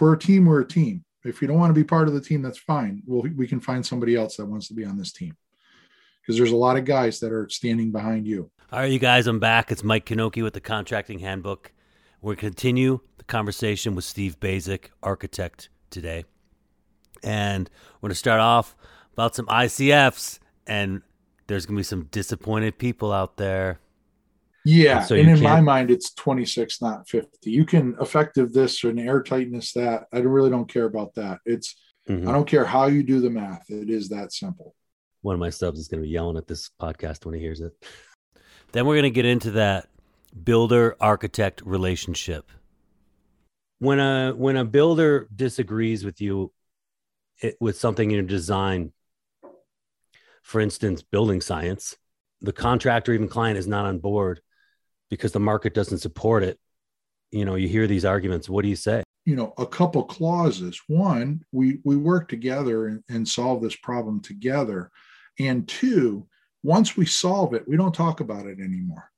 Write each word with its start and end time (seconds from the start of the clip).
we're 0.00 0.14
a 0.14 0.18
team, 0.18 0.46
we're 0.46 0.60
a 0.60 0.68
team. 0.68 1.04
If 1.24 1.42
you 1.42 1.48
don't 1.48 1.58
want 1.58 1.70
to 1.70 1.78
be 1.78 1.84
part 1.84 2.08
of 2.08 2.14
the 2.14 2.20
team, 2.20 2.42
that's 2.42 2.58
fine. 2.58 3.02
Well, 3.06 3.22
we 3.36 3.46
can 3.46 3.60
find 3.60 3.84
somebody 3.84 4.16
else 4.16 4.36
that 4.36 4.46
wants 4.46 4.68
to 4.68 4.74
be 4.74 4.84
on 4.84 4.96
this 4.96 5.12
team 5.12 5.36
because 6.22 6.36
there's 6.38 6.52
a 6.52 6.56
lot 6.56 6.76
of 6.76 6.84
guys 6.84 7.20
that 7.20 7.32
are 7.32 7.48
standing 7.48 7.92
behind 7.92 8.26
you. 8.26 8.50
All 8.72 8.78
right, 8.78 8.90
you 8.90 8.98
guys, 8.98 9.26
I'm 9.26 9.40
back. 9.40 9.70
It's 9.70 9.82
Mike 9.82 10.06
Knoche 10.06 10.42
with 10.42 10.54
the 10.54 10.60
Contracting 10.60 11.18
Handbook. 11.18 11.72
We're 12.22 12.34
going 12.34 12.36
to 12.36 12.46
continue 12.46 13.00
the 13.18 13.24
conversation 13.24 13.94
with 13.94 14.04
Steve 14.04 14.38
Baczek, 14.40 14.90
architect, 15.02 15.68
today. 15.90 16.24
And 17.22 17.68
we're 17.96 18.08
going 18.08 18.12
to 18.12 18.18
start 18.18 18.40
off 18.40 18.76
about 19.12 19.34
some 19.34 19.46
ICFs, 19.46 20.38
and 20.66 21.02
there's 21.48 21.66
going 21.66 21.76
to 21.76 21.80
be 21.80 21.84
some 21.84 22.04
disappointed 22.10 22.78
people 22.78 23.12
out 23.12 23.36
there. 23.36 23.80
Yeah, 24.64 24.98
And 24.98 25.06
so 25.06 25.14
and 25.16 25.28
in 25.28 25.42
my 25.42 25.60
mind, 25.60 25.90
it's 25.90 26.12
26, 26.14 26.82
not 26.82 27.08
50. 27.08 27.50
You 27.50 27.64
can 27.64 27.96
effective 28.00 28.52
this 28.52 28.84
or 28.84 28.90
an 28.90 28.98
air 28.98 29.22
tightness 29.22 29.72
that. 29.72 30.04
I 30.12 30.18
really 30.18 30.50
don't 30.50 30.68
care 30.68 30.84
about 30.84 31.14
that. 31.14 31.38
It's 31.46 31.76
Mhm. 32.08 32.28
I 32.28 32.32
don't 32.32 32.46
care 32.46 32.64
how 32.64 32.86
you 32.86 33.02
do 33.02 33.20
the 33.20 33.30
math. 33.30 33.70
It 33.70 33.88
is 33.88 34.08
that 34.08 34.32
simple. 34.32 34.74
One 35.22 35.34
of 35.34 35.40
my 35.40 35.50
subs 35.50 35.78
is 35.78 35.88
going 35.88 36.02
to 36.02 36.06
be 36.06 36.12
yelling 36.12 36.36
at 36.36 36.46
this 36.46 36.70
podcast 36.80 37.24
when 37.24 37.34
he 37.34 37.40
hears 37.40 37.60
it. 37.60 37.72
Then 38.72 38.86
we're 38.86 38.94
going 38.94 39.04
to 39.04 39.10
get 39.10 39.26
into 39.26 39.52
that 39.52 39.88
builder 40.44 40.96
architect 41.00 41.62
relationship. 41.64 42.50
When 43.78 43.98
a 43.98 44.32
when 44.32 44.56
a 44.56 44.64
builder 44.64 45.28
disagrees 45.34 46.04
with 46.04 46.20
you 46.20 46.52
it, 47.40 47.56
with 47.60 47.78
something 47.78 48.10
in 48.10 48.14
your 48.16 48.24
design, 48.26 48.92
for 50.42 50.60
instance, 50.60 51.02
building 51.02 51.40
science, 51.40 51.96
the 52.40 52.52
contractor, 52.52 53.12
even 53.12 53.28
client, 53.28 53.58
is 53.58 53.66
not 53.66 53.86
on 53.86 53.98
board 53.98 54.40
because 55.10 55.32
the 55.32 55.40
market 55.40 55.74
doesn't 55.74 55.98
support 55.98 56.42
it. 56.42 56.58
You 57.30 57.44
know, 57.44 57.56
you 57.56 57.68
hear 57.68 57.86
these 57.86 58.04
arguments. 58.04 58.48
What 58.48 58.62
do 58.62 58.68
you 58.68 58.76
say? 58.76 59.02
you 59.26 59.36
know 59.36 59.52
a 59.58 59.66
couple 59.66 60.02
clauses 60.04 60.80
one 60.88 61.44
we 61.52 61.78
we 61.84 61.96
work 61.96 62.28
together 62.28 62.86
and, 62.86 63.02
and 63.08 63.28
solve 63.28 63.62
this 63.62 63.76
problem 63.76 64.20
together 64.20 64.90
and 65.38 65.68
two 65.68 66.26
once 66.62 66.96
we 66.96 67.06
solve 67.06 67.54
it 67.54 67.66
we 67.68 67.76
don't 67.76 67.94
talk 67.94 68.20
about 68.20 68.46
it 68.46 68.58
anymore 68.58 69.10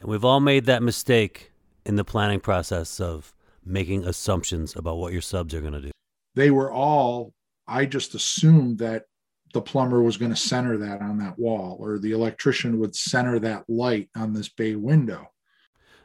And 0.00 0.10
we've 0.10 0.24
all 0.24 0.40
made 0.40 0.66
that 0.66 0.82
mistake 0.82 1.52
in 1.86 1.96
the 1.96 2.04
planning 2.04 2.40
process 2.40 3.00
of 3.00 3.32
making 3.64 4.04
assumptions 4.04 4.74
about 4.76 4.98
what 4.98 5.12
your 5.12 5.22
subs 5.22 5.54
are 5.54 5.60
going 5.60 5.74
to 5.74 5.80
do. 5.80 5.90
they 6.34 6.50
were 6.50 6.72
all 6.72 7.32
i 7.66 7.86
just 7.86 8.14
assumed 8.14 8.78
that 8.78 9.04
the 9.52 9.60
plumber 9.60 10.02
was 10.02 10.16
going 10.16 10.30
to 10.30 10.36
center 10.36 10.76
that 10.78 11.00
on 11.00 11.18
that 11.18 11.38
wall 11.38 11.76
or 11.80 11.98
the 11.98 12.12
electrician 12.12 12.78
would 12.78 12.94
center 12.94 13.38
that 13.40 13.64
light 13.68 14.08
on 14.16 14.32
this 14.32 14.48
bay 14.48 14.76
window. 14.76 15.28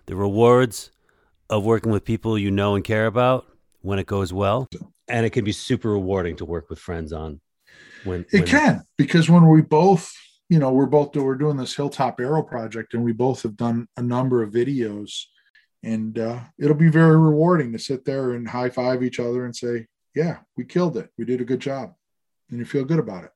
The 0.07 0.15
rewards 0.15 0.91
of 1.49 1.63
working 1.63 1.91
with 1.91 2.05
people 2.05 2.37
you 2.37 2.51
know 2.51 2.75
and 2.75 2.83
care 2.83 3.05
about 3.05 3.45
when 3.81 3.99
it 3.99 4.07
goes 4.07 4.33
well. 4.33 4.67
And 5.07 5.25
it 5.25 5.31
can 5.31 5.45
be 5.45 5.51
super 5.51 5.91
rewarding 5.91 6.35
to 6.37 6.45
work 6.45 6.69
with 6.69 6.79
friends 6.79 7.13
on 7.13 7.39
when 8.03 8.25
it 8.31 8.39
when- 8.39 8.47
can 8.47 8.81
because 8.97 9.29
when 9.29 9.47
we 9.47 9.61
both 9.61 10.11
you 10.49 10.59
know 10.59 10.71
we're 10.71 10.85
both 10.85 11.15
we're 11.15 11.35
doing 11.35 11.57
this 11.57 11.75
hilltop 11.75 12.19
arrow 12.19 12.43
project 12.43 12.93
and 12.93 13.03
we 13.03 13.11
both 13.11 13.43
have 13.43 13.57
done 13.57 13.87
a 13.97 14.01
number 14.01 14.41
of 14.43 14.51
videos 14.51 15.23
and 15.83 16.17
uh, 16.17 16.39
it'll 16.59 16.75
be 16.75 16.89
very 16.89 17.17
rewarding 17.17 17.71
to 17.71 17.79
sit 17.79 18.05
there 18.05 18.31
and 18.31 18.47
high 18.47 18.69
five 18.69 19.03
each 19.03 19.19
other 19.19 19.45
and 19.45 19.55
say 19.55 19.85
yeah 20.15 20.37
we 20.57 20.65
killed 20.65 20.97
it. 20.97 21.09
We 21.17 21.25
did 21.25 21.41
a 21.41 21.45
good 21.45 21.59
job. 21.59 21.93
And 22.49 22.59
you 22.59 22.65
feel 22.65 22.85
good 22.85 22.99
about 22.99 23.23
it 23.23 23.31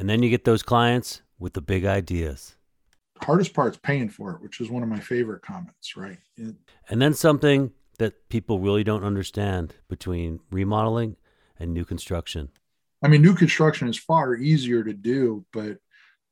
And 0.00 0.08
then 0.08 0.22
you 0.22 0.30
get 0.30 0.44
those 0.46 0.62
clients 0.62 1.20
with 1.38 1.52
the 1.52 1.60
big 1.60 1.84
ideas. 1.84 2.56
hardest 3.22 3.52
part's 3.52 3.76
paying 3.82 4.08
for 4.08 4.30
it 4.32 4.40
which 4.40 4.60
is 4.62 4.70
one 4.70 4.82
of 4.82 4.88
my 4.88 4.98
favorite 4.98 5.42
comments 5.42 5.94
right 5.94 6.18
It- 6.38 6.56
And 6.88 7.02
then 7.02 7.12
something 7.12 7.72
that 7.98 8.30
people 8.30 8.60
really 8.60 8.82
don't 8.82 9.04
understand 9.04 9.74
between 9.88 10.40
remodeling 10.50 11.16
and 11.58 11.74
new 11.74 11.84
construction. 11.84 12.48
i 13.04 13.08
mean 13.08 13.20
new 13.20 13.34
construction 13.34 13.88
is 13.88 13.98
far 13.98 14.36
easier 14.36 14.82
to 14.84 14.94
do 14.94 15.44
but 15.52 15.76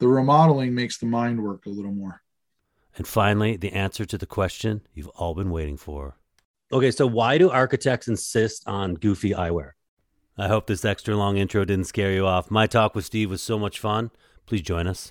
the 0.01 0.09
remodeling 0.09 0.75
makes 0.75 0.97
the 0.99 1.07
mind 1.07 1.43
work 1.43 1.67
a 1.67 1.71
little 1.79 1.93
more 1.93 2.23
And 2.97 3.07
finally, 3.07 3.57
the 3.59 3.73
answer 3.73 4.05
to 4.07 4.17
the 4.19 4.27
question 4.39 4.81
you've 4.95 5.13
all 5.21 5.35
been 5.35 5.51
waiting 5.51 5.77
for. 5.77 6.17
Okay, 6.73 6.91
so 6.91 7.07
why 7.07 7.39
do 7.39 7.51
architects 7.51 8.09
insist 8.09 8.67
on 8.67 8.95
goofy 8.95 9.31
eyewear? 9.45 9.71
I 10.41 10.47
hope 10.47 10.69
this 10.69 10.85
extra 10.85 11.17
long 11.17 11.37
intro 11.37 11.65
didn't 11.65 11.87
scare 11.87 12.13
you 12.13 12.25
off. 12.25 12.49
My 12.49 12.69
talk 12.69 12.95
with 12.95 13.05
Steve 13.05 13.29
was 13.29 13.43
so 13.43 13.59
much 13.59 13.81
fun. 13.81 14.13
Please 14.47 14.63
join 14.63 14.87
us. 14.87 15.11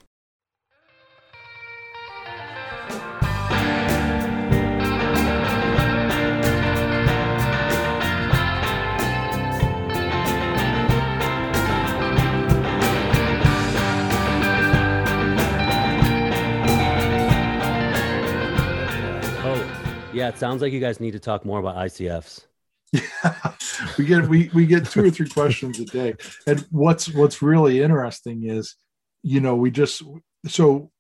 Oh, 19.44 20.12
yeah, 20.14 20.30
it 20.30 20.38
sounds 20.38 20.62
like 20.62 20.72
you 20.72 20.80
guys 20.80 21.02
need 21.02 21.12
to 21.12 21.20
talk 21.20 21.44
more 21.44 21.60
about 21.60 21.76
ICFs. 21.76 22.46
We 23.98 24.06
get 24.06 24.28
we 24.28 24.50
we 24.54 24.66
get 24.66 24.86
two 24.86 25.06
or 25.06 25.10
three 25.10 25.30
questions 25.30 25.80
a 25.80 25.86
day, 25.86 26.16
and 26.46 26.66
what's 26.72 27.14
what's 27.14 27.42
really 27.42 27.82
interesting 27.82 28.44
is, 28.44 28.76
you 29.24 29.40
know, 29.42 29.56
we 29.56 29.72
just 29.72 30.02
so 30.48 30.92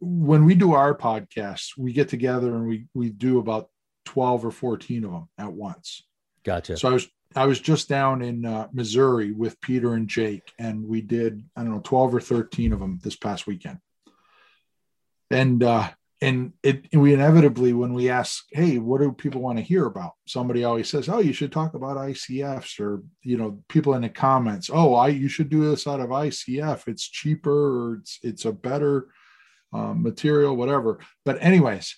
when 0.00 0.44
we 0.44 0.54
do 0.54 0.72
our 0.72 0.94
podcasts, 0.96 1.76
we 1.76 1.92
get 1.92 2.08
together 2.08 2.54
and 2.54 2.66
we 2.66 2.86
we 2.94 3.10
do 3.10 3.38
about 3.38 3.68
twelve 4.04 4.44
or 4.44 4.50
fourteen 4.50 5.04
of 5.04 5.12
them 5.12 5.28
at 5.38 5.52
once. 5.52 6.02
Gotcha. 6.44 6.76
So 6.76 6.88
I 6.88 6.92
was 6.92 7.08
I 7.36 7.46
was 7.46 7.60
just 7.60 7.88
down 7.88 8.22
in 8.22 8.44
uh, 8.44 8.68
Missouri 8.72 9.32
with 9.32 9.60
Peter 9.60 9.94
and 9.94 10.08
Jake, 10.08 10.52
and 10.58 10.86
we 10.86 11.00
did 11.00 11.44
I 11.54 11.62
don't 11.62 11.74
know 11.74 11.80
twelve 11.80 12.14
or 12.14 12.20
thirteen 12.20 12.72
of 12.72 12.80
them 12.80 12.98
this 13.02 13.16
past 13.16 13.46
weekend. 13.46 13.78
And 15.30 15.62
uh, 15.62 15.90
and 16.22 16.52
it 16.62 16.86
we 16.92 17.14
inevitably 17.14 17.72
when 17.72 17.94
we 17.94 18.10
ask, 18.10 18.44
hey, 18.52 18.78
what 18.78 19.00
do 19.00 19.10
people 19.12 19.40
want 19.40 19.58
to 19.58 19.64
hear 19.64 19.86
about? 19.86 20.12
Somebody 20.26 20.64
always 20.64 20.88
says, 20.88 21.08
oh, 21.08 21.20
you 21.20 21.32
should 21.32 21.50
talk 21.50 21.74
about 21.74 21.96
ICFs, 21.96 22.78
or 22.78 23.02
you 23.22 23.38
know, 23.38 23.62
people 23.68 23.94
in 23.94 24.02
the 24.02 24.10
comments, 24.10 24.70
oh, 24.72 24.94
I 24.94 25.08
you 25.08 25.28
should 25.28 25.48
do 25.48 25.70
this 25.70 25.86
out 25.86 26.00
of 26.00 26.10
ICF. 26.10 26.88
It's 26.88 27.08
cheaper, 27.08 27.50
or 27.50 27.94
it's 27.96 28.18
it's 28.22 28.44
a 28.44 28.52
better 28.52 29.08
um, 29.72 30.02
material, 30.02 30.56
whatever. 30.56 31.00
But 31.24 31.38
anyways, 31.40 31.96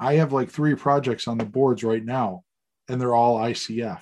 I 0.00 0.14
have 0.14 0.32
like 0.32 0.50
three 0.50 0.74
projects 0.74 1.28
on 1.28 1.36
the 1.36 1.44
boards 1.44 1.84
right 1.84 2.04
now, 2.04 2.44
and 2.88 2.98
they're 2.98 3.14
all 3.14 3.38
ICF. 3.38 4.00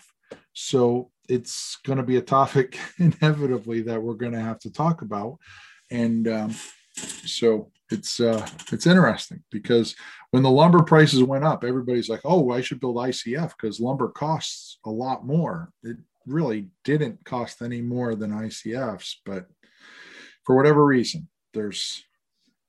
So 0.52 1.10
it's 1.28 1.78
going 1.84 1.98
to 1.98 2.04
be 2.04 2.18
a 2.18 2.22
topic 2.22 2.78
inevitably 2.98 3.82
that 3.82 4.00
we're 4.00 4.14
going 4.14 4.32
to 4.32 4.40
have 4.40 4.60
to 4.60 4.72
talk 4.72 5.02
about, 5.02 5.38
and 5.90 6.28
um, 6.28 6.54
so 6.94 7.72
it's 7.90 8.20
uh, 8.20 8.46
it's 8.72 8.86
interesting 8.86 9.42
because 9.50 9.94
when 10.30 10.42
the 10.42 10.50
lumber 10.50 10.82
prices 10.82 11.22
went 11.22 11.44
up, 11.44 11.64
everybody's 11.64 12.08
like, 12.08 12.20
"Oh, 12.24 12.50
I 12.50 12.60
should 12.60 12.80
build 12.80 12.96
ICF 12.96 13.52
because 13.56 13.80
lumber 13.80 14.08
costs 14.08 14.78
a 14.84 14.90
lot 14.90 15.24
more." 15.24 15.70
It 15.82 15.96
really 16.26 16.68
didn't 16.84 17.24
cost 17.24 17.62
any 17.62 17.80
more 17.80 18.14
than 18.14 18.32
ICFs, 18.32 19.16
but 19.24 19.46
for 20.44 20.56
whatever 20.56 20.84
reason, 20.84 21.28
there's 21.54 22.04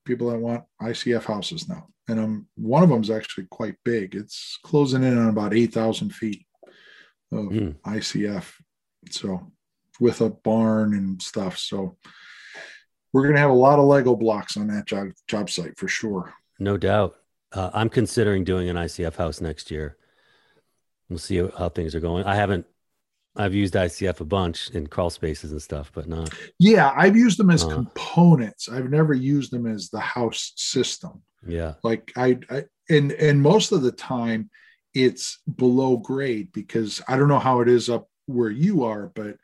people 0.06 0.30
that 0.30 0.40
want 0.40 0.64
ICF 0.82 1.26
houses 1.26 1.68
now, 1.68 1.88
and 2.08 2.20
um, 2.20 2.48
one 2.56 2.84
of 2.84 2.90
them 2.90 3.02
is 3.02 3.10
actually 3.10 3.48
quite 3.50 3.76
big. 3.84 4.16
It's 4.16 4.60
closing 4.64 5.04
in 5.04 5.18
on 5.18 5.30
about 5.30 5.56
eight 5.56 5.74
thousand 5.74 6.14
feet 6.14 6.46
of 7.32 7.48
Hmm. 7.48 7.72
ICF. 7.86 8.54
So 9.10 9.52
with 10.00 10.22
a 10.22 10.30
barn 10.30 10.94
and 10.94 11.22
stuff. 11.22 11.58
So 11.58 11.98
we're 13.14 13.24
going 13.24 13.36
to 13.36 13.42
have 13.42 13.50
a 13.50 13.54
lot 13.54 13.80
of 13.80 13.86
Lego 13.86 14.16
blocks 14.16 14.58
on 14.58 14.68
that 14.68 14.86
job 14.86 15.08
job 15.28 15.50
site 15.50 15.78
for 15.78 15.88
sure. 15.88 16.34
No 16.60 16.78
doubt. 16.78 17.16
Uh, 17.52 17.70
I'm 17.74 17.90
considering 17.90 18.44
doing 18.44 18.70
an 18.70 18.76
ICF 18.76 19.16
house 19.16 19.40
next 19.42 19.72
year. 19.72 19.98
We'll 21.10 21.20
see 21.20 21.38
how, 21.38 21.70
things 21.70 21.96
are 21.96 22.00
going. 22.02 22.26
I 22.26 22.36
haven't. 22.36 22.66
I've 23.36 23.54
used 23.54 23.76
ICF 23.76 24.20
a 24.20 24.26
bunch 24.26 24.70
in 24.72 24.88
crawl 24.88 25.10
spaces 25.12 25.52
and 25.52 25.62
stuff, 25.62 25.92
but 25.94 26.08
not. 26.08 26.34
Yeah, 26.60 26.92
I've 26.96 27.16
used 27.16 27.38
them 27.40 27.50
as 27.52 27.64
Uh. 27.64 27.70
components. 27.70 28.68
I've 28.68 28.90
never 28.90 29.14
used 29.14 29.52
them 29.52 29.66
as 29.68 29.90
the 29.90 30.00
house 30.00 30.54
system. 30.56 31.22
Yeah. 31.48 31.76
Like 31.84 32.12
I, 32.18 32.40
I 32.50 32.64
and 32.90 33.12
and 33.14 33.42
most 33.42 33.72
of 33.72 33.84
the 33.84 33.92
time 33.92 34.50
it's 34.94 35.40
below 35.56 35.98
grade 35.98 36.52
because 36.52 37.02
I 37.08 37.16
don't 37.16 37.28
know 37.28 37.40
how 37.40 37.62
it 37.62 37.70
is 37.70 37.90
up 37.90 38.10
where 38.26 38.50
you 38.50 38.84
are, 38.84 39.12
but 39.16 39.38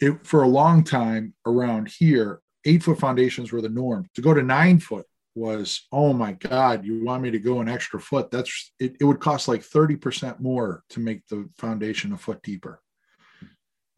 it 0.00 0.24
for 0.24 0.42
a 0.44 0.48
long 0.48 0.84
time 0.84 1.34
around 1.44 1.88
here, 1.88 2.40
eight 2.66 2.82
foot 2.82 2.98
foundations 2.98 3.52
were 3.52 3.62
the 3.62 3.68
norm. 3.68 4.08
To 4.14 4.22
go 4.22 4.34
to 4.34 4.42
nine 4.42 4.78
foot 4.80 5.06
was, 5.34 5.86
oh 5.92 6.12
my 6.12 6.32
God, 6.32 6.84
you 6.84 7.04
want 7.04 7.22
me 7.22 7.30
to 7.30 7.38
go 7.38 7.60
an 7.60 7.68
extra 7.68 8.00
foot? 8.00 8.30
That's 8.30 8.72
it, 8.78 8.96
it 9.00 9.04
would 9.04 9.20
cost 9.20 9.48
like 9.48 9.62
30% 9.62 10.40
more 10.40 10.82
to 10.90 11.00
make 11.00 11.26
the 11.28 11.48
foundation 11.58 12.12
a 12.12 12.18
foot 12.18 12.42
deeper. 12.42 12.80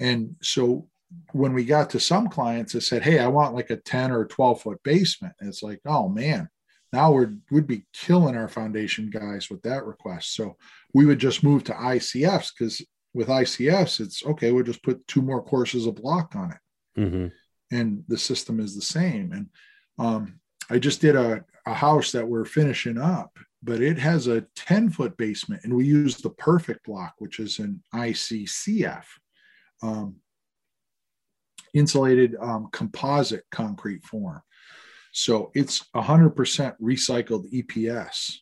And 0.00 0.36
so 0.42 0.88
when 1.32 1.54
we 1.54 1.64
got 1.64 1.90
to 1.90 2.00
some 2.00 2.28
clients 2.28 2.72
that 2.72 2.82
said, 2.82 3.02
Hey, 3.02 3.18
I 3.18 3.28
want 3.28 3.54
like 3.54 3.70
a 3.70 3.76
10 3.76 4.10
or 4.12 4.26
12 4.26 4.62
foot 4.62 4.82
basement, 4.82 5.34
it's 5.40 5.62
like, 5.62 5.80
oh 5.86 6.08
man, 6.08 6.48
now 6.92 7.12
we're 7.12 7.34
would 7.50 7.66
be 7.66 7.84
killing 7.92 8.36
our 8.36 8.48
foundation 8.48 9.10
guys 9.10 9.50
with 9.50 9.62
that 9.62 9.84
request. 9.84 10.34
So 10.34 10.56
we 10.94 11.06
would 11.06 11.18
just 11.18 11.44
move 11.44 11.64
to 11.64 11.72
ICFs 11.72 12.50
because 12.56 12.82
with 13.14 13.28
ICFs, 13.28 14.00
it's 14.00 14.24
okay, 14.24 14.52
we'll 14.52 14.64
just 14.64 14.82
put 14.82 15.06
two 15.06 15.22
more 15.22 15.42
courses 15.42 15.86
of 15.86 15.96
block 15.96 16.34
on 16.34 16.52
it. 16.52 17.00
Mm-hmm. 17.00 17.26
And 17.70 18.04
the 18.08 18.18
system 18.18 18.60
is 18.60 18.74
the 18.74 18.82
same. 18.82 19.32
And 19.32 19.46
um, 19.98 20.40
I 20.70 20.78
just 20.78 21.00
did 21.00 21.16
a, 21.16 21.44
a 21.66 21.74
house 21.74 22.12
that 22.12 22.26
we're 22.26 22.44
finishing 22.44 22.98
up, 22.98 23.38
but 23.62 23.82
it 23.82 23.98
has 23.98 24.26
a 24.26 24.46
10 24.56 24.90
foot 24.90 25.16
basement, 25.16 25.62
and 25.64 25.74
we 25.74 25.84
use 25.84 26.16
the 26.16 26.30
perfect 26.30 26.84
block, 26.84 27.14
which 27.18 27.40
is 27.40 27.58
an 27.58 27.82
ICCF. 27.94 29.04
Um, 29.82 30.16
insulated 31.74 32.34
um, 32.40 32.68
composite 32.72 33.44
concrete 33.50 34.04
form. 34.04 34.40
So 35.12 35.50
it's 35.54 35.84
100% 35.94 36.34
recycled 36.80 37.52
EPS 37.52 38.36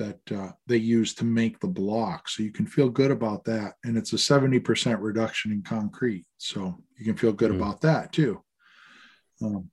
that 0.00 0.32
uh, 0.32 0.52
they 0.66 0.78
use 0.78 1.14
to 1.14 1.24
make 1.24 1.60
the 1.60 1.68
block. 1.68 2.28
So 2.28 2.42
you 2.42 2.50
can 2.50 2.66
feel 2.66 2.88
good 2.88 3.10
about 3.10 3.44
that. 3.44 3.74
And 3.84 3.98
it's 3.98 4.14
a 4.14 4.16
70% 4.16 4.96
reduction 5.00 5.52
in 5.52 5.62
concrete. 5.62 6.24
So 6.38 6.82
you 6.96 7.04
can 7.04 7.16
feel 7.16 7.32
good 7.32 7.52
mm 7.52 7.56
about 7.56 7.82
that 7.82 8.10
too. 8.12 8.42
Um, 9.42 9.70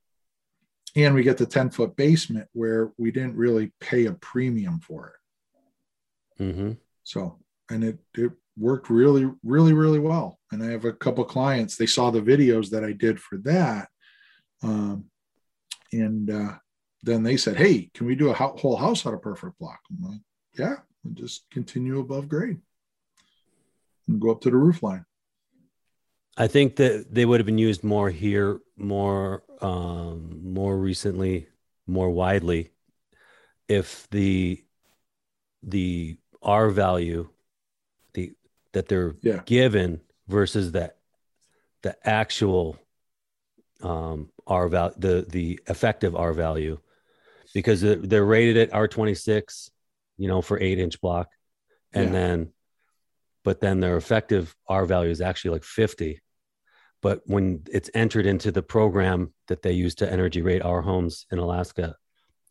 and 0.95 1.15
we 1.15 1.24
get 1.24 1.38
the 1.38 1.45
10 1.45 1.69
foot 1.69 1.95
basement 1.95 2.47
where 2.51 2.91
we 2.97 3.12
didn't 3.12 3.38
really 3.38 3.71
pay 3.79 4.06
a 4.06 4.13
premium 4.13 4.79
for 4.81 5.13
it. 6.39 6.44
Mm-hmm. 6.44 6.71
So, 7.03 7.39
and 7.69 7.83
it, 7.83 7.97
it 8.15 8.31
worked 8.57 8.89
really, 8.89 9.30
really, 9.44 9.73
really 9.73 10.00
well. 10.00 10.39
And 10.51 10.62
I 10.62 10.71
have 10.71 10.85
a 10.85 10.94
couple 10.94 11.23
clients, 11.23 11.77
they 11.77 11.85
saw 11.85 12.12
the 12.12 12.21
videos 12.21 12.69
that 12.71 12.83
I 12.83 12.91
did 12.91 13.19
for 13.21 13.38
that. 13.39 13.88
Um, 14.62 15.06
and 15.94 16.30
uh, 16.30 16.56
then 17.03 17.23
they 17.23 17.38
said, 17.38 17.57
Hey, 17.57 17.89
can 17.94 18.07
we 18.07 18.15
do 18.15 18.29
a 18.29 18.33
whole 18.33 18.75
house 18.75 19.05
out 19.05 19.13
of 19.13 19.21
perfect 19.21 19.59
block? 19.59 19.79
I'm 19.89 20.11
like, 20.11 20.21
Yeah, 20.57 20.75
and 21.03 21.15
just 21.15 21.49
continue 21.51 21.99
above 21.99 22.29
grade 22.29 22.57
and 24.07 24.21
go 24.21 24.31
up 24.31 24.41
to 24.41 24.49
the 24.49 24.57
roof 24.57 24.81
line. 24.83 25.05
I 26.38 26.47
think 26.47 26.75
that 26.75 27.07
they 27.13 27.25
would 27.25 27.39
have 27.39 27.47
been 27.47 27.57
used 27.57 27.83
more 27.83 28.09
here, 28.09 28.59
more, 28.77 29.44
um, 29.59 30.39
more 30.44 30.77
recently, 30.77 31.47
more 31.88 32.09
widely, 32.09 32.71
if 33.67 34.07
the 34.11 34.63
the 35.63 36.17
R 36.41 36.69
value 36.69 37.27
the 38.13 38.33
that 38.73 38.88
they're 38.88 39.15
yeah. 39.21 39.41
given 39.45 40.01
versus 40.27 40.73
that 40.73 40.97
the 41.81 41.95
actual 42.07 42.77
um, 43.81 44.29
R 44.45 44.67
value, 44.69 44.95
the 44.97 45.25
the 45.27 45.59
effective 45.67 46.15
R 46.15 46.33
value, 46.33 46.79
because 47.53 47.81
they're 47.81 48.25
rated 48.25 48.57
at 48.57 48.73
R 48.73 48.88
twenty 48.88 49.15
six, 49.15 49.69
you 50.17 50.27
know, 50.27 50.41
for 50.41 50.59
eight 50.59 50.79
inch 50.79 50.99
block, 51.01 51.29
and 51.94 52.05
yeah. 52.05 52.11
then, 52.11 52.53
but 53.44 53.59
then 53.59 53.79
their 53.79 53.97
effective 53.97 54.55
R 54.67 54.85
value 54.85 55.11
is 55.11 55.21
actually 55.21 55.51
like 55.51 55.63
fifty. 55.63 56.21
But 57.01 57.21
when 57.25 57.61
it's 57.71 57.91
entered 57.94 58.25
into 58.25 58.51
the 58.51 58.63
program 58.63 59.33
that 59.47 59.61
they 59.61 59.73
use 59.73 59.95
to 59.95 60.11
energy 60.11 60.41
rate 60.41 60.63
our 60.63 60.81
homes 60.81 61.27
in 61.31 61.38
Alaska, 61.38 61.95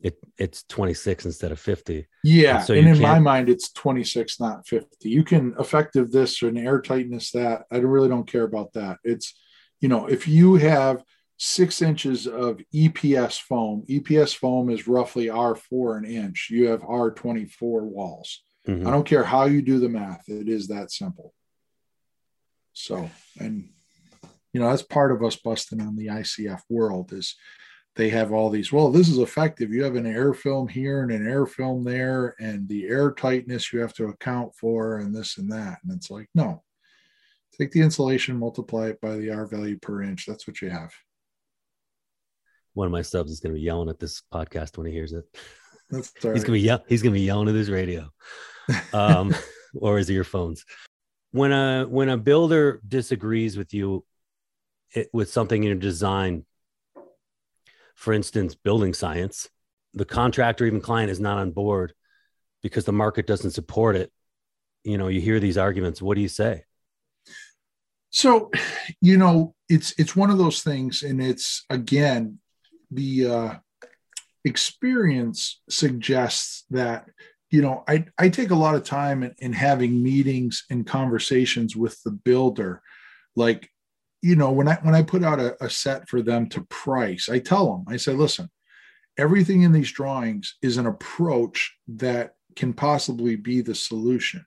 it 0.01 0.19
it's 0.39 0.63
26 0.65 1.25
instead 1.25 1.53
of 1.53 1.59
50 1.59 2.07
yeah 2.23 2.59
and 2.59 2.67
so 2.67 2.75
and 2.75 2.89
in 2.89 3.01
my 3.01 3.19
mind 3.19 3.49
it's 3.49 3.73
26 3.73 4.41
not 4.41 4.67
50 4.67 5.09
you 5.09 5.25
can 5.25 5.55
effective 5.59 6.11
this 6.11 6.43
or 6.43 6.49
an 6.49 6.59
air 6.59 6.81
tightness 6.81 7.31
that 7.31 7.63
i 7.73 7.79
really 7.79 8.09
don't 8.09 8.31
care 8.31 8.43
about 8.43 8.73
that 8.75 8.99
it's 9.05 9.35
you 9.81 9.89
know 9.89 10.07
if 10.07 10.29
you 10.29 10.57
have 10.57 11.03
six 11.39 11.83
inches 11.83 12.27
of 12.27 12.61
eps 12.75 13.41
foam. 13.41 13.85
Eps 13.89 14.35
foam 14.35 14.71
is 14.71 14.89
roughly 14.89 15.27
r4 15.27 15.99
an 15.99 16.05
inch. 16.05 16.49
You 16.51 16.69
have 16.69 16.83
r24 16.83 17.83
walls. 17.83 18.43
Mm-hmm. 18.67 18.85
i 18.85 18.91
don't 18.91 19.07
care 19.07 19.23
how 19.23 19.45
you 19.45 19.63
do 19.63 19.79
the 19.79 19.89
math 19.89 20.29
it 20.29 20.49
is 20.49 20.69
that 20.69 20.91
simple. 20.91 21.33
So 22.73 23.11
and 23.39 23.69
you 24.53 24.61
know 24.61 24.71
that's 24.71 24.83
part 24.83 25.13
of 25.13 25.23
us 25.23 25.37
busting 25.37 25.81
on 25.81 25.97
the 25.97 26.07
icf 26.07 26.63
world 26.69 27.13
is 27.13 27.37
they 27.95 28.09
have 28.09 28.33
all 28.33 28.51
these 28.51 28.73
well 28.73 28.91
this 28.91 29.09
is 29.09 29.19
effective. 29.19 29.73
You 29.73 29.85
have 29.85 29.97
an 29.97 30.07
air 30.07 30.33
film 30.33 30.69
here 30.69 31.03
and 31.03 31.13
an 31.13 31.29
air 31.29 31.47
film 31.47 31.85
there 31.85 32.35
and 32.39 32.69
the 32.69 32.87
air 32.87 33.13
tightness 33.13 33.73
you 33.73 33.81
have 33.81 33.95
to 33.95 34.07
account 34.07 34.55
for 34.55 34.99
and 34.99 35.15
this 35.15 35.39
and 35.39 35.51
that. 35.53 35.79
And 35.83 35.93
it's 35.95 36.11
like 36.11 36.29
no. 36.35 36.63
Take 37.59 37.73
the 37.73 37.81
insulation 37.81 38.39
multiply 38.39 38.89
it 38.89 39.01
by 39.01 39.17
the 39.17 39.31
r 39.31 39.47
value 39.47 39.79
per 39.79 40.03
inch. 40.03 40.27
That's 40.27 40.47
what 40.47 40.61
you 40.61 40.71
have 40.71 40.93
one 42.77 42.87
of 42.87 42.93
my 42.93 43.03
subs 43.03 43.31
is 43.31 43.41
going 43.41 43.53
to 43.53 43.59
be 43.59 43.65
yelling 43.65 43.89
at 43.89 43.99
this 43.99 44.23
podcast 44.33 44.77
when 44.77 44.87
he 44.87 44.93
hears 44.93 45.13
it 45.13 45.25
that's 45.91 46.13
right. 46.23 46.35
he's 46.35 46.45
going 46.45 46.59
to 46.59 46.65
be 46.65 46.69
ye- 46.69 46.87
he's 46.89 47.03
going 47.03 47.13
to 47.13 47.19
be 47.19 47.25
yelling 47.25 47.49
at 47.49 47.55
his 47.55 47.71
radio 47.71 48.09
um, 48.93 49.35
or 49.75 49.99
his 49.99 50.11
earphones 50.11 50.65
when 51.31 51.53
a 51.53 51.85
when 51.89 52.09
a 52.09 52.17
builder 52.17 52.81
disagrees 52.87 53.57
with 53.57 53.75
you 53.75 54.05
it, 54.93 55.09
with 55.13 55.31
something 55.31 55.63
in 55.63 55.69
your 55.69 55.77
design 55.77 56.45
for 57.97 58.13
instance, 58.13 58.55
building 58.55 58.95
science, 58.95 59.49
the 59.95 60.05
contractor, 60.05 60.67
even 60.67 60.81
client 60.81 61.11
is 61.11 61.19
not 61.19 61.39
on 61.39 61.51
board 61.51 61.95
because 62.63 62.85
the 62.85 62.93
market 62.93 63.27
doesn't 63.27 63.51
support 63.53 63.97
it. 63.97 64.13
You 64.85 64.99
know, 64.99 65.09
you 65.09 65.21
hear 65.21 65.41
these 65.41 65.59
arguments. 65.59 66.01
What 66.01 66.15
do 66.15 66.21
you 66.21 66.29
say? 66.29 66.65
So, 68.11 68.51
you 69.01 69.17
know, 69.17 69.55
it's 69.69 69.95
it's 69.99 70.15
one 70.15 70.31
of 70.31 70.39
those 70.39 70.63
things, 70.63 71.03
and 71.03 71.21
it's 71.21 71.65
again 71.71 72.39
the 72.91 73.27
uh, 73.27 73.55
experience 74.45 75.61
suggests 75.69 76.65
that 76.71 77.07
you 77.51 77.63
know 77.63 77.85
I 77.89 78.07
I 78.19 78.29
take 78.29 78.51
a 78.51 78.57
lot 78.57 78.75
of 78.75 78.85
time 78.85 79.23
in, 79.23 79.35
in 79.39 79.53
having 79.53 80.03
meetings 80.03 80.65
and 80.71 80.87
conversations 80.87 81.77
with 81.77 82.03
the 82.03 82.13
builder, 82.13 82.83
like 83.35 83.71
you 84.27 84.35
know, 84.35 84.51
when 84.51 84.67
I 84.67 84.75
when 84.83 84.95
I 84.95 85.03
put 85.03 85.23
out 85.23 85.39
a, 85.39 85.63
a 85.65 85.71
set 85.71 86.09
for 86.09 86.21
them 86.21 86.49
to 86.49 86.63
price, 86.63 87.29
I 87.29 87.39
tell 87.39 87.71
them, 87.71 87.85
I 87.89 87.97
say, 87.97 88.13
listen, 88.13 88.51
everything 89.17 89.63
in 89.63 89.73
these 89.73 89.93
drawings 89.93 90.57
is 90.63 90.79
an 90.79 90.87
approach 90.87 91.73
that 91.89 92.35
can 92.57 92.73
possibly 92.73 93.37
be 93.37 93.61
the 93.61 93.75
solution. 93.75 94.45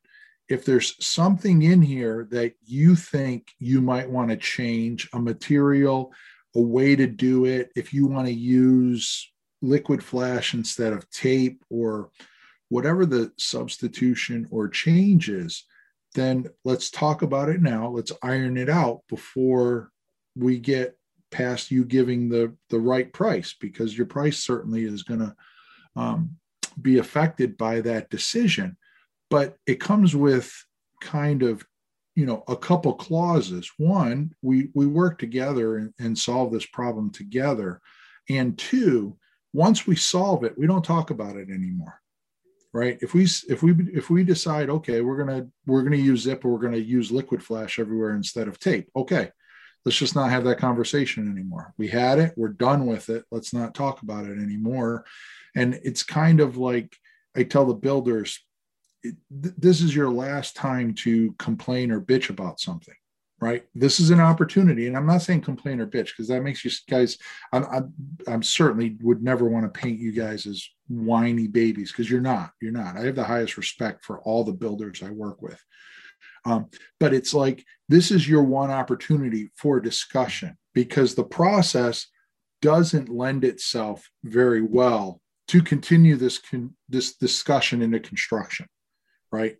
If 0.49 0.65
there's 0.65 0.95
something 1.05 1.61
in 1.61 1.81
here 1.81 2.27
that 2.31 2.55
you 2.65 2.95
think 2.95 3.51
you 3.59 3.81
might 3.81 4.09
want 4.09 4.31
to 4.31 4.35
change, 4.35 5.07
a 5.13 5.19
material, 5.19 6.11
a 6.55 6.61
way 6.61 6.95
to 6.95 7.07
do 7.07 7.45
it, 7.45 7.71
if 7.75 7.93
you 7.93 8.07
want 8.07 8.27
to 8.27 8.33
use 8.33 9.31
liquid 9.61 10.03
flash 10.03 10.53
instead 10.53 10.93
of 10.93 11.09
tape 11.09 11.63
or 11.69 12.09
whatever 12.69 13.05
the 13.05 13.31
substitution 13.37 14.47
or 14.51 14.67
change 14.67 15.29
is, 15.29 15.65
then 16.15 16.45
let's 16.65 16.89
talk 16.89 17.21
about 17.21 17.49
it 17.49 17.61
now. 17.61 17.89
Let's 17.89 18.11
iron 18.23 18.57
it 18.57 18.69
out 18.69 19.01
before 19.09 19.91
we 20.35 20.59
get 20.59 20.97
past 21.31 21.69
you 21.69 21.85
giving 21.85 22.29
the 22.29 22.55
the 22.69 22.79
right 22.79 23.13
price 23.13 23.55
because 23.59 23.95
your 23.95 24.07
price 24.07 24.39
certainly 24.39 24.83
is 24.83 25.03
going 25.03 25.19
to 25.19 25.35
um, 25.95 26.35
be 26.81 26.97
affected 26.97 27.55
by 27.55 27.81
that 27.81 28.09
decision 28.09 28.75
but 29.29 29.55
it 29.67 29.79
comes 29.79 30.15
with 30.15 30.51
kind 31.01 31.43
of 31.43 31.63
you 32.19 32.25
know 32.25 32.43
a 32.47 32.55
couple 32.55 32.93
clauses. 32.93 33.71
One 33.77 34.35
we 34.41 34.69
we 34.73 34.87
work 34.87 35.17
together 35.17 35.77
and, 35.77 35.93
and 35.99 36.17
solve 36.17 36.51
this 36.51 36.65
problem 36.65 37.11
together. 37.11 37.81
And 38.29 38.57
two 38.57 39.17
once 39.53 39.87
we 39.87 39.95
solve 39.95 40.43
it 40.43 40.57
we 40.57 40.67
don't 40.67 40.85
talk 40.85 41.09
about 41.09 41.35
it 41.35 41.49
anymore 41.49 42.01
right? 42.71 42.99
If 43.01 43.13
we 43.15 43.23
if 43.23 43.63
we 43.63 43.73
if 43.93 44.09
we 44.09 44.23
decide 44.23 44.69
okay 44.69 45.01
we're 45.01 45.17
gonna 45.17 45.47
we're 45.65 45.81
gonna 45.81 45.95
use 45.95 46.21
zip 46.21 46.45
or 46.45 46.49
we're 46.49 46.59
gonna 46.59 46.77
use 46.77 47.11
liquid 47.11 47.41
flash 47.41 47.79
everywhere 47.79 48.11
instead 48.11 48.47
of 48.47 48.59
tape 48.59 48.89
okay 48.95 49.31
let's 49.85 49.97
just 49.97 50.15
not 50.15 50.29
have 50.29 50.43
that 50.43 50.59
conversation 50.59 51.31
anymore. 51.31 51.73
We 51.77 51.87
had 51.87 52.19
it 52.19 52.33
we're 52.37 52.49
done 52.49 52.85
with 52.85 53.09
it 53.09 53.23
let's 53.31 53.53
not 53.53 53.73
talk 53.73 54.01
about 54.01 54.25
it 54.25 54.37
anymore. 54.37 55.05
And 55.55 55.79
it's 55.83 56.03
kind 56.03 56.39
of 56.41 56.57
like 56.57 56.95
i 57.35 57.43
tell 57.43 57.65
the 57.65 57.73
builders 57.73 58.39
it, 59.03 59.15
th- 59.41 59.55
this 59.57 59.81
is 59.81 59.95
your 59.95 60.09
last 60.09 60.55
time 60.55 60.93
to 60.93 61.33
complain 61.33 61.91
or 61.91 62.01
bitch 62.01 62.29
about 62.29 62.59
something 62.59 62.95
right? 63.41 63.63
This 63.73 63.99
is 63.99 64.09
an 64.09 64.19
opportunity 64.19 64.87
and 64.87 64.97
i'm 64.97 65.05
not 65.05 65.21
saying 65.21 65.41
complain 65.41 65.79
or 65.79 65.87
bitch 65.87 66.07
because 66.07 66.27
that 66.27 66.43
makes 66.43 66.63
you 66.65 66.71
guys 66.89 67.17
I'm, 67.53 67.65
I'm, 67.65 67.93
I'm 68.27 68.43
certainly 68.43 68.97
would 69.01 69.23
never 69.23 69.45
want 69.45 69.65
to 69.65 69.79
paint 69.79 69.99
you 69.99 70.11
guys 70.11 70.45
as 70.45 70.67
whiny 70.87 71.47
babies 71.47 71.91
because 71.91 72.09
you're 72.09 72.21
not 72.21 72.51
you're 72.61 72.71
not. 72.71 72.97
I 72.97 73.01
have 73.05 73.15
the 73.15 73.23
highest 73.23 73.57
respect 73.57 74.03
for 74.03 74.19
all 74.21 74.43
the 74.43 74.53
builders 74.53 75.01
i 75.03 75.09
work 75.09 75.41
with. 75.41 75.63
Um, 76.45 76.67
but 76.99 77.13
it's 77.13 77.33
like 77.33 77.63
this 77.87 78.11
is 78.11 78.27
your 78.27 78.43
one 78.43 78.71
opportunity 78.71 79.49
for 79.55 79.79
discussion 79.79 80.57
because 80.73 81.15
the 81.15 81.23
process 81.23 82.07
doesn't 82.61 83.09
lend 83.09 83.43
itself 83.43 84.09
very 84.23 84.61
well 84.61 85.21
to 85.47 85.61
continue 85.61 86.15
this 86.15 86.37
con- 86.37 86.75
this 86.87 87.15
discussion 87.15 87.81
into 87.81 87.99
construction 87.99 88.67
right 89.31 89.57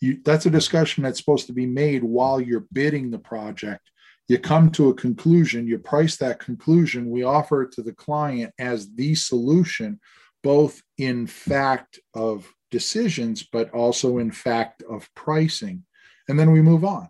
you, 0.00 0.20
that's 0.24 0.46
a 0.46 0.50
discussion 0.50 1.02
that's 1.02 1.18
supposed 1.18 1.46
to 1.46 1.52
be 1.52 1.66
made 1.66 2.04
while 2.04 2.40
you're 2.40 2.66
bidding 2.72 3.10
the 3.10 3.18
project 3.18 3.90
you 4.28 4.38
come 4.38 4.70
to 4.70 4.88
a 4.88 4.94
conclusion 4.94 5.66
you 5.66 5.78
price 5.78 6.16
that 6.16 6.38
conclusion 6.38 7.10
we 7.10 7.22
offer 7.22 7.62
it 7.62 7.72
to 7.72 7.82
the 7.82 7.94
client 7.94 8.52
as 8.58 8.94
the 8.94 9.14
solution 9.14 9.98
both 10.42 10.82
in 10.98 11.26
fact 11.26 11.98
of 12.14 12.52
decisions 12.70 13.42
but 13.42 13.70
also 13.70 14.18
in 14.18 14.30
fact 14.30 14.82
of 14.88 15.08
pricing 15.14 15.82
and 16.28 16.38
then 16.38 16.52
we 16.52 16.62
move 16.62 16.84
on. 16.84 17.08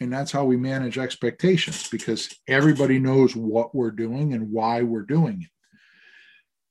And 0.00 0.12
that's 0.12 0.32
how 0.32 0.44
we 0.44 0.56
manage 0.56 0.98
expectations 0.98 1.88
because 1.88 2.34
everybody 2.48 2.98
knows 2.98 3.36
what 3.36 3.74
we're 3.74 3.92
doing 3.92 4.34
and 4.34 4.50
why 4.50 4.82
we're 4.82 5.02
doing 5.02 5.42
it. 5.42 5.50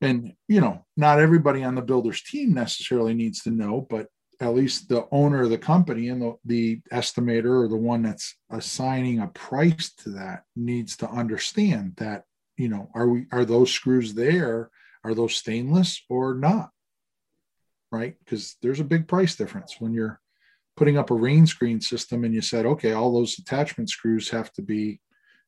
And, 0.01 0.33
you 0.47 0.59
know, 0.59 0.83
not 0.97 1.19
everybody 1.19 1.63
on 1.63 1.75
the 1.75 1.81
builder's 1.81 2.23
team 2.23 2.53
necessarily 2.53 3.13
needs 3.13 3.43
to 3.43 3.51
know, 3.51 3.85
but 3.89 4.07
at 4.41 4.55
least 4.55 4.89
the 4.89 5.07
owner 5.11 5.43
of 5.43 5.51
the 5.51 5.57
company 5.57 6.09
and 6.09 6.21
the, 6.21 6.35
the 6.45 6.81
estimator 6.91 7.63
or 7.63 7.67
the 7.67 7.77
one 7.77 8.01
that's 8.01 8.35
assigning 8.49 9.19
a 9.19 9.27
price 9.27 9.93
to 9.93 10.09
that 10.09 10.43
needs 10.55 10.97
to 10.97 11.09
understand 11.09 11.93
that 11.97 12.23
you 12.57 12.67
know 12.67 12.89
are 12.95 13.07
we 13.07 13.27
are 13.31 13.45
those 13.45 13.71
screws 13.71 14.15
there? 14.15 14.71
Are 15.03 15.13
those 15.13 15.35
stainless 15.35 16.03
or 16.09 16.33
not? 16.33 16.71
Right? 17.91 18.15
Because 18.19 18.55
there's 18.61 18.79
a 18.79 18.85
big 18.85 19.07
price 19.07 19.35
difference 19.35 19.75
when 19.79 19.93
you're 19.93 20.19
putting 20.75 20.97
up 20.97 21.11
a 21.11 21.15
rain 21.15 21.45
screen 21.45 21.79
system 21.79 22.23
and 22.23 22.33
you 22.33 22.41
said 22.41 22.65
okay 22.65 22.93
all 22.93 23.13
those 23.13 23.37
attachment 23.37 23.89
screws 23.89 24.29
have 24.29 24.51
to 24.53 24.63
be 24.63 24.99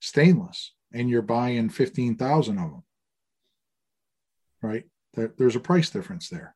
stainless 0.01 0.73
and 0.93 1.09
you're 1.09 1.21
buying 1.23 1.69
15,000 1.69 2.57
of 2.59 2.71
them 2.71 2.83
right? 4.63 4.85
There, 5.13 5.33
there's 5.37 5.55
a 5.55 5.59
price 5.59 5.89
difference 5.89 6.29
there. 6.29 6.55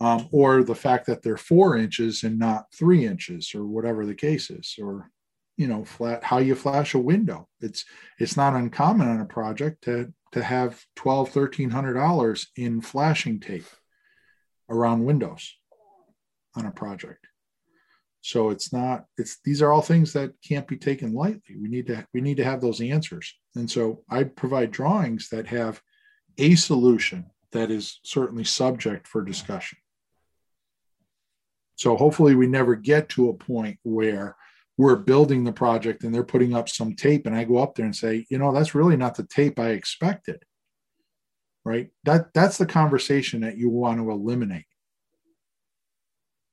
Um, 0.00 0.28
or 0.30 0.62
the 0.62 0.76
fact 0.76 1.06
that 1.06 1.22
they're 1.22 1.36
four 1.36 1.76
inches 1.76 2.22
and 2.22 2.38
not 2.38 2.66
three 2.72 3.04
inches 3.04 3.52
or 3.52 3.66
whatever 3.66 4.06
the 4.06 4.14
case 4.14 4.48
is 4.48 4.76
or 4.80 5.10
you 5.56 5.66
know 5.66 5.84
flat 5.84 6.22
how 6.22 6.38
you 6.38 6.54
flash 6.54 6.94
a 6.94 6.98
window. 7.00 7.48
It's 7.60 7.84
it's 8.20 8.36
not 8.36 8.54
uncommon 8.54 9.08
on 9.08 9.20
a 9.20 9.24
project 9.24 9.82
to 9.84 10.14
to 10.32 10.42
have 10.42 10.80
12 10.94 11.34
1300 11.34 11.94
dollars 11.94 12.46
in 12.54 12.80
flashing 12.80 13.40
tape 13.40 13.66
around 14.70 15.04
windows 15.04 15.52
on 16.54 16.64
a 16.64 16.70
project. 16.70 17.26
So 18.20 18.50
it's 18.50 18.72
not 18.72 19.04
it's 19.16 19.38
these 19.44 19.62
are 19.62 19.72
all 19.72 19.82
things 19.82 20.12
that 20.12 20.32
can't 20.46 20.68
be 20.68 20.76
taken 20.76 21.12
lightly. 21.12 21.56
We 21.60 21.68
need 21.68 21.88
to 21.88 22.06
we 22.14 22.20
need 22.20 22.36
to 22.36 22.44
have 22.44 22.60
those 22.60 22.80
answers. 22.80 23.34
And 23.56 23.68
so 23.68 24.04
i 24.08 24.22
provide 24.22 24.70
drawings 24.70 25.28
that 25.30 25.48
have 25.48 25.82
a 26.38 26.54
solution 26.54 27.26
that 27.52 27.70
is 27.70 28.00
certainly 28.02 28.44
subject 28.44 29.06
for 29.06 29.22
discussion 29.22 29.78
so 31.78 31.96
hopefully 31.96 32.34
we 32.34 32.48
never 32.48 32.74
get 32.74 33.08
to 33.10 33.28
a 33.28 33.34
point 33.34 33.78
where 33.84 34.36
we're 34.78 34.96
building 34.96 35.44
the 35.44 35.52
project 35.52 36.02
and 36.02 36.12
they're 36.12 36.24
putting 36.24 36.54
up 36.54 36.68
some 36.68 36.94
tape 36.94 37.24
and 37.26 37.36
I 37.36 37.44
go 37.44 37.58
up 37.58 37.76
there 37.76 37.84
and 37.84 37.94
say, 37.94 38.26
you 38.28 38.38
know, 38.38 38.52
that's 38.52 38.74
really 38.74 38.96
not 38.96 39.14
the 39.14 39.24
tape 39.24 39.60
I 39.60 39.70
expected. 39.70 40.42
Right? 41.64 41.90
That 42.04 42.32
that's 42.34 42.58
the 42.58 42.66
conversation 42.66 43.42
that 43.42 43.58
you 43.58 43.70
want 43.70 43.98
to 44.00 44.10
eliminate. 44.10 44.64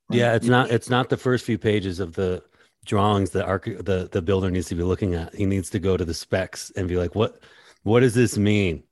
Right? 0.09 0.19
Yeah, 0.19 0.35
it's 0.35 0.47
not 0.47 0.69
it's 0.69 0.89
not 0.89 1.09
the 1.09 1.17
first 1.17 1.45
few 1.45 1.57
pages 1.57 1.99
of 1.99 2.13
the 2.13 2.43
drawings 2.85 3.31
that 3.31 3.45
arch- 3.45 3.65
the 3.65 4.09
the 4.11 4.21
builder 4.21 4.51
needs 4.51 4.67
to 4.67 4.75
be 4.75 4.83
looking 4.83 5.15
at. 5.15 5.33
He 5.33 5.45
needs 5.45 5.71
to 5.71 5.79
go 5.79 5.97
to 5.97 6.05
the 6.05 6.13
specs 6.13 6.71
and 6.75 6.87
be 6.87 6.97
like, 6.97 7.15
what 7.15 7.39
what 7.83 8.01
does 8.01 8.13
this 8.13 8.37
mean? 8.37 8.83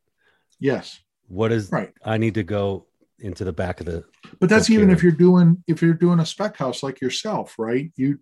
Yes. 0.64 1.02
What 1.28 1.52
is 1.52 1.72
right? 1.74 1.92
I 2.06 2.18
need 2.18 2.36
to 2.36 2.44
go 2.44 2.86
into 3.20 3.44
the 3.44 3.52
back 3.52 3.82
of 3.82 3.86
the 3.86 4.06
but 4.40 4.50
that's 4.50 4.70
even 4.70 4.88
here. 4.88 4.96
if 4.96 5.04
you're 5.04 5.12
doing 5.12 5.62
if 5.68 5.82
you're 5.82 5.94
doing 5.94 6.20
a 6.20 6.26
spec 6.26 6.58
house 6.58 6.82
like 6.82 7.00
yourself 7.00 7.56
right 7.58 7.92
you 7.96 8.18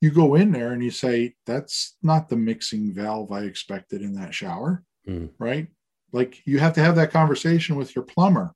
you 0.00 0.10
go 0.10 0.34
in 0.34 0.52
there 0.52 0.72
and 0.72 0.82
you 0.82 0.90
say 0.90 1.34
that's 1.44 1.96
not 2.02 2.28
the 2.28 2.36
mixing 2.36 2.94
valve 2.94 3.32
i 3.32 3.40
expected 3.40 4.00
in 4.00 4.14
that 4.14 4.32
shower 4.32 4.82
mm. 5.06 5.28
right 5.38 5.66
like 6.12 6.40
you 6.46 6.58
have 6.58 6.72
to 6.72 6.80
have 6.80 6.96
that 6.96 7.10
conversation 7.10 7.76
with 7.76 7.94
your 7.94 8.04
plumber 8.04 8.54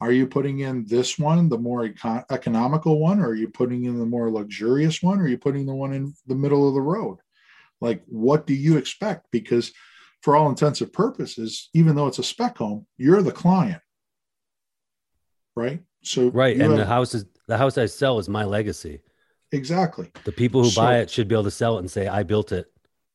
are 0.00 0.12
you 0.12 0.26
putting 0.26 0.60
in 0.60 0.86
this 0.86 1.18
one 1.18 1.48
the 1.48 1.58
more 1.58 1.86
econ- 1.88 2.24
economical 2.30 2.98
one 3.00 3.20
or 3.20 3.28
are 3.28 3.34
you 3.34 3.48
putting 3.48 3.84
in 3.84 3.98
the 3.98 4.06
more 4.06 4.30
luxurious 4.30 5.02
one 5.02 5.18
or 5.18 5.24
are 5.24 5.28
you 5.28 5.38
putting 5.38 5.66
the 5.66 5.74
one 5.74 5.92
in 5.92 6.14
the 6.26 6.34
middle 6.34 6.66
of 6.68 6.74
the 6.74 6.80
road 6.80 7.18
like 7.80 8.02
what 8.06 8.46
do 8.46 8.54
you 8.54 8.78
expect 8.78 9.26
because 9.30 9.72
for 10.24 10.34
all 10.34 10.48
intents 10.48 10.80
and 10.80 10.92
purposes 10.92 11.68
even 11.74 11.94
though 11.94 12.06
it's 12.06 12.18
a 12.18 12.24
spec 12.24 12.58
home 12.58 12.86
you're 12.96 13.22
the 13.22 13.30
client 13.30 13.80
right? 15.56 15.80
So 16.02 16.28
right, 16.30 16.54
and 16.54 16.62
have, 16.62 16.76
the 16.76 16.86
house 16.86 17.14
is 17.14 17.24
the 17.48 17.56
house 17.56 17.78
I 17.78 17.86
sell 17.86 18.18
is 18.18 18.28
my 18.28 18.44
legacy. 18.44 19.00
Exactly. 19.52 20.10
The 20.24 20.32
people 20.32 20.62
who 20.62 20.70
so, 20.70 20.80
buy 20.80 20.98
it 20.98 21.10
should 21.10 21.28
be 21.28 21.34
able 21.34 21.44
to 21.44 21.50
sell 21.50 21.76
it 21.76 21.80
and 21.80 21.90
say, 21.90 22.08
"I 22.08 22.22
built 22.22 22.52
it. 22.52 22.66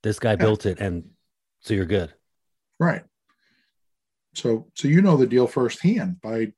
This 0.03 0.19
guy 0.19 0.31
yeah. 0.31 0.37
built 0.37 0.65
it," 0.65 0.79
and 0.79 1.09
so 1.61 1.73
you're 1.73 1.85
good. 1.85 2.13
Right. 2.79 3.03
So 4.35 4.67
so 4.75 4.87
you 4.87 5.01
know 5.01 5.17
the 5.17 5.27
deal 5.27 5.47
firsthand 5.47 6.21
by 6.21 6.53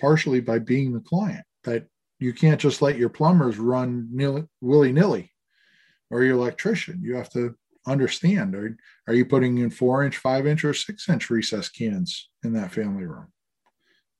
partially 0.00 0.40
by 0.40 0.58
being 0.58 0.92
the 0.92 1.00
client 1.00 1.44
that 1.64 1.86
you 2.18 2.32
can't 2.32 2.60
just 2.60 2.82
let 2.82 2.98
your 2.98 3.08
plumbers 3.08 3.58
run 3.58 4.08
willy 4.60 4.92
nilly 4.92 5.32
or 6.10 6.22
your 6.22 6.34
electrician. 6.34 7.00
You 7.02 7.16
have 7.16 7.30
to 7.30 7.54
understand 7.88 8.54
are, 8.54 8.76
are 9.06 9.14
you 9.14 9.24
putting 9.24 9.58
in 9.58 9.70
four 9.70 10.04
inch, 10.04 10.16
five 10.16 10.46
inch, 10.46 10.64
or 10.64 10.74
six 10.74 11.08
inch 11.08 11.30
recess 11.30 11.68
cans 11.68 12.28
in 12.44 12.52
that 12.52 12.72
family 12.72 13.04
room? 13.04 13.28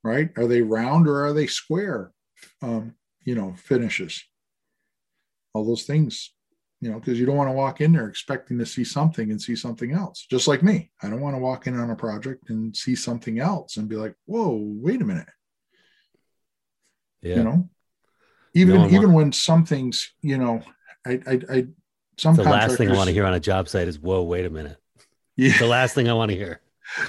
right? 0.03 0.31
Are 0.37 0.47
they 0.47 0.63
round 0.63 1.09
or 1.09 1.25
are 1.25 1.33
they 1.33 1.47
square? 1.47 2.13
Um, 2.63 2.95
you 3.25 3.35
know, 3.35 3.55
finishes. 3.57 4.25
All 5.55 5.65
those 5.65 5.85
things, 5.85 6.33
you 6.81 6.91
know, 6.91 6.99
because 6.99 7.19
you 7.19 7.27
don't 7.27 7.37
want 7.37 7.49
to 7.49 7.55
walk 7.55 7.81
in 7.81 7.93
there 7.93 8.09
expecting 8.09 8.59
to 8.59 8.67
see 8.67 8.85
something 8.85 9.31
and 9.31 9.41
see 9.41 9.57
something 9.57 9.93
else. 9.93 10.27
Just 10.31 10.47
like 10.47 10.63
me, 10.63 10.91
I 11.03 11.09
don't 11.09 11.21
want 11.21 11.35
to 11.35 11.41
walk 11.41 11.67
in 11.67 11.79
on 11.79 11.91
a 11.91 11.97
project 11.97 12.51
and 12.51 12.77
see 12.77 12.95
something 12.95 13.39
else 13.39 13.77
and 13.77 13.89
be 13.89 13.97
like, 13.97 14.15
"Whoa, 14.27 14.59
wait 14.61 15.03
a 15.03 15.05
minute." 15.05 15.29
Yeah. 17.23 17.37
You 17.37 17.45
know, 17.45 17.69
even 18.55 18.77
no 18.77 18.89
even 18.89 19.13
when 19.13 19.33
some 19.33 19.65
things, 19.65 20.13
you 20.23 20.39
know, 20.39 20.63
I 21.07 21.21
I, 21.27 21.41
I 21.51 21.67
some 22.19 22.37
the 22.37 22.43
last 22.43 22.77
thing 22.77 22.91
I 22.91 22.97
want 22.97 23.09
to 23.09 23.15
hear 23.15 23.25
on 23.25 23.35
a 23.35 23.41
job 23.41 23.69
site 23.69 23.89
is, 23.89 23.99
"Whoa, 23.99 24.23
wait 24.23 24.45
a 24.45 24.51
minute." 24.51 24.77
Yeah. 25.37 25.57
the 25.57 25.67
last 25.67 25.95
thing 25.95 26.09
I 26.09 26.15
want 26.15 26.33
to 26.33 26.37
hear. 26.37 26.61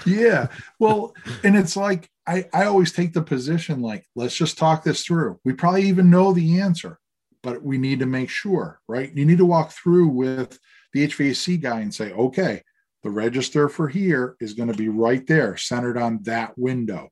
yeah. 0.05 0.47
Well, 0.77 1.13
and 1.43 1.57
it's 1.57 1.75
like 1.75 2.09
I, 2.27 2.47
I 2.53 2.65
always 2.65 2.91
take 2.91 3.13
the 3.13 3.23
position 3.23 3.81
like, 3.81 4.05
let's 4.15 4.35
just 4.35 4.57
talk 4.57 4.83
this 4.83 5.03
through. 5.03 5.39
We 5.43 5.53
probably 5.53 5.83
even 5.83 6.11
know 6.11 6.31
the 6.31 6.59
answer, 6.59 6.99
but 7.41 7.63
we 7.63 7.79
need 7.79 7.99
to 7.99 8.05
make 8.05 8.29
sure, 8.29 8.79
right? 8.87 9.11
You 9.15 9.25
need 9.25 9.39
to 9.39 9.47
walk 9.47 9.71
through 9.71 10.09
with 10.09 10.59
the 10.93 11.07
HVAC 11.07 11.59
guy 11.59 11.79
and 11.79 11.93
say, 11.93 12.11
okay, 12.11 12.61
the 13.01 13.09
register 13.09 13.67
for 13.67 13.87
here 13.87 14.35
is 14.39 14.53
going 14.53 14.71
to 14.71 14.77
be 14.77 14.89
right 14.89 15.25
there, 15.25 15.57
centered 15.57 15.97
on 15.97 16.21
that 16.23 16.55
window. 16.55 17.09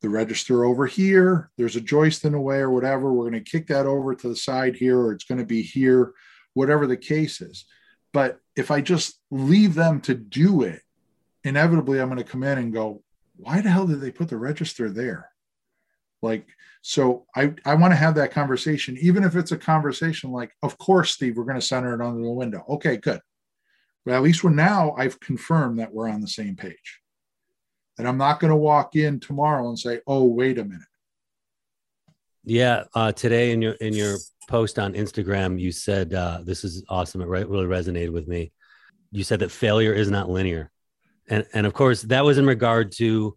The 0.00 0.08
register 0.08 0.64
over 0.64 0.86
here, 0.86 1.50
there's 1.58 1.76
a 1.76 1.80
joist 1.80 2.24
in 2.24 2.32
the 2.32 2.40
way 2.40 2.58
or 2.58 2.70
whatever. 2.70 3.12
We're 3.12 3.30
going 3.30 3.44
to 3.44 3.50
kick 3.50 3.66
that 3.66 3.86
over 3.86 4.14
to 4.14 4.28
the 4.28 4.36
side 4.36 4.76
here, 4.76 4.98
or 4.98 5.12
it's 5.12 5.24
going 5.24 5.40
to 5.40 5.46
be 5.46 5.60
here, 5.60 6.14
whatever 6.54 6.86
the 6.86 6.96
case 6.96 7.40
is. 7.40 7.66
But 8.12 8.40
if 8.56 8.70
I 8.70 8.80
just 8.80 9.20
leave 9.30 9.74
them 9.74 10.00
to 10.02 10.14
do 10.14 10.62
it, 10.62 10.80
inevitably 11.42 12.00
I'm 12.00 12.08
going 12.08 12.18
to 12.18 12.24
come 12.24 12.42
in 12.42 12.58
and 12.58 12.72
go, 12.72 13.02
why 13.36 13.60
the 13.60 13.70
hell 13.70 13.86
did 13.86 14.00
they 14.00 14.10
put 14.10 14.28
the 14.28 14.36
register 14.36 14.88
there? 14.88 15.30
Like, 16.22 16.46
so 16.80 17.26
I, 17.36 17.52
I 17.66 17.74
want 17.74 17.92
to 17.92 17.96
have 17.96 18.14
that 18.14 18.30
conversation, 18.30 18.96
even 19.00 19.24
if 19.24 19.36
it's 19.36 19.52
a 19.52 19.58
conversation 19.58 20.30
like, 20.30 20.52
of 20.62 20.78
course, 20.78 21.12
Steve, 21.12 21.36
we're 21.36 21.44
going 21.44 21.60
to 21.60 21.66
center 21.66 21.94
it 21.94 22.00
under 22.00 22.22
the 22.22 22.30
window. 22.30 22.64
Okay, 22.68 22.96
good. 22.96 23.20
But 24.04 24.14
at 24.14 24.22
least 24.22 24.44
we're 24.44 24.50
now, 24.50 24.94
I've 24.96 25.18
confirmed 25.18 25.78
that 25.80 25.92
we're 25.92 26.08
on 26.08 26.20
the 26.20 26.28
same 26.28 26.56
page. 26.56 27.00
And 27.98 28.06
I'm 28.06 28.18
not 28.18 28.40
going 28.40 28.50
to 28.50 28.56
walk 28.56 28.96
in 28.96 29.20
tomorrow 29.20 29.68
and 29.68 29.78
say, 29.78 30.00
oh, 30.06 30.24
wait 30.24 30.58
a 30.58 30.64
minute. 30.64 30.82
Yeah. 32.44 32.84
Uh, 32.94 33.12
today 33.12 33.52
in 33.52 33.62
your, 33.62 33.72
in 33.74 33.94
your 33.94 34.18
post 34.48 34.78
on 34.78 34.94
Instagram, 34.94 35.60
you 35.60 35.72
said, 35.72 36.14
uh, 36.14 36.40
this 36.44 36.64
is 36.64 36.84
awesome. 36.88 37.20
It 37.20 37.26
really 37.26 37.66
resonated 37.66 38.12
with 38.12 38.28
me. 38.28 38.52
You 39.10 39.24
said 39.24 39.40
that 39.40 39.50
failure 39.50 39.92
is 39.92 40.10
not 40.10 40.28
linear 40.28 40.70
and 41.28 41.46
and 41.52 41.66
of 41.66 41.72
course 41.72 42.02
that 42.02 42.24
was 42.24 42.38
in 42.38 42.46
regard 42.46 42.92
to 42.92 43.36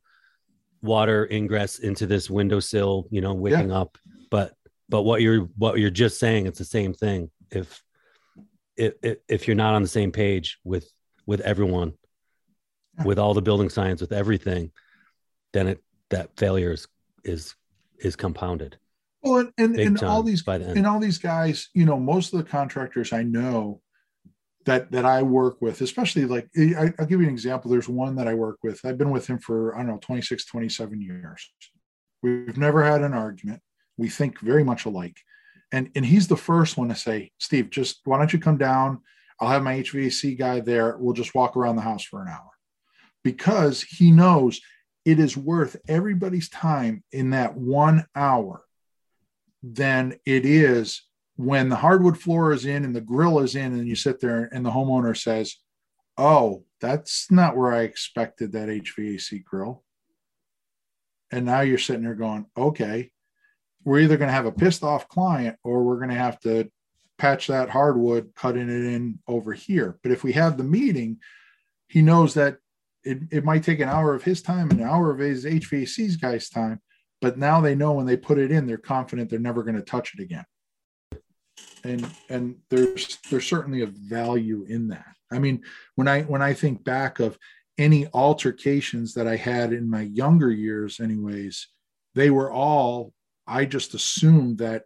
water 0.81 1.27
ingress 1.31 1.79
into 1.79 2.05
this 2.05 2.29
windowsill 2.29 3.07
you 3.09 3.21
know 3.21 3.33
wicking 3.33 3.69
yeah. 3.69 3.79
up 3.79 3.97
but 4.29 4.53
but 4.89 5.03
what 5.03 5.21
you're 5.21 5.49
what 5.57 5.79
you're 5.79 5.89
just 5.89 6.19
saying 6.19 6.45
it's 6.45 6.59
the 6.59 6.65
same 6.65 6.93
thing 6.93 7.29
if 7.51 7.81
if 8.75 9.17
if 9.27 9.47
you're 9.47 9.55
not 9.55 9.73
on 9.73 9.81
the 9.81 9.87
same 9.87 10.11
page 10.11 10.59
with 10.63 10.89
with 11.25 11.41
everyone 11.41 11.93
yeah. 12.97 13.05
with 13.05 13.17
all 13.17 13.33
the 13.33 13.41
building 13.41 13.69
science 13.69 14.01
with 14.01 14.11
everything 14.11 14.71
then 15.53 15.67
it 15.67 15.83
that 16.09 16.29
failure 16.37 16.71
is 16.71 16.87
is 17.23 17.55
is 17.99 18.15
compounded 18.15 18.77
well 19.23 19.39
and 19.39 19.51
and, 19.57 19.79
and 19.79 20.03
all 20.03 20.23
these 20.23 20.43
and 20.47 20.85
all 20.87 20.99
these 20.99 21.17
guys 21.17 21.69
you 21.73 21.85
know 21.85 21.99
most 21.99 22.33
of 22.33 22.39
the 22.39 22.49
contractors 22.49 23.13
i 23.13 23.23
know 23.23 23.81
that 24.67 24.91
that 24.91 25.05
I 25.05 25.23
work 25.23 25.61
with, 25.61 25.81
especially 25.81 26.25
like 26.25 26.47
eh, 26.55 26.73
I, 26.77 26.93
will 26.99 27.07
give 27.07 27.21
you 27.21 27.27
an 27.27 27.33
example. 27.33 27.71
There's 27.71 27.89
one 27.89 28.15
that 28.17 28.27
I 28.27 28.35
work 28.35 28.57
with. 28.61 28.81
I've 28.85 28.97
been 28.97 29.11
with 29.11 29.25
him 29.25 29.39
for 29.39 29.73
I 29.73 29.79
don't 29.79 29.87
know 29.87 29.99
26, 30.01 30.45
27 30.45 31.01
years. 31.01 31.51
We've 32.21 32.57
never 32.57 32.83
had 32.83 33.01
an 33.01 33.13
argument. 33.13 33.61
We 33.97 34.09
think 34.09 34.39
very 34.41 34.63
much 34.63 34.85
alike, 34.85 35.17
and 35.71 35.89
and 35.95 36.05
he's 36.05 36.27
the 36.27 36.37
first 36.37 36.77
one 36.77 36.89
to 36.89 36.95
say, 36.95 37.31
Steve, 37.39 37.71
just 37.71 38.01
why 38.03 38.17
don't 38.17 38.31
you 38.31 38.39
come 38.39 38.57
down? 38.57 38.99
I'll 39.39 39.49
have 39.49 39.63
my 39.63 39.79
HVAC 39.79 40.37
guy 40.37 40.59
there. 40.59 40.97
We'll 40.97 41.13
just 41.13 41.33
walk 41.33 41.55
around 41.55 41.77
the 41.77 41.81
house 41.81 42.03
for 42.03 42.21
an 42.21 42.27
hour, 42.27 42.51
because 43.23 43.81
he 43.81 44.11
knows 44.11 44.59
it 45.05 45.19
is 45.19 45.37
worth 45.37 45.77
everybody's 45.87 46.49
time 46.49 47.03
in 47.13 47.29
that 47.29 47.55
one 47.55 48.05
hour 48.15 48.63
than 49.73 50.15
it 50.25 50.45
is 50.45 51.03
when 51.35 51.69
the 51.69 51.75
hardwood 51.75 52.17
floor 52.17 52.51
is 52.51 52.65
in 52.65 52.83
and 52.83 52.95
the 52.95 53.01
grill 53.01 53.39
is 53.39 53.55
in, 53.55 53.73
and 53.73 53.87
you 53.87 53.95
sit 53.95 54.19
there 54.19 54.49
and 54.51 54.65
the 54.65 54.71
homeowner 54.71 55.15
says, 55.15 55.55
Oh, 56.17 56.63
that's 56.81 57.29
not 57.29 57.55
where 57.55 57.71
I 57.71 57.81
expected 57.81 58.51
that 58.51 58.69
HVAC 58.69 59.43
grill. 59.43 59.83
And 61.31 61.45
now 61.45 61.61
you're 61.61 61.77
sitting 61.77 62.03
there 62.03 62.15
going, 62.15 62.47
Okay, 62.57 63.11
we're 63.83 63.99
either 63.99 64.17
going 64.17 64.29
to 64.29 64.33
have 64.33 64.45
a 64.47 64.51
pissed 64.51 64.83
off 64.83 65.07
client 65.07 65.57
or 65.63 65.83
we're 65.83 65.97
going 65.97 66.09
to 66.09 66.15
have 66.15 66.39
to 66.41 66.69
patch 67.17 67.47
that 67.47 67.69
hardwood, 67.69 68.31
cutting 68.35 68.69
it 68.69 68.93
in 68.93 69.19
over 69.27 69.53
here. 69.53 69.99
But 70.03 70.11
if 70.11 70.23
we 70.23 70.33
have 70.33 70.57
the 70.57 70.63
meeting, 70.63 71.19
he 71.87 72.01
knows 72.01 72.33
that 72.33 72.57
it, 73.03 73.19
it 73.31 73.45
might 73.45 73.63
take 73.63 73.79
an 73.79 73.89
hour 73.89 74.13
of 74.13 74.23
his 74.23 74.41
time, 74.41 74.69
an 74.71 74.81
hour 74.81 75.11
of 75.11 75.19
his 75.19 75.45
HVAC's 75.45 76.17
guy's 76.17 76.49
time, 76.49 76.81
but 77.21 77.37
now 77.37 77.61
they 77.61 77.75
know 77.75 77.93
when 77.93 78.05
they 78.05 78.17
put 78.17 78.37
it 78.37 78.51
in, 78.51 78.65
they're 78.65 78.77
confident 78.77 79.29
they're 79.29 79.39
never 79.39 79.63
going 79.63 79.75
to 79.75 79.81
touch 79.81 80.13
it 80.17 80.21
again. 80.21 80.45
And 81.83 82.07
and 82.29 82.57
there's 82.69 83.17
there's 83.29 83.47
certainly 83.47 83.81
a 83.81 83.87
value 83.87 84.65
in 84.67 84.89
that. 84.89 85.15
I 85.31 85.39
mean, 85.39 85.63
when 85.95 86.07
I 86.07 86.23
when 86.23 86.41
I 86.41 86.53
think 86.53 86.83
back 86.83 87.19
of 87.19 87.37
any 87.77 88.07
altercations 88.13 89.13
that 89.13 89.27
I 89.27 89.35
had 89.35 89.73
in 89.73 89.89
my 89.89 90.01
younger 90.01 90.51
years, 90.51 90.99
anyways, 90.99 91.67
they 92.15 92.29
were 92.29 92.51
all 92.51 93.13
I 93.47 93.65
just 93.65 93.93
assumed 93.93 94.57
that 94.57 94.83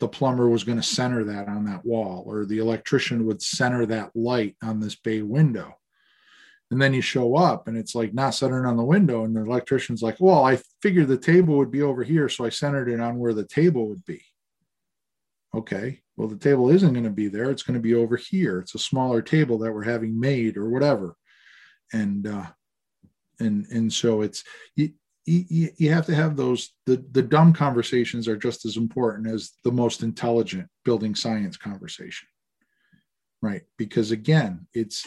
the 0.00 0.08
plumber 0.08 0.48
was 0.48 0.64
going 0.64 0.78
to 0.78 0.82
center 0.82 1.24
that 1.24 1.48
on 1.48 1.64
that 1.64 1.84
wall 1.84 2.24
or 2.26 2.44
the 2.44 2.58
electrician 2.58 3.26
would 3.26 3.42
center 3.42 3.86
that 3.86 4.10
light 4.14 4.56
on 4.62 4.80
this 4.80 4.94
bay 4.96 5.22
window 5.22 5.74
and 6.74 6.82
then 6.82 6.92
you 6.92 7.00
show 7.00 7.36
up 7.36 7.68
and 7.68 7.78
it's 7.78 7.94
like 7.94 8.12
not 8.12 8.34
centered 8.34 8.66
on 8.66 8.76
the 8.76 8.82
window. 8.82 9.24
And 9.24 9.36
the 9.36 9.42
electrician's 9.42 10.02
like 10.02 10.16
well 10.18 10.44
i 10.44 10.58
figured 10.82 11.06
the 11.06 11.16
table 11.16 11.56
would 11.56 11.70
be 11.70 11.82
over 11.82 12.02
here 12.02 12.28
so 12.28 12.44
i 12.44 12.48
centered 12.48 12.88
it 12.88 12.98
on 12.98 13.20
where 13.20 13.32
the 13.32 13.46
table 13.46 13.88
would 13.88 14.04
be. 14.04 14.20
Okay 15.54 16.00
well 16.16 16.26
the 16.26 16.36
table 16.36 16.70
isn't 16.70 16.92
going 16.92 17.04
to 17.04 17.10
be 17.10 17.28
there. 17.28 17.52
It's 17.52 17.62
going 17.62 17.74
to 17.74 17.80
be 17.80 17.94
over 17.94 18.16
here. 18.16 18.58
It's 18.58 18.74
a 18.74 18.80
smaller 18.80 19.22
table 19.22 19.56
that 19.58 19.72
we're 19.72 19.84
having 19.84 20.18
made 20.18 20.56
or 20.56 20.68
whatever. 20.68 21.14
And 21.92 22.26
uh 22.26 22.46
and 23.38 23.66
and 23.70 23.92
so 23.92 24.22
it's 24.22 24.42
you, 24.74 24.90
you, 25.26 25.68
you 25.76 25.92
have 25.92 26.06
to 26.06 26.14
have 26.16 26.36
those 26.36 26.72
the, 26.86 27.04
the 27.12 27.22
dumb 27.22 27.52
conversations 27.52 28.26
are 28.26 28.36
just 28.36 28.66
as 28.66 28.76
important 28.76 29.28
as 29.28 29.52
the 29.62 29.70
most 29.70 30.02
intelligent 30.02 30.68
building 30.84 31.14
science 31.14 31.56
conversation. 31.56 32.26
Right 33.40 33.62
because 33.78 34.10
again 34.10 34.66
it's 34.74 35.06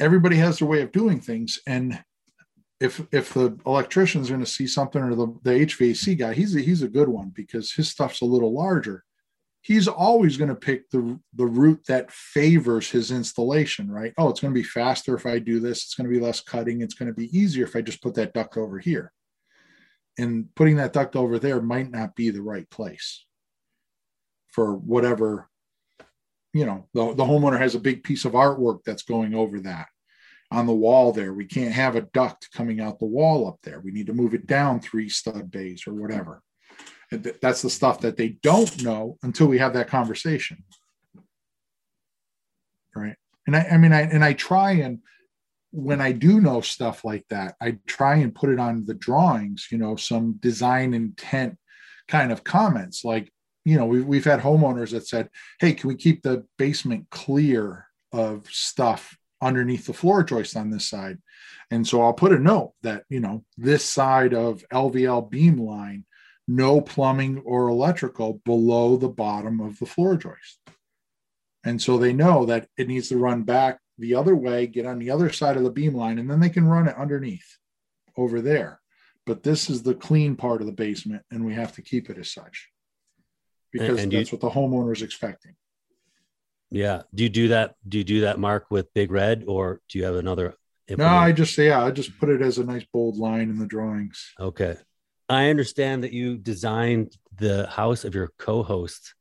everybody 0.00 0.36
has 0.36 0.58
their 0.58 0.68
way 0.68 0.82
of 0.82 0.92
doing 0.92 1.20
things. 1.20 1.60
And 1.66 2.02
if 2.80 3.06
if 3.12 3.34
the 3.34 3.56
electrician's 3.66 4.30
going 4.30 4.40
to 4.40 4.46
see 4.46 4.66
something 4.66 5.02
or 5.02 5.14
the, 5.14 5.26
the 5.42 5.50
hvac 5.50 6.18
guy 6.18 6.32
he's 6.32 6.56
a, 6.56 6.60
he's 6.60 6.82
a 6.82 6.88
good 6.88 7.08
one 7.08 7.30
because 7.34 7.72
his 7.72 7.90
stuff's 7.90 8.22
a 8.22 8.26
little 8.26 8.54
larger. 8.54 9.04
He's 9.62 9.86
always 9.86 10.38
going 10.38 10.48
to 10.48 10.54
pick 10.54 10.88
the 10.90 11.20
the 11.34 11.46
route 11.46 11.84
that 11.86 12.10
favors 12.10 12.90
his 12.90 13.10
installation 13.10 13.90
right? 13.90 14.14
Oh 14.16 14.30
it's 14.30 14.40
going 14.40 14.54
to 14.54 14.58
be 14.58 14.64
faster 14.64 15.14
if 15.14 15.26
i 15.26 15.38
do 15.38 15.60
this. 15.60 15.84
It's 15.84 15.94
going 15.94 16.10
to 16.10 16.14
be 16.14 16.24
less 16.24 16.40
cutting. 16.40 16.80
It's 16.80 16.94
going 16.94 17.08
to 17.08 17.14
be 17.14 17.36
easier 17.38 17.64
if 17.64 17.76
i 17.76 17.82
just 17.82 18.02
put 18.02 18.14
that 18.14 18.32
duct 18.32 18.56
over 18.56 18.78
here. 18.78 19.12
And 20.18 20.48
putting 20.54 20.76
that 20.76 20.94
duct 20.94 21.16
over 21.16 21.38
there 21.38 21.60
might 21.60 21.90
not 21.90 22.16
be 22.16 22.30
the 22.30 22.42
right 22.42 22.68
place 22.70 23.26
for 24.48 24.74
whatever 24.74 25.49
you 26.52 26.66
know 26.66 26.88
the, 26.94 27.14
the 27.14 27.24
homeowner 27.24 27.58
has 27.58 27.74
a 27.74 27.80
big 27.80 28.02
piece 28.02 28.24
of 28.24 28.32
artwork 28.32 28.80
that's 28.84 29.02
going 29.02 29.34
over 29.34 29.60
that 29.60 29.86
on 30.50 30.66
the 30.66 30.72
wall 30.72 31.12
there 31.12 31.32
we 31.32 31.44
can't 31.44 31.72
have 31.72 31.96
a 31.96 32.02
duct 32.12 32.48
coming 32.52 32.80
out 32.80 32.98
the 32.98 33.04
wall 33.04 33.46
up 33.46 33.58
there 33.62 33.80
we 33.80 33.92
need 33.92 34.06
to 34.06 34.12
move 34.12 34.34
it 34.34 34.46
down 34.46 34.80
three 34.80 35.08
stud 35.08 35.50
bays 35.50 35.86
or 35.86 35.94
whatever 35.94 36.42
that's 37.10 37.62
the 37.62 37.70
stuff 37.70 38.00
that 38.00 38.16
they 38.16 38.30
don't 38.42 38.82
know 38.82 39.18
until 39.22 39.48
we 39.48 39.58
have 39.58 39.74
that 39.74 39.88
conversation. 39.88 40.62
Right. 42.94 43.16
And 43.46 43.56
I, 43.56 43.66
I 43.72 43.76
mean, 43.78 43.92
I, 43.92 44.02
and 44.02 44.24
I 44.24 44.32
try 44.32 44.72
and 44.72 45.00
when 45.72 46.00
I 46.00 46.12
do 46.12 46.40
know 46.40 46.60
stuff 46.60 47.04
like 47.04 47.24
that, 47.30 47.54
I 47.60 47.78
try 47.86 48.16
and 48.16 48.34
put 48.34 48.50
it 48.50 48.58
on 48.58 48.86
the 48.86 48.94
drawings, 48.94 49.68
you 49.70 49.78
know, 49.78 49.96
some 49.96 50.34
design 50.40 50.94
intent 50.94 51.56
kind 52.08 52.32
of 52.32 52.42
comments. 52.42 53.04
Like, 53.04 53.32
you 53.64 53.76
know, 53.76 53.86
we've, 53.86 54.04
we've 54.04 54.24
had 54.24 54.40
homeowners 54.40 54.90
that 54.90 55.06
said, 55.06 55.28
Hey, 55.58 55.72
can 55.72 55.88
we 55.88 55.96
keep 55.96 56.22
the 56.22 56.44
basement 56.58 57.06
clear 57.10 57.86
of 58.12 58.46
stuff 58.50 59.16
underneath 59.42 59.86
the 59.86 59.92
floor 59.92 60.22
joist 60.22 60.56
on 60.56 60.70
this 60.70 60.88
side? 60.88 61.18
And 61.70 61.86
so 61.86 62.02
I'll 62.02 62.12
put 62.12 62.32
a 62.32 62.38
note 62.38 62.72
that, 62.82 63.04
you 63.08 63.20
know, 63.20 63.44
this 63.56 63.84
side 63.84 64.34
of 64.34 64.64
LVL 64.72 65.30
beam 65.30 65.58
line 65.58 66.04
no 66.48 66.80
plumbing 66.80 67.38
or 67.44 67.68
electrical 67.68 68.40
below 68.44 68.96
the 68.96 69.08
bottom 69.08 69.60
of 69.60 69.78
the 69.78 69.86
floor 69.86 70.16
joist. 70.16 70.58
And 71.62 71.80
so 71.80 71.96
they 71.96 72.12
know 72.12 72.46
that 72.46 72.66
it 72.76 72.88
needs 72.88 73.08
to 73.10 73.18
run 73.18 73.42
back 73.44 73.78
the 73.98 74.14
other 74.16 74.34
way, 74.34 74.66
get 74.66 74.84
on 74.84 74.98
the 74.98 75.10
other 75.10 75.30
side 75.30 75.56
of 75.56 75.62
the 75.62 75.70
beam 75.70 75.94
line, 75.94 76.18
and 76.18 76.28
then 76.28 76.40
they 76.40 76.48
can 76.48 76.66
run 76.66 76.88
it 76.88 76.96
underneath 76.96 77.58
over 78.16 78.40
there. 78.40 78.80
But 79.26 79.44
this 79.44 79.70
is 79.70 79.82
the 79.82 79.94
clean 79.94 80.34
part 80.34 80.60
of 80.60 80.66
the 80.66 80.72
basement, 80.72 81.22
and 81.30 81.44
we 81.44 81.54
have 81.54 81.72
to 81.74 81.82
keep 81.82 82.10
it 82.10 82.18
as 82.18 82.32
such 82.32 82.68
because 83.72 83.88
and, 83.88 83.98
and 84.00 84.12
that's 84.12 84.32
you, 84.32 84.38
what 84.38 84.40
the 84.40 84.58
homeowner 84.58 84.92
is 84.92 85.02
expecting. 85.02 85.54
Yeah. 86.70 87.02
Do 87.14 87.22
you 87.24 87.28
do 87.28 87.48
that? 87.48 87.74
Do 87.88 87.98
you 87.98 88.04
do 88.04 88.20
that, 88.22 88.38
Mark, 88.38 88.66
with 88.70 88.92
Big 88.94 89.10
Red, 89.10 89.44
or 89.46 89.80
do 89.88 89.98
you 89.98 90.04
have 90.04 90.14
another? 90.14 90.54
No, 90.96 91.06
I 91.06 91.32
just 91.32 91.54
say, 91.54 91.68
yeah, 91.68 91.84
I 91.84 91.90
just 91.92 92.18
put 92.18 92.30
it 92.30 92.42
as 92.42 92.58
a 92.58 92.64
nice 92.64 92.84
bold 92.92 93.16
line 93.16 93.48
in 93.48 93.58
the 93.58 93.66
drawings. 93.66 94.32
Okay. 94.40 94.76
I 95.28 95.48
understand 95.48 96.02
that 96.02 96.12
you 96.12 96.36
designed 96.36 97.16
the 97.36 97.68
house 97.68 98.04
of 98.04 98.14
your 98.14 98.32
co-host 98.38 99.14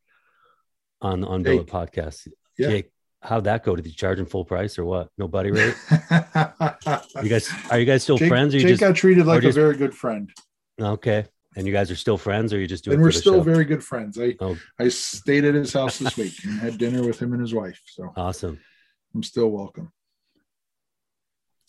on 1.02 1.24
on 1.24 1.44
Bill 1.44 1.64
podcast. 1.64 2.28
Yeah. 2.58 2.70
Jake, 2.70 2.92
how'd 3.22 3.44
that 3.44 3.64
go? 3.64 3.76
Did 3.76 3.86
you 3.86 3.94
charge 3.94 4.20
him 4.20 4.26
full 4.26 4.46
price 4.46 4.80
or 4.80 4.86
what? 4.86 5.10
No 5.18 5.28
buddy 5.28 5.52
rate? 5.52 5.76
you 5.92 7.30
guys 7.30 7.50
are 7.70 7.80
you 7.80 7.86
guys 7.86 8.04
still 8.04 8.18
Jake, 8.18 8.30
friends? 8.30 8.54
Or 8.54 8.58
you 8.58 8.64
Jake 8.64 8.72
just, 8.72 8.82
got 8.82 8.96
treated 8.96 9.28
like 9.28 9.44
just, 9.44 9.58
a 9.58 9.62
very 9.62 9.78
good 9.78 9.94
friend. 9.94 10.32
Okay. 10.80 11.26
And 11.60 11.68
you 11.68 11.74
guys 11.74 11.92
are 11.92 11.96
still 11.96 12.18
friends, 12.18 12.54
or 12.54 12.60
you 12.60 12.68
just 12.68 12.86
doing? 12.86 12.96
And 12.96 13.04
we're 13.04 13.12
still 13.12 13.36
show? 13.36 13.42
very 13.42 13.66
good 13.66 13.84
friends. 13.84 14.18
I 14.18 14.36
oh. 14.40 14.58
I 14.80 14.88
stayed 14.88 15.46
at 15.46 15.54
his 15.54 15.74
house 15.74 16.00
this 16.00 16.16
week 16.18 16.34
and 16.44 16.60
had 16.60 16.78
dinner 16.78 17.06
with 17.06 17.22
him 17.22 17.34
and 17.34 17.42
his 17.42 17.54
wife. 17.54 17.82
So 17.86 18.12
awesome. 18.16 18.60
I'm 19.14 19.24
still 19.24 19.50
welcome. 19.50 19.92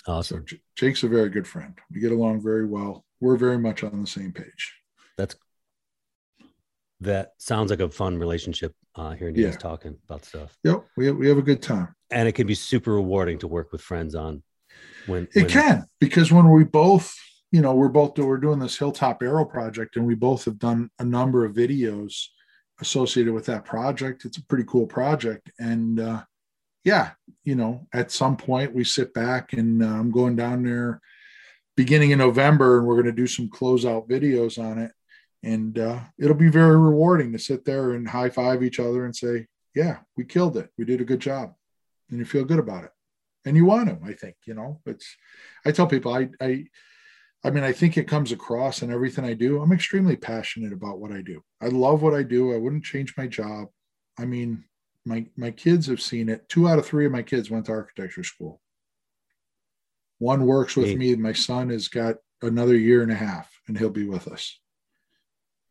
Awesome. 0.06 0.46
So 0.48 0.56
Jake's 0.76 1.02
a 1.02 1.08
very 1.08 1.28
good 1.28 1.46
friend. 1.46 1.74
We 1.92 2.00
get 2.00 2.12
along 2.12 2.42
very 2.42 2.66
well 2.66 3.04
we're 3.20 3.36
very 3.36 3.58
much 3.58 3.84
on 3.84 4.00
the 4.00 4.06
same 4.06 4.32
page. 4.32 4.74
That's 5.16 5.36
that 7.00 7.32
sounds 7.38 7.70
like 7.70 7.80
a 7.80 7.88
fun 7.88 8.18
relationship. 8.18 8.74
Uh, 8.94 9.12
hearing 9.12 9.36
you 9.36 9.44
yeah. 9.44 9.50
guys 9.50 9.58
talking 9.58 9.96
about 10.04 10.24
stuff. 10.24 10.56
Yep, 10.64 10.84
we 10.96 11.06
have, 11.06 11.16
we 11.16 11.28
have 11.28 11.38
a 11.38 11.42
good 11.42 11.62
time, 11.62 11.94
and 12.10 12.28
it 12.28 12.32
can 12.32 12.46
be 12.46 12.54
super 12.54 12.94
rewarding 12.94 13.38
to 13.38 13.48
work 13.48 13.72
with 13.72 13.80
friends 13.80 14.14
on. 14.14 14.42
When 15.06 15.28
it 15.34 15.42
when, 15.42 15.48
can, 15.48 15.84
because 16.00 16.32
when 16.32 16.50
we 16.50 16.64
both, 16.64 17.14
you 17.50 17.60
know, 17.60 17.74
we're 17.74 17.88
both 17.88 18.18
we're 18.18 18.38
doing 18.38 18.58
this 18.58 18.78
Hilltop 18.78 19.22
Arrow 19.22 19.44
project, 19.44 19.96
and 19.96 20.06
we 20.06 20.14
both 20.14 20.44
have 20.44 20.58
done 20.58 20.90
a 20.98 21.04
number 21.04 21.44
of 21.44 21.54
videos 21.54 22.26
associated 22.80 23.32
with 23.32 23.46
that 23.46 23.64
project. 23.64 24.24
It's 24.24 24.38
a 24.38 24.46
pretty 24.46 24.64
cool 24.66 24.86
project, 24.86 25.50
and 25.58 25.98
uh, 26.00 26.22
yeah, 26.84 27.10
you 27.44 27.54
know, 27.54 27.86
at 27.92 28.10
some 28.10 28.36
point 28.36 28.74
we 28.74 28.84
sit 28.84 29.12
back 29.12 29.52
and 29.52 29.82
uh, 29.82 29.86
I'm 29.86 30.10
going 30.10 30.36
down 30.36 30.62
there 30.62 31.00
beginning 31.76 32.10
in 32.10 32.18
November, 32.18 32.78
and 32.78 32.86
we're 32.86 32.94
going 32.94 33.06
to 33.06 33.12
do 33.12 33.26
some 33.26 33.48
closeout 33.48 34.08
videos 34.08 34.62
on 34.62 34.78
it. 34.78 34.92
And 35.42 35.78
uh, 35.78 36.00
it'll 36.18 36.36
be 36.36 36.50
very 36.50 36.76
rewarding 36.76 37.32
to 37.32 37.38
sit 37.38 37.64
there 37.64 37.92
and 37.92 38.06
high 38.06 38.28
five 38.28 38.62
each 38.62 38.78
other 38.78 39.06
and 39.06 39.16
say, 39.16 39.46
"Yeah, 39.74 39.98
we 40.16 40.24
killed 40.24 40.56
it. 40.56 40.70
We 40.76 40.84
did 40.84 41.00
a 41.00 41.04
good 41.04 41.20
job," 41.20 41.54
and 42.10 42.18
you 42.18 42.24
feel 42.24 42.44
good 42.44 42.58
about 42.58 42.84
it. 42.84 42.90
And 43.46 43.56
you 43.56 43.64
want 43.64 43.88
to, 43.88 43.98
I 44.06 44.12
think. 44.12 44.36
You 44.44 44.54
know, 44.54 44.80
it's. 44.84 45.16
I 45.64 45.72
tell 45.72 45.86
people, 45.86 46.14
I, 46.14 46.28
I, 46.40 46.66
I 47.42 47.50
mean, 47.50 47.64
I 47.64 47.72
think 47.72 47.96
it 47.96 48.08
comes 48.08 48.32
across 48.32 48.82
in 48.82 48.92
everything 48.92 49.24
I 49.24 49.32
do. 49.32 49.62
I'm 49.62 49.72
extremely 49.72 50.16
passionate 50.16 50.72
about 50.72 50.98
what 50.98 51.10
I 51.10 51.22
do. 51.22 51.42
I 51.60 51.68
love 51.68 52.02
what 52.02 52.14
I 52.14 52.22
do. 52.22 52.52
I 52.52 52.58
wouldn't 52.58 52.84
change 52.84 53.16
my 53.16 53.26
job. 53.26 53.68
I 54.18 54.26
mean, 54.26 54.64
my 55.06 55.26
my 55.36 55.50
kids 55.50 55.86
have 55.86 56.02
seen 56.02 56.28
it. 56.28 56.48
Two 56.48 56.68
out 56.68 56.78
of 56.78 56.86
three 56.86 57.06
of 57.06 57.12
my 57.12 57.22
kids 57.22 57.50
went 57.50 57.66
to 57.66 57.72
architecture 57.72 58.24
school. 58.24 58.60
One 60.18 60.44
works 60.44 60.76
with 60.76 60.88
Neat. 60.88 60.98
me. 60.98 61.14
My 61.16 61.32
son 61.32 61.70
has 61.70 61.88
got 61.88 62.16
another 62.42 62.76
year 62.76 63.02
and 63.02 63.10
a 63.10 63.14
half, 63.14 63.50
and 63.66 63.78
he'll 63.78 63.88
be 63.88 64.06
with 64.06 64.28
us. 64.28 64.58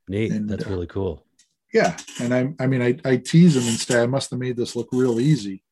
Neat. 0.07 0.31
And, 0.31 0.49
That's 0.49 0.65
uh, 0.65 0.69
really 0.69 0.87
cool. 0.87 1.23
Yeah, 1.71 1.95
and 2.19 2.33
I, 2.33 2.53
I 2.59 2.65
mean, 2.65 2.81
I, 2.81 2.97
I 3.05 3.17
tease 3.17 3.55
him 3.55 3.67
and 3.67 3.77
say 3.77 4.01
I 4.01 4.07
must 4.07 4.31
have 4.31 4.39
made 4.39 4.57
this 4.57 4.75
look 4.75 4.89
real 4.91 5.19
easy 5.19 5.63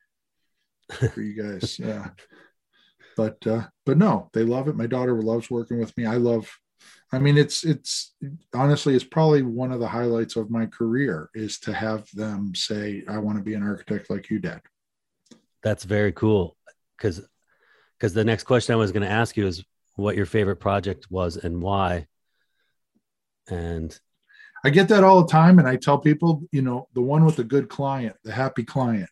for 0.92 1.22
you 1.22 1.42
guys. 1.42 1.80
Yeah, 1.80 2.10
but 3.18 3.46
uh, 3.48 3.64
but 3.86 3.98
no, 3.98 4.30
they 4.34 4.44
love 4.44 4.70
it. 4.70 4.78
My 4.78 4.88
daughter 4.88 5.22
loves 5.22 5.50
working 5.50 5.80
with 5.80 5.98
me. 5.98 6.06
I 6.06 6.16
love. 6.16 6.50
I 7.12 7.20
mean, 7.20 7.38
it's 7.38 7.66
it's 7.66 8.14
honestly, 8.54 8.96
it's 8.96 9.04
probably 9.04 9.42
one 9.42 9.72
of 9.72 9.80
the 9.80 9.88
highlights 9.88 10.36
of 10.36 10.52
my 10.52 10.68
career 10.68 11.30
is 11.34 11.60
to 11.62 11.74
have 11.74 12.08
them 12.14 12.54
say, 12.56 13.04
"I 13.10 13.18
want 13.18 13.40
to 13.40 13.44
be 13.44 13.56
an 13.56 13.64
architect 13.64 14.10
like 14.10 14.30
you 14.30 14.40
did." 14.40 14.62
That's 15.64 15.84
very 15.84 16.12
cool 16.12 16.56
because 16.96 17.28
because 17.98 18.14
the 18.14 18.24
next 18.24 18.44
question 18.44 18.74
I 18.74 18.78
was 18.78 18.92
going 18.92 19.04
to 19.04 19.12
ask 19.12 19.36
you 19.36 19.48
is 19.48 19.64
what 19.96 20.16
your 20.16 20.28
favorite 20.28 20.58
project 20.58 21.08
was 21.10 21.38
and 21.38 21.62
why. 21.62 22.06
And 23.50 24.00
I 24.64 24.70
get 24.70 24.90
that 24.90 25.04
all 25.04 25.24
the 25.24 25.32
time, 25.32 25.58
and 25.58 25.68
I 25.68 25.78
tell 25.78 25.98
people, 25.98 26.44
you 26.52 26.62
know, 26.62 26.88
the 26.94 27.02
one 27.02 27.26
with 27.26 27.38
the 27.38 27.44
good 27.44 27.68
client, 27.68 28.16
the 28.24 28.32
happy 28.32 28.64
client. 28.64 29.10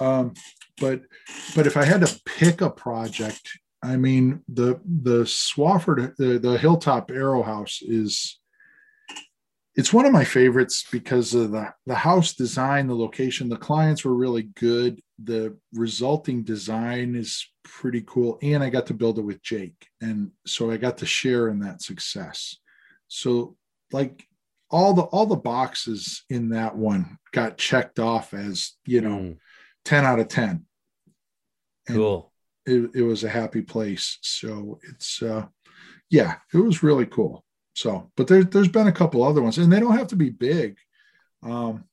Um, 0.00 0.34
but 0.80 1.02
but 1.54 1.66
if 1.66 1.76
I 1.76 1.84
had 1.84 2.00
to 2.00 2.20
pick 2.24 2.60
a 2.60 2.70
project, 2.70 3.58
I 3.82 3.96
mean 3.96 4.42
the 4.48 4.80
the 4.84 5.24
Swafford 5.24 6.16
the, 6.16 6.38
the 6.38 6.58
Hilltop 6.58 7.10
Arrow 7.10 7.42
House 7.42 7.80
is 7.82 8.38
it's 9.76 9.92
one 9.92 10.06
of 10.06 10.12
my 10.12 10.24
favorites 10.24 10.84
because 10.90 11.34
of 11.34 11.50
the 11.52 11.72
the 11.86 11.94
house 11.94 12.34
design, 12.34 12.86
the 12.86 12.94
location, 12.94 13.48
the 13.48 13.56
clients 13.56 14.04
were 14.04 14.14
really 14.14 14.44
good. 14.54 15.00
The 15.22 15.56
resulting 15.72 16.42
design 16.42 17.14
is 17.14 17.46
pretty 17.62 18.02
cool, 18.06 18.38
and 18.42 18.62
I 18.62 18.70
got 18.70 18.86
to 18.86 18.94
build 18.94 19.18
it 19.18 19.22
with 19.22 19.42
Jake, 19.42 19.88
and 20.00 20.30
so 20.46 20.70
I 20.70 20.76
got 20.76 20.98
to 20.98 21.06
share 21.06 21.48
in 21.48 21.60
that 21.60 21.82
success. 21.82 22.56
So 23.08 23.56
like 23.92 24.26
all 24.70 24.92
the 24.94 25.02
all 25.02 25.26
the 25.26 25.36
boxes 25.36 26.24
in 26.30 26.50
that 26.50 26.76
one 26.76 27.18
got 27.32 27.58
checked 27.58 27.98
off 27.98 28.34
as 28.34 28.72
you 28.86 29.00
know 29.00 29.18
mm. 29.18 29.36
10 29.84 30.04
out 30.04 30.18
of 30.18 30.28
10 30.28 30.64
and 31.88 31.96
cool. 31.96 32.32
it, 32.66 32.90
it 32.94 33.02
was 33.02 33.24
a 33.24 33.28
happy 33.28 33.62
place. 33.62 34.18
So 34.22 34.78
it's 34.90 35.22
uh 35.22 35.46
yeah 36.10 36.36
it 36.52 36.58
was 36.58 36.82
really 36.82 37.06
cool. 37.06 37.44
So 37.74 38.10
but 38.16 38.26
there, 38.26 38.44
there's 38.44 38.68
been 38.68 38.86
a 38.86 38.92
couple 38.92 39.22
other 39.22 39.42
ones 39.42 39.58
and 39.58 39.72
they 39.72 39.80
don't 39.80 39.96
have 39.96 40.08
to 40.08 40.16
be 40.16 40.30
big. 40.30 40.76
Um 41.42 41.84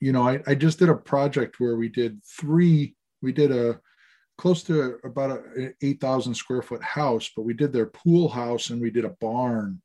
you 0.00 0.12
know 0.12 0.26
I, 0.28 0.42
I 0.46 0.54
just 0.54 0.78
did 0.78 0.88
a 0.88 0.94
project 0.94 1.58
where 1.58 1.76
we 1.76 1.88
did 1.88 2.20
three 2.24 2.94
we 3.22 3.32
did 3.32 3.50
a 3.50 3.80
close 4.38 4.62
to 4.64 4.98
about 5.04 5.30
a 5.30 5.72
8000 5.80 6.34
square 6.34 6.60
foot 6.62 6.82
house 6.82 7.30
but 7.34 7.42
we 7.42 7.54
did 7.54 7.72
their 7.72 7.86
pool 7.86 8.28
house 8.28 8.70
and 8.70 8.80
we 8.80 8.90
did 8.90 9.04
a 9.04 9.16
barn. 9.20 9.80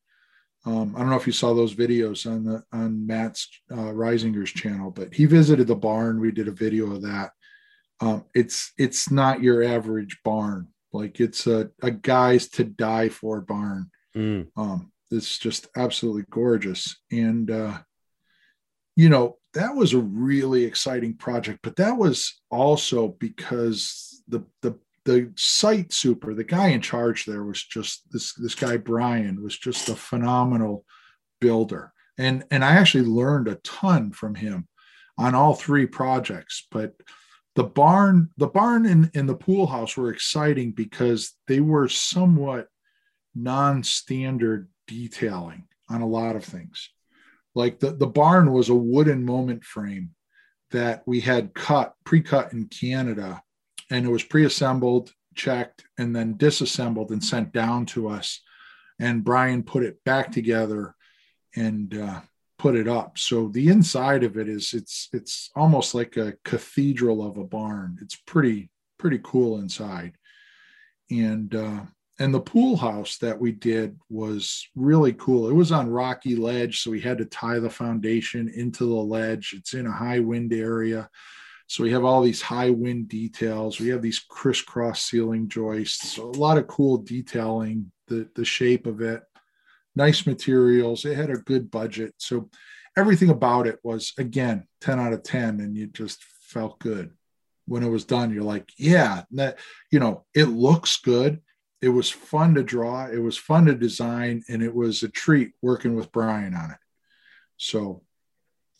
Um, 0.63 0.93
I 0.95 0.99
don't 0.99 1.09
know 1.09 1.15
if 1.15 1.25
you 1.25 1.33
saw 1.33 1.55
those 1.55 1.73
videos 1.73 2.29
on 2.29 2.43
the 2.43 2.63
on 2.71 3.07
Matt's 3.07 3.49
uh, 3.71 3.91
Risinger's 3.93 4.51
channel, 4.51 4.91
but 4.91 5.11
he 5.11 5.25
visited 5.25 5.65
the 5.65 5.75
barn. 5.75 6.19
We 6.19 6.31
did 6.31 6.47
a 6.47 6.51
video 6.51 6.91
of 6.91 7.01
that. 7.01 7.31
Um, 8.01 8.25
it's 8.33 8.73
it's 8.77 9.11
not 9.11 9.43
your 9.43 9.63
average 9.63 10.17
barn. 10.23 10.67
Like 10.91 11.19
it's 11.19 11.47
a, 11.47 11.69
a 11.81 11.91
guy's 11.91 12.49
to 12.49 12.63
die 12.63 13.09
for 13.09 13.39
barn. 13.41 13.91
Mm. 14.15 14.47
Um, 14.57 14.91
it's 15.11 15.37
just 15.37 15.67
absolutely 15.77 16.25
gorgeous. 16.29 16.97
And 17.11 17.49
uh, 17.49 17.79
you 18.95 19.09
know, 19.09 19.37
that 19.53 19.75
was 19.75 19.93
a 19.93 19.99
really 19.99 20.65
exciting 20.65 21.15
project, 21.15 21.59
but 21.63 21.75
that 21.77 21.97
was 21.97 22.41
also 22.49 23.09
because 23.19 24.23
the 24.27 24.43
the 24.61 24.77
the 25.05 25.31
site 25.35 25.91
super, 25.93 26.33
the 26.33 26.43
guy 26.43 26.67
in 26.67 26.81
charge 26.81 27.25
there 27.25 27.43
was 27.43 27.63
just 27.63 28.11
this 28.11 28.33
this 28.33 28.55
guy 28.55 28.77
Brian 28.77 29.43
was 29.43 29.57
just 29.57 29.89
a 29.89 29.95
phenomenal 29.95 30.85
builder. 31.39 31.93
And 32.17 32.43
and 32.51 32.63
I 32.63 32.73
actually 32.73 33.05
learned 33.05 33.47
a 33.47 33.55
ton 33.55 34.11
from 34.11 34.35
him 34.35 34.67
on 35.17 35.35
all 35.35 35.55
three 35.55 35.85
projects. 35.85 36.67
But 36.71 36.93
the 37.55 37.63
barn, 37.63 38.29
the 38.37 38.47
barn 38.47 38.85
and, 38.85 39.11
and 39.13 39.27
the 39.27 39.35
pool 39.35 39.67
house 39.67 39.97
were 39.97 40.11
exciting 40.11 40.71
because 40.71 41.33
they 41.47 41.59
were 41.59 41.89
somewhat 41.89 42.67
non-standard 43.35 44.69
detailing 44.87 45.67
on 45.89 46.01
a 46.01 46.07
lot 46.07 46.35
of 46.35 46.43
things. 46.45 46.89
Like 47.53 47.79
the, 47.79 47.91
the 47.91 48.07
barn 48.07 48.53
was 48.53 48.69
a 48.69 48.75
wooden 48.75 49.25
moment 49.25 49.63
frame 49.63 50.11
that 50.71 51.03
we 51.05 51.19
had 51.19 51.53
cut, 51.53 51.93
pre-cut 52.05 52.53
in 52.53 52.67
Canada 52.67 53.41
and 53.89 54.05
it 54.05 54.09
was 54.09 54.23
pre-assembled, 54.23 55.11
checked, 55.35 55.83
and 55.97 56.15
then 56.15 56.37
disassembled 56.37 57.11
and 57.11 57.23
sent 57.23 57.51
down 57.51 57.85
to 57.87 58.07
us. 58.07 58.41
And 58.99 59.23
Brian 59.23 59.63
put 59.63 59.83
it 59.83 60.01
back 60.05 60.31
together 60.31 60.95
and 61.55 61.93
uh, 61.97 62.21
put 62.61 62.75
it 62.75 62.87
up. 62.87 63.17
So 63.17 63.47
the 63.47 63.69
inside 63.69 64.23
of 64.23 64.37
it 64.37 64.47
is 64.47 64.75
it's 64.75 65.09
it's 65.13 65.49
almost 65.55 65.95
like 65.95 66.15
a 66.15 66.35
cathedral 66.45 67.25
of 67.25 67.37
a 67.37 67.43
barn. 67.43 67.97
It's 68.03 68.15
pretty 68.15 68.69
pretty 68.99 69.19
cool 69.23 69.59
inside. 69.59 70.13
And 71.09 71.55
uh, 71.55 71.81
and 72.19 72.31
the 72.31 72.39
pool 72.39 72.77
house 72.77 73.17
that 73.17 73.39
we 73.39 73.51
did 73.51 73.99
was 74.09 74.69
really 74.75 75.13
cool. 75.13 75.49
It 75.49 75.55
was 75.55 75.71
on 75.71 75.89
rocky 75.89 76.35
ledge, 76.35 76.81
so 76.81 76.91
we 76.91 77.01
had 77.01 77.17
to 77.17 77.25
tie 77.25 77.57
the 77.57 77.69
foundation 77.69 78.47
into 78.47 78.85
the 78.85 79.03
ledge. 79.17 79.55
It's 79.57 79.73
in 79.73 79.87
a 79.87 79.91
high 79.91 80.19
wind 80.19 80.53
area. 80.53 81.09
So 81.65 81.83
we 81.83 81.91
have 81.93 82.05
all 82.05 82.21
these 82.21 82.43
high 82.43 82.69
wind 82.69 83.09
details. 83.09 83.79
We 83.79 83.87
have 83.87 84.03
these 84.03 84.19
crisscross 84.19 85.01
ceiling 85.01 85.47
joists. 85.47 86.11
So 86.11 86.29
a 86.29 86.37
lot 86.37 86.59
of 86.59 86.67
cool 86.67 86.97
detailing, 86.97 87.91
the, 88.07 88.29
the 88.35 88.45
shape 88.45 88.85
of 88.85 89.01
it, 89.01 89.23
nice 89.95 90.25
materials. 90.25 91.05
It 91.05 91.15
had 91.15 91.29
a 91.29 91.37
good 91.37 91.71
budget. 91.71 92.13
So 92.17 92.49
everything 92.97 93.29
about 93.29 93.67
it 93.67 93.79
was, 93.83 94.13
again, 94.17 94.67
10 94.81 94.99
out 94.99 95.13
of 95.13 95.23
10. 95.23 95.59
And 95.59 95.75
you 95.75 95.87
just 95.87 96.23
felt 96.23 96.79
good 96.79 97.11
when 97.65 97.83
it 97.83 97.89
was 97.89 98.05
done. 98.05 98.33
You're 98.33 98.43
like, 98.43 98.69
yeah, 98.77 99.23
that, 99.31 99.59
you 99.91 99.99
know, 99.99 100.25
it 100.33 100.45
looks 100.45 100.97
good. 100.97 101.41
It 101.81 101.89
was 101.89 102.09
fun 102.09 102.55
to 102.55 102.63
draw. 102.63 103.07
It 103.07 103.19
was 103.19 103.37
fun 103.37 103.65
to 103.65 103.75
design. 103.75 104.43
And 104.49 104.61
it 104.61 104.73
was 104.73 105.03
a 105.03 105.09
treat 105.09 105.53
working 105.61 105.95
with 105.95 106.11
Brian 106.11 106.53
on 106.53 106.71
it. 106.71 106.77
So, 107.57 108.03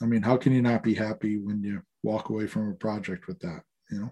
I 0.02 0.06
mean, 0.06 0.22
how 0.22 0.38
can 0.38 0.54
you 0.54 0.62
not 0.62 0.84
be 0.84 0.94
happy 0.94 1.38
when 1.38 1.64
you 1.64 1.82
walk 2.04 2.30
away 2.30 2.48
from 2.48 2.70
a 2.70 2.76
project 2.76 3.28
with 3.28 3.40
that, 3.40 3.62
you 3.92 4.02
know? 4.02 4.12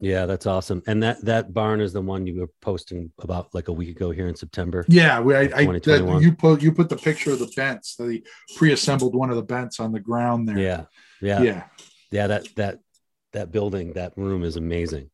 Yeah, 0.00 0.26
that's 0.26 0.46
awesome. 0.46 0.82
And 0.86 1.02
that 1.02 1.24
that 1.24 1.52
barn 1.52 1.80
is 1.80 1.92
the 1.92 2.00
one 2.00 2.26
you 2.26 2.40
were 2.40 2.50
posting 2.60 3.10
about 3.20 3.52
like 3.52 3.68
a 3.68 3.72
week 3.72 3.88
ago 3.88 4.10
here 4.10 4.28
in 4.28 4.36
September. 4.36 4.84
Yeah, 4.88 5.20
we 5.20 5.34
I, 5.34 5.40
I 5.40 5.66
that, 5.66 6.18
you 6.22 6.32
put 6.32 6.62
you 6.62 6.72
put 6.72 6.88
the 6.88 6.96
picture 6.96 7.32
of 7.32 7.40
the 7.40 7.50
bents, 7.56 7.96
the 7.96 8.22
pre-assembled 8.56 9.14
one 9.14 9.30
of 9.30 9.36
the 9.36 9.42
bents 9.42 9.80
on 9.80 9.92
the 9.92 10.00
ground 10.00 10.48
there. 10.48 10.58
Yeah, 10.58 10.84
yeah, 11.20 11.42
yeah, 11.42 11.64
yeah. 12.12 12.26
That 12.28 12.54
that 12.54 12.78
that 13.32 13.50
building, 13.50 13.94
that 13.94 14.16
room 14.16 14.44
is 14.44 14.56
amazing. 14.56 15.10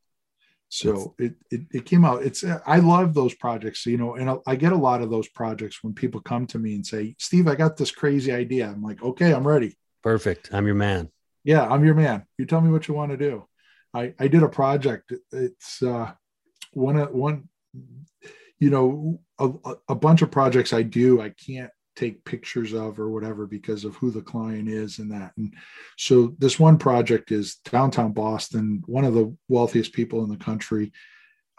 So 0.69 1.15
it, 1.19 1.35
it, 1.51 1.61
it 1.71 1.87
came 1.87 2.05
out. 2.05 2.25
It's 2.25 2.45
I 2.67 2.79
love 2.79 3.15
those 3.15 3.35
projects, 3.35 3.87
you 3.87 3.97
know, 3.97 4.17
and 4.17 4.39
I 4.47 4.57
get 4.57 4.73
a 4.73 4.77
lot 4.77 5.03
of 5.03 5.11
those 5.11 5.29
projects 5.29 5.85
when 5.85 5.95
people 5.95 6.21
come 6.21 6.47
to 6.49 6.59
me 6.59 6.75
and 6.75 6.85
say, 6.85 7.15
"Steve, 7.19 7.49
I 7.49 7.55
got 7.55 7.77
this 7.77 7.91
crazy 7.91 8.33
idea." 8.33 8.69
I'm 8.69 8.83
like, 8.83 9.03
"Okay, 9.03 9.33
I'm 9.33 9.47
ready." 9.47 9.79
Perfect. 10.03 10.51
I'm 10.53 10.67
your 10.67 10.75
man 10.75 11.11
yeah, 11.45 11.67
I'm 11.69 11.85
your 11.85 11.95
man. 11.95 12.25
You 12.39 12.47
tell 12.47 12.61
me 12.61 12.73
what 12.73 12.89
you 12.89 12.95
want 12.95 13.13
to 13.13 13.19
do. 13.19 13.47
I, 13.95 14.13
I 14.19 14.29
did 14.29 14.43
a 14.43 14.49
project. 14.49 15.13
It's 15.33 15.83
uh, 15.83 16.13
one 16.73 16.97
of 16.97 17.11
one, 17.13 17.49
you 18.59 18.71
know, 18.71 19.21
a, 19.39 19.51
a 19.89 19.95
bunch 19.95 20.23
of 20.23 20.31
projects 20.31 20.73
I 20.73 20.83
do. 20.83 21.21
I 21.21 21.31
can't 21.31 21.71
take 21.97 22.25
pictures 22.25 22.73
of 22.73 22.99
or 22.99 23.09
whatever 23.11 23.47
because 23.47 23.85
of 23.85 23.95
who 23.97 24.11
the 24.11 24.23
client 24.23 24.69
is 24.69 24.99
and 24.99 25.11
that. 25.13 25.33
And 25.37 25.55
so 25.97 26.35
this 26.39 26.59
one 26.59 26.77
project 26.77 27.31
is 27.31 27.57
downtown 27.65 28.13
Boston, 28.13 28.83
one 28.87 29.05
of 29.05 29.15
the 29.15 29.35
wealthiest 29.49 29.93
people 29.93 30.25
in 30.25 30.31
the 30.31 30.37
country. 30.37 30.93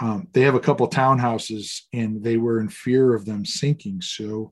Um, 0.02 0.28
they 0.34 0.42
have 0.42 0.56
a 0.56 0.60
couple 0.60 0.90
townhouses 0.90 1.84
and 1.94 2.22
they 2.22 2.36
were 2.36 2.60
in 2.60 2.68
fear 2.68 3.14
of 3.14 3.26
them 3.26 3.46
sinking. 3.46 4.02
So 4.02 4.52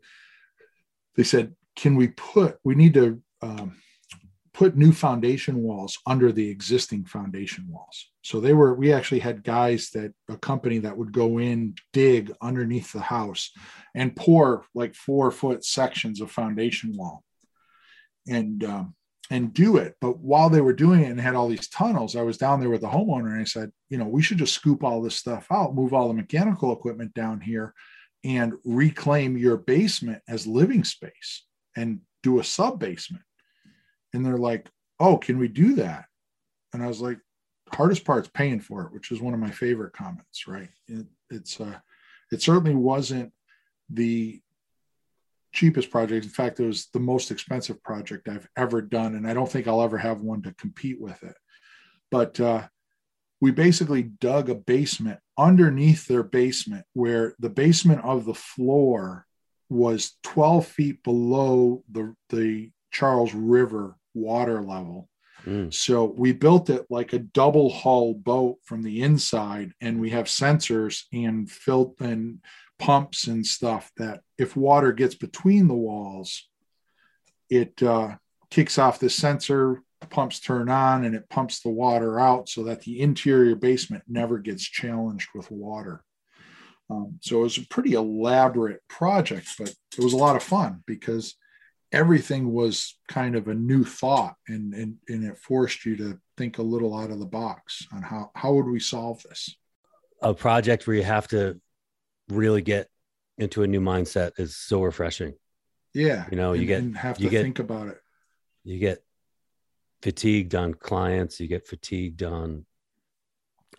they 1.15 1.23
said, 1.23 1.53
can 1.75 1.95
we 1.95 2.09
put, 2.09 2.59
we 2.63 2.75
need 2.75 2.93
to 2.93 3.21
um, 3.41 3.75
put 4.53 4.77
new 4.77 4.91
foundation 4.91 5.57
walls 5.57 5.97
under 6.05 6.31
the 6.31 6.47
existing 6.47 7.05
foundation 7.05 7.65
walls. 7.67 8.11
So 8.21 8.39
they 8.39 8.53
were, 8.53 8.75
we 8.75 8.93
actually 8.93 9.19
had 9.19 9.43
guys 9.43 9.89
that 9.91 10.13
a 10.29 10.37
company 10.37 10.77
that 10.79 10.95
would 10.95 11.11
go 11.11 11.39
in, 11.39 11.75
dig 11.91 12.31
underneath 12.41 12.93
the 12.93 13.01
house 13.01 13.51
and 13.95 14.15
pour 14.15 14.65
like 14.75 14.95
four 14.95 15.31
foot 15.31 15.65
sections 15.65 16.21
of 16.21 16.31
foundation 16.31 16.95
wall 16.95 17.23
and, 18.27 18.63
um, 18.63 18.95
and 19.31 19.53
do 19.53 19.77
it. 19.77 19.95
But 19.99 20.19
while 20.19 20.49
they 20.49 20.61
were 20.61 20.73
doing 20.73 21.01
it 21.01 21.09
and 21.09 21.19
had 21.19 21.35
all 21.35 21.47
these 21.47 21.67
tunnels, 21.69 22.15
I 22.15 22.21
was 22.21 22.37
down 22.37 22.59
there 22.59 22.69
with 22.69 22.81
the 22.81 22.87
homeowner 22.87 23.31
and 23.31 23.41
I 23.41 23.45
said, 23.45 23.71
you 23.89 23.97
know, 23.97 24.07
we 24.07 24.21
should 24.21 24.37
just 24.37 24.53
scoop 24.53 24.83
all 24.83 25.01
this 25.01 25.15
stuff 25.15 25.47
out, 25.51 25.73
move 25.73 25.93
all 25.93 26.07
the 26.07 26.13
mechanical 26.13 26.71
equipment 26.71 27.15
down 27.15 27.41
here 27.41 27.73
and 28.23 28.53
reclaim 28.63 29.35
your 29.35 29.57
basement 29.57 30.21
as 30.27 30.45
living 30.45 30.83
space 30.83 31.43
and 31.75 32.01
do 32.21 32.39
a 32.39 32.43
sub 32.43 32.79
basement 32.79 33.23
and 34.13 34.25
they're 34.25 34.37
like, 34.37 34.69
"Oh, 34.99 35.17
can 35.17 35.37
we 35.37 35.47
do 35.47 35.75
that?" 35.75 36.05
And 36.73 36.83
I 36.83 36.87
was 36.87 37.01
like, 37.01 37.19
"Hardest 37.71 38.05
part's 38.05 38.29
paying 38.29 38.59
for 38.59 38.83
it," 38.83 38.93
which 38.93 39.11
is 39.11 39.21
one 39.21 39.33
of 39.33 39.39
my 39.39 39.51
favorite 39.51 39.93
comments. 39.93 40.47
Right? 40.47 40.69
It, 40.87 41.07
it's 41.29 41.59
uh, 41.59 41.79
it 42.31 42.41
certainly 42.41 42.75
wasn't 42.75 43.31
the 43.89 44.41
cheapest 45.53 45.91
project. 45.91 46.25
In 46.25 46.31
fact, 46.31 46.59
it 46.59 46.65
was 46.65 46.87
the 46.87 46.99
most 46.99 47.31
expensive 47.31 47.81
project 47.83 48.27
I've 48.27 48.47
ever 48.57 48.81
done, 48.81 49.15
and 49.15 49.27
I 49.27 49.33
don't 49.33 49.49
think 49.49 49.67
I'll 49.67 49.83
ever 49.83 49.97
have 49.97 50.21
one 50.21 50.41
to 50.43 50.53
compete 50.53 50.99
with 50.99 51.21
it. 51.23 51.35
But 52.11 52.39
uh, 52.39 52.67
we 53.39 53.51
basically 53.51 54.03
dug 54.03 54.49
a 54.49 54.55
basement 54.55 55.19
underneath 55.37 56.07
their 56.07 56.23
basement, 56.23 56.85
where 56.93 57.35
the 57.39 57.49
basement 57.49 58.03
of 58.03 58.25
the 58.25 58.33
floor 58.33 59.25
was 59.69 60.17
12 60.23 60.67
feet 60.67 61.03
below 61.03 61.83
the 61.91 62.15
the 62.29 62.71
Charles 62.91 63.33
River 63.33 63.97
water 64.13 64.61
level. 64.61 65.09
Mm. 65.45 65.73
So 65.73 66.05
we 66.17 66.31
built 66.31 66.69
it 66.69 66.85
like 66.89 67.13
a 67.13 67.19
double 67.19 67.69
hull 67.69 68.13
boat 68.13 68.57
from 68.63 68.81
the 68.81 69.01
inside, 69.01 69.73
and 69.81 69.99
we 69.99 70.11
have 70.11 70.25
sensors 70.25 71.03
and 71.11 71.49
filt 71.49 71.95
and 71.99 72.39
pumps 72.79 73.27
and 73.27 73.45
stuff 73.45 73.91
that 73.97 74.21
if 74.37 74.55
water 74.55 74.91
gets 74.91 75.15
between 75.15 75.67
the 75.67 75.73
walls, 75.73 76.47
it 77.49 77.81
uh, 77.83 78.15
kicks 78.49 78.77
off 78.77 78.99
the 78.99 79.09
sensor, 79.09 79.81
pumps 80.09 80.39
turn 80.39 80.69
on, 80.69 81.03
and 81.03 81.15
it 81.15 81.29
pumps 81.29 81.61
the 81.61 81.69
water 81.69 82.19
out 82.19 82.49
so 82.49 82.63
that 82.63 82.81
the 82.81 83.01
interior 83.01 83.55
basement 83.55 84.03
never 84.07 84.37
gets 84.37 84.63
challenged 84.63 85.29
with 85.35 85.49
water. 85.51 86.03
Um, 86.89 87.19
so 87.21 87.39
it 87.39 87.43
was 87.43 87.57
a 87.57 87.67
pretty 87.67 87.93
elaborate 87.93 88.81
project, 88.87 89.47
but 89.57 89.73
it 89.97 90.03
was 90.03 90.13
a 90.13 90.17
lot 90.17 90.35
of 90.35 90.43
fun 90.43 90.83
because 90.85 91.35
everything 91.93 92.51
was 92.51 92.97
kind 93.07 93.35
of 93.35 93.47
a 93.47 93.53
new 93.53 93.83
thought 93.83 94.35
and, 94.47 94.73
and, 94.73 94.97
and 95.07 95.23
it 95.23 95.37
forced 95.37 95.85
you 95.85 95.95
to 95.95 96.19
think 96.37 96.57
a 96.57 96.63
little 96.63 96.97
out 96.97 97.11
of 97.11 97.19
the 97.19 97.25
box 97.25 97.87
on 97.93 98.01
how, 98.01 98.31
how 98.35 98.51
would 98.53 98.65
we 98.65 98.79
solve 98.79 99.21
this? 99.23 99.55
A 100.21 100.33
project 100.33 100.87
where 100.87 100.95
you 100.95 101.03
have 101.03 101.27
to 101.29 101.61
really 102.29 102.61
get 102.61 102.89
into 103.37 103.63
a 103.63 103.67
new 103.67 103.79
mindset 103.79 104.31
is 104.37 104.57
so 104.57 104.81
refreshing. 104.81 105.33
Yeah. 105.93 106.25
You 106.31 106.37
know, 106.37 106.53
you 106.53 106.73
and, 106.73 106.93
get, 106.93 107.01
have 107.01 107.17
to 107.17 107.23
you 107.23 107.29
get, 107.29 107.43
think 107.43 107.59
about 107.59 107.87
it. 107.87 107.99
You 108.63 108.79
get 108.79 109.03
fatigued 110.01 110.55
on 110.55 110.73
clients, 110.73 111.39
you 111.39 111.47
get 111.47 111.67
fatigued 111.67 112.23
on, 112.23 112.65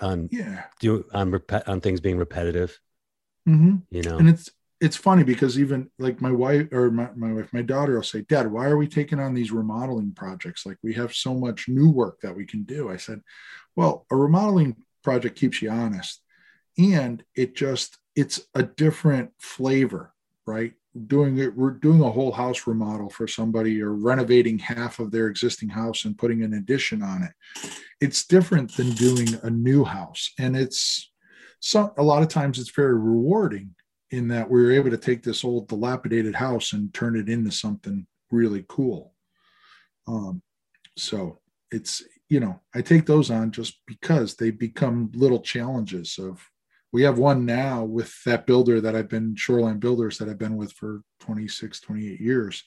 on, 0.00 0.28
yeah, 0.30 0.64
do 0.80 1.04
on, 1.12 1.40
on 1.66 1.80
things 1.80 2.00
being 2.00 2.18
repetitive, 2.18 2.78
mm-hmm. 3.48 3.76
you 3.90 4.02
know, 4.02 4.18
and 4.18 4.28
it's, 4.28 4.50
it's 4.80 4.96
funny 4.96 5.22
because 5.22 5.58
even 5.58 5.90
like 5.98 6.20
my 6.20 6.32
wife 6.32 6.68
or 6.72 6.90
my, 6.90 7.08
my 7.14 7.32
wife, 7.32 7.52
my 7.52 7.62
daughter 7.62 7.94
will 7.94 8.02
say, 8.02 8.22
Dad, 8.22 8.50
why 8.50 8.66
are 8.66 8.76
we 8.76 8.88
taking 8.88 9.20
on 9.20 9.34
these 9.34 9.52
remodeling 9.52 10.12
projects? 10.12 10.66
Like 10.66 10.78
we 10.82 10.92
have 10.94 11.14
so 11.14 11.34
much 11.34 11.68
new 11.68 11.90
work 11.90 12.20
that 12.22 12.34
we 12.34 12.44
can 12.44 12.64
do. 12.64 12.90
I 12.90 12.96
said, 12.96 13.22
Well, 13.76 14.06
a 14.10 14.16
remodeling 14.16 14.76
project 15.02 15.36
keeps 15.36 15.62
you 15.62 15.70
honest. 15.70 16.20
And 16.76 17.22
it 17.36 17.54
just 17.54 17.98
it's 18.16 18.40
a 18.54 18.62
different 18.62 19.30
flavor, 19.38 20.12
right? 20.46 20.72
Doing 21.06 21.38
it, 21.38 21.56
we're 21.56 21.70
doing 21.70 22.00
a 22.00 22.10
whole 22.10 22.32
house 22.32 22.66
remodel 22.66 23.10
for 23.10 23.26
somebody 23.26 23.82
or 23.82 23.92
renovating 23.92 24.58
half 24.58 24.98
of 24.98 25.10
their 25.10 25.26
existing 25.28 25.68
house 25.68 26.04
and 26.04 26.18
putting 26.18 26.42
an 26.42 26.54
addition 26.54 27.02
on 27.02 27.22
it. 27.22 27.32
It's 28.00 28.26
different 28.26 28.76
than 28.76 28.90
doing 28.92 29.28
a 29.42 29.50
new 29.50 29.84
house. 29.84 30.32
And 30.38 30.56
it's 30.56 31.10
so 31.60 31.92
a 31.96 32.02
lot 32.02 32.22
of 32.22 32.28
times 32.28 32.58
it's 32.58 32.70
very 32.70 32.94
rewarding 32.94 33.74
in 34.14 34.28
that 34.28 34.48
we 34.48 34.62
were 34.62 34.72
able 34.72 34.90
to 34.90 34.96
take 34.96 35.22
this 35.22 35.44
old 35.44 35.68
dilapidated 35.68 36.34
house 36.34 36.72
and 36.72 36.94
turn 36.94 37.16
it 37.16 37.28
into 37.28 37.50
something 37.50 38.06
really 38.30 38.64
cool. 38.68 39.14
Um, 40.06 40.42
so 40.96 41.40
it's 41.70 42.02
you 42.28 42.40
know 42.40 42.60
I 42.74 42.82
take 42.82 43.06
those 43.06 43.30
on 43.30 43.50
just 43.50 43.80
because 43.86 44.36
they 44.36 44.50
become 44.50 45.10
little 45.14 45.40
challenges 45.40 46.18
of. 46.18 46.40
We 46.92 47.02
have 47.02 47.18
one 47.18 47.44
now 47.44 47.82
with 47.82 48.14
that 48.22 48.46
builder 48.46 48.80
that 48.80 48.94
I've 48.94 49.08
been 49.08 49.34
Shoreline 49.34 49.80
Builders 49.80 50.16
that 50.18 50.28
I've 50.28 50.38
been 50.38 50.56
with 50.56 50.70
for 50.74 51.02
26, 51.22 51.80
28 51.80 52.20
years. 52.20 52.62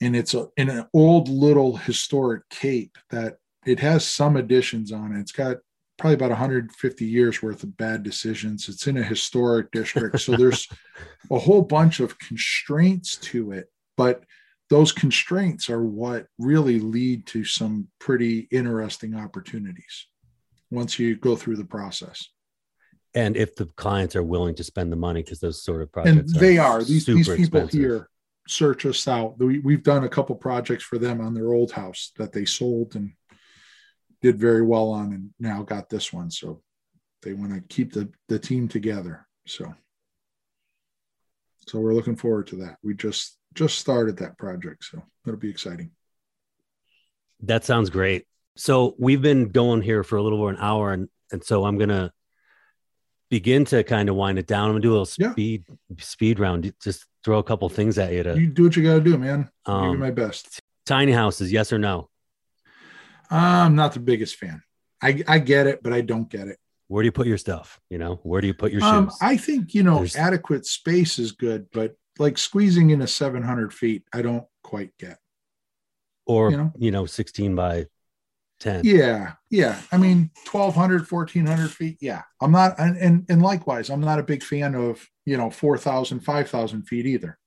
And 0.00 0.16
it's 0.16 0.32
a, 0.32 0.46
in 0.56 0.70
an 0.70 0.86
old 0.94 1.28
little 1.28 1.76
historic 1.76 2.48
cape 2.48 2.96
that 3.10 3.36
it 3.66 3.80
has 3.80 4.10
some 4.10 4.36
additions 4.36 4.92
on 4.92 5.14
it. 5.14 5.20
It's 5.20 5.32
got 5.32 5.58
probably 5.98 6.14
about 6.14 6.30
150 6.30 7.04
years 7.04 7.42
worth 7.42 7.62
of 7.62 7.76
bad 7.76 8.02
decisions. 8.02 8.68
It's 8.68 8.86
in 8.86 8.96
a 8.96 9.02
historic 9.02 9.70
district. 9.72 10.20
So 10.20 10.36
there's 10.36 10.68
a 11.30 11.38
whole 11.38 11.62
bunch 11.62 12.00
of 12.00 12.18
constraints 12.18 13.16
to 13.16 13.52
it, 13.52 13.70
but 13.96 14.24
those 14.70 14.92
constraints 14.92 15.68
are 15.68 15.82
what 15.82 16.26
really 16.38 16.78
lead 16.78 17.26
to 17.26 17.44
some 17.44 17.88
pretty 17.98 18.48
interesting 18.50 19.14
opportunities 19.14 20.06
once 20.70 20.98
you 20.98 21.16
go 21.16 21.34
through 21.34 21.56
the 21.56 21.64
process. 21.64 22.28
And 23.14 23.36
if 23.36 23.56
the 23.56 23.66
clients 23.66 24.14
are 24.14 24.22
willing 24.22 24.54
to 24.56 24.64
spend 24.64 24.92
the 24.92 24.96
money, 24.96 25.22
because 25.22 25.40
those 25.40 25.64
sort 25.64 25.82
of 25.82 25.90
projects, 25.90 26.32
and 26.32 26.40
they 26.40 26.58
are, 26.58 26.84
these, 26.84 27.06
these 27.06 27.26
people 27.26 27.40
expensive. 27.40 27.80
here 27.80 28.08
search 28.46 28.86
us 28.86 29.06
out. 29.06 29.38
We, 29.38 29.58
we've 29.60 29.82
done 29.82 30.04
a 30.04 30.08
couple 30.08 30.34
projects 30.34 30.84
for 30.84 30.98
them 30.98 31.20
on 31.20 31.34
their 31.34 31.52
old 31.52 31.70
house 31.70 32.12
that 32.16 32.32
they 32.32 32.44
sold 32.44 32.96
and 32.96 33.12
did 34.22 34.38
very 34.38 34.62
well 34.62 34.90
on 34.90 35.12
and 35.12 35.30
now 35.38 35.62
got 35.62 35.88
this 35.88 36.12
one 36.12 36.30
so 36.30 36.60
they 37.22 37.32
want 37.32 37.52
to 37.52 37.60
keep 37.74 37.92
the 37.92 38.08
the 38.28 38.38
team 38.38 38.68
together 38.68 39.26
so 39.46 39.72
so 41.66 41.78
we're 41.78 41.94
looking 41.94 42.16
forward 42.16 42.46
to 42.46 42.56
that 42.56 42.76
we 42.82 42.94
just 42.94 43.36
just 43.54 43.78
started 43.78 44.16
that 44.16 44.36
project 44.38 44.84
so 44.84 45.02
it'll 45.26 45.38
be 45.38 45.50
exciting 45.50 45.90
That 47.42 47.64
sounds 47.64 47.90
great. 47.90 48.26
So 48.56 48.96
we've 48.98 49.22
been 49.22 49.50
going 49.50 49.82
here 49.82 50.02
for 50.02 50.16
a 50.16 50.22
little 50.22 50.40
over 50.40 50.50
an 50.50 50.56
hour, 50.58 50.92
and 50.92 51.08
and 51.30 51.44
so 51.44 51.64
I'm 51.64 51.78
gonna 51.78 52.12
begin 53.30 53.64
to 53.66 53.84
kind 53.84 54.08
of 54.08 54.16
wind 54.16 54.38
it 54.38 54.48
down. 54.48 54.64
I'm 54.64 54.72
gonna 54.72 54.80
do 54.80 54.90
a 54.90 54.98
little 54.98 55.14
Yeah. 55.16 55.30
speed 55.32 55.64
speed 55.98 56.40
round. 56.40 56.72
Just 56.82 57.06
throw 57.24 57.38
a 57.38 57.44
couple 57.44 57.68
things 57.68 57.96
at 57.98 58.12
you 58.12 58.24
to 58.24 58.40
you 58.40 58.48
do 58.48 58.64
what 58.64 58.74
you 58.74 58.82
got 58.82 58.94
to 58.94 59.00
do 59.00 59.16
man 59.18 59.48
um, 59.66 59.92
you 59.92 59.98
my 59.98 60.10
best 60.10 60.60
tiny 60.86 61.12
houses. 61.12 61.52
Yes 61.52 61.72
or 61.72 61.78
no? 61.78 62.10
I'm 63.30 63.74
not 63.74 63.92
the 63.92 64.00
biggest 64.00 64.36
fan 64.36 64.62
i 65.02 65.22
i 65.28 65.38
get 65.38 65.66
it 65.66 65.82
but 65.82 65.92
i 65.92 66.00
don't 66.00 66.30
get 66.30 66.48
it 66.48 66.58
Where 66.88 67.02
do 67.02 67.06
you 67.06 67.12
put 67.12 67.26
your 67.26 67.38
stuff? 67.38 67.78
You 67.90 67.98
know, 67.98 68.20
where 68.22 68.40
do 68.40 68.46
you 68.46 68.54
put 68.54 68.72
your 68.72 68.82
um 68.82 69.06
shoes? 69.08 69.18
i 69.20 69.36
think 69.36 69.74
you 69.74 69.82
know 69.82 69.96
There's- 69.96 70.16
adequate 70.16 70.66
space 70.66 71.18
is 71.18 71.32
good 71.32 71.66
but 71.72 71.94
like 72.18 72.38
squeezing 72.38 72.90
into 72.90 73.06
700 73.06 73.72
feet 73.72 74.02
i 74.12 74.22
don't 74.22 74.44
quite 74.62 74.90
get 74.98 75.18
or 76.26 76.50
you 76.50 76.56
know? 76.56 76.72
you 76.78 76.90
know, 76.90 77.06
16 77.06 77.54
by 77.54 77.86
10. 78.60 78.82
Yeah, 78.84 79.32
yeah. 79.50 79.80
I 79.90 79.96
mean, 79.98 80.30
1200, 80.50 81.10
1400 81.10 81.70
feet. 81.70 81.96
Yeah. 82.00 82.22
I'm 82.40 82.52
not, 82.52 82.78
and, 82.78 82.96
and, 82.96 83.24
and 83.28 83.40
likewise, 83.40 83.88
I'm 83.88 84.00
not 84.00 84.18
a 84.18 84.22
big 84.24 84.42
fan 84.42 84.74
of, 84.74 85.08
you 85.24 85.36
know, 85.36 85.48
4,000, 85.48 86.20
5,000 86.20 86.82
feet 86.82 87.06
either. 87.06 87.38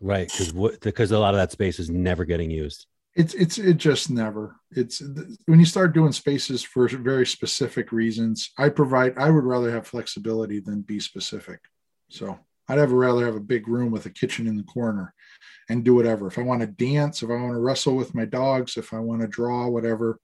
Right, 0.00 0.28
because 0.28 0.52
what 0.52 0.80
because 0.80 1.12
a 1.12 1.18
lot 1.18 1.34
of 1.34 1.38
that 1.38 1.52
space 1.52 1.78
is 1.78 1.88
never 1.88 2.24
getting 2.24 2.50
used. 2.50 2.86
It's, 3.14 3.34
it's, 3.34 3.58
it 3.58 3.76
just 3.76 4.10
never, 4.10 4.56
it's 4.70 5.02
when 5.46 5.60
you 5.60 5.66
start 5.66 5.92
doing 5.92 6.12
spaces 6.12 6.62
for 6.62 6.88
very 6.88 7.26
specific 7.26 7.92
reasons, 7.92 8.50
I 8.58 8.70
provide, 8.70 9.18
I 9.18 9.30
would 9.30 9.44
rather 9.44 9.70
have 9.70 9.86
flexibility 9.86 10.60
than 10.60 10.80
be 10.80 10.98
specific. 10.98 11.60
So 12.08 12.38
I'd 12.68 12.78
have 12.78 12.92
rather 12.92 13.26
have 13.26 13.36
a 13.36 13.40
big 13.40 13.68
room 13.68 13.90
with 13.90 14.06
a 14.06 14.10
kitchen 14.10 14.46
in 14.46 14.56
the 14.56 14.62
corner 14.62 15.12
and 15.68 15.84
do 15.84 15.94
whatever. 15.94 16.26
If 16.26 16.38
I 16.38 16.42
want 16.42 16.62
to 16.62 16.66
dance, 16.66 17.22
if 17.22 17.28
I 17.28 17.34
want 17.34 17.52
to 17.52 17.60
wrestle 17.60 17.96
with 17.96 18.14
my 18.14 18.24
dogs, 18.24 18.78
if 18.78 18.94
I 18.94 18.98
want 18.98 19.20
to 19.20 19.28
draw, 19.28 19.68
whatever, 19.68 20.18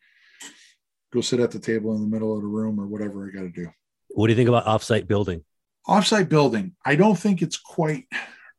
go 1.13 1.21
sit 1.21 1.41
at 1.41 1.51
the 1.51 1.59
table 1.59 1.95
in 1.95 2.01
the 2.01 2.09
middle 2.09 2.35
of 2.35 2.41
the 2.41 2.49
room 2.49 2.81
or 2.81 2.87
whatever 2.87 3.29
I 3.29 3.37
got 3.37 3.43
to 3.43 3.51
do. 3.51 3.69
What 4.11 4.29
do 4.29 4.33
you 4.33 4.37
think 4.37 4.49
about 4.49 4.65
offsite 4.65 5.07
building? 5.07 5.45
offsite 5.89 6.29
building 6.29 6.75
i 6.85 6.95
don't 6.95 7.19
think 7.19 7.41
it's 7.41 7.57
quite 7.57 8.05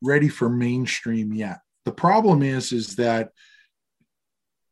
ready 0.02 0.28
for 0.28 0.50
mainstream 0.50 1.32
yet 1.32 1.60
the 1.86 1.92
problem 1.92 2.42
is 2.42 2.72
is 2.72 2.96
that 2.96 3.30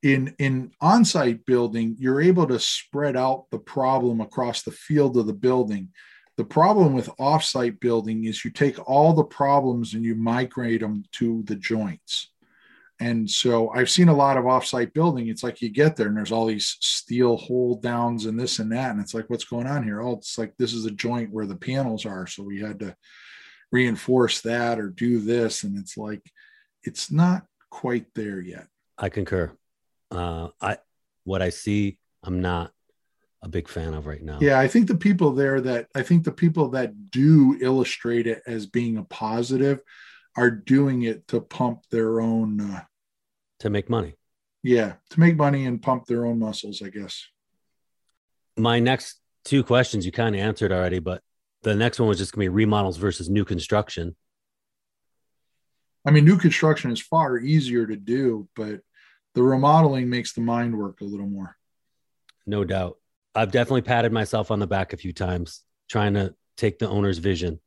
in 0.03 0.36
in 0.38 0.71
on-site 0.79 1.45
building 1.45 1.95
you're 1.97 2.21
able 2.21 2.45
to 2.45 2.60
spread 2.60 3.17
out 3.17 3.45
the 3.51 3.57
problem 3.57 4.21
across 4.21 4.62
the 4.62 4.71
field 4.71 5.17
of 5.17 5.27
the 5.27 5.33
building. 5.33 5.89
The 6.38 6.45
problem 6.45 6.93
with 6.93 7.10
offsite 7.19 7.79
building 7.79 8.25
is 8.25 8.45
you 8.45 8.51
take 8.51 8.77
all 8.88 9.13
the 9.13 9.23
problems 9.23 9.95
and 9.95 10.05
you 10.05 10.13
migrate 10.13 10.81
them 10.81 11.03
to 11.13 11.41
the 11.47 11.55
joints. 11.55 12.31
And 12.99 13.29
so 13.29 13.69
i've 13.71 13.89
seen 13.89 14.07
a 14.07 14.15
lot 14.15 14.38
of 14.38 14.45
offsite 14.45 14.93
building. 14.93 15.27
It's 15.27 15.43
like 15.43 15.62
you 15.62 15.69
get 15.69 15.95
there 15.95 16.07
and 16.07 16.17
there's 16.17 16.31
all 16.31 16.45
these 16.45 16.77
steel 16.79 17.38
hold 17.38 17.81
downs 17.81 18.25
and 18.25 18.39
this 18.39 18.60
and 18.60 18.71
that 18.71 18.91
and 18.91 19.01
it's 19.01 19.15
like 19.15 19.29
what's 19.29 19.45
going 19.45 19.67
on 19.67 19.83
here? 19.83 20.01
Oh 20.01 20.13
it's 20.13 20.38
like 20.38 20.53
this 20.57 20.73
is 20.73 20.86
a 20.86 20.91
joint 20.91 21.31
where 21.31 21.47
the 21.47 21.55
panels 21.55 22.05
are 22.05 22.27
so 22.27 22.43
we 22.43 22.62
had 22.62 22.79
to 22.81 22.95
reinforce 23.71 24.41
that 24.41 24.79
or 24.79 24.89
do 24.89 25.19
this 25.19 25.63
and 25.63 25.77
it's 25.77 25.97
like 25.97 26.21
it's 26.83 27.12
not 27.12 27.45
quite 27.71 28.05
there 28.13 28.39
yet. 28.39 28.67
I 28.97 29.10
concur. 29.10 29.51
Uh, 30.12 30.50
I 30.62 30.78
what 31.24 31.41
I 31.41 31.50
see, 31.50 31.98
I'm 32.24 32.41
not 32.41 32.72
a 33.43 33.48
big 33.50 33.67
fan 33.67 33.93
of 33.93 34.08
right 34.08 34.22
now. 34.24 34.39
yeah 34.41 34.60
i 34.60 34.67
think 34.67 34.88
the 34.88 34.96
people 34.98 35.32
there 35.32 35.62
that 35.62 35.88
i 35.93 36.02
think 36.02 36.24
the 36.24 36.32
people 36.32 36.70
that 36.70 37.12
do 37.12 37.56
illustrate 37.62 38.26
it 38.26 38.41
as 38.48 38.65
being 38.65 38.98
a 38.98 39.04
positive 39.04 39.80
are 40.36 40.50
doing 40.50 41.04
it 41.04 41.28
to 41.28 41.39
pump 41.39 41.84
their 41.91 42.20
own 42.20 42.60
uh, 42.60 42.82
To 43.60 43.70
make 43.70 43.91
money. 43.91 44.15
yeah 44.63 44.93
to 45.12 45.20
make 45.20 45.36
money 45.38 45.65
and 45.67 45.80
pump 45.80 46.08
their 46.08 46.26
own 46.26 46.39
muscles 46.39 46.82
i 46.84 46.89
guess 46.89 47.28
My 48.58 48.80
next 48.80 49.20
two 49.46 49.63
questions 49.63 50.04
you 50.04 50.12
kind 50.12 50.34
of 50.36 50.41
answered 50.41 50.72
already, 50.72 51.00
but 51.00 51.22
the 51.62 51.76
next 51.76 52.00
one 52.00 52.10
was 52.10 52.17
just 52.17 52.34
gonna 52.34 52.46
be 52.46 52.50
remodels 52.50 52.98
versus 52.98 53.30
new 53.30 53.46
construction. 53.46 54.15
I 56.06 56.12
mean, 56.12 56.26
new 56.26 56.38
construction 56.38 56.91
is 56.91 57.00
far 57.02 57.38
easier 57.38 57.86
to 57.86 57.96
do, 57.96 58.50
but 58.56 58.82
the 59.38 59.43
remodeling 59.43 60.10
makes 60.10 60.34
the 60.34 60.41
mind 60.41 60.76
work 60.76 61.00
a 61.00 61.04
little 61.04 61.28
more. 61.28 61.56
No 62.47 62.63
doubt. 62.63 62.97
I've 63.36 63.52
definitely 63.52 63.84
patted 63.84 64.12
myself 64.12 64.50
on 64.50 64.58
the 64.58 64.65
back 64.65 64.93
a 64.93 64.97
few 64.97 65.13
times 65.13 65.62
trying 65.88 66.15
to 66.15 66.34
take 66.56 66.80
the 66.80 66.89
owner's 66.89 67.19
vision 67.19 67.60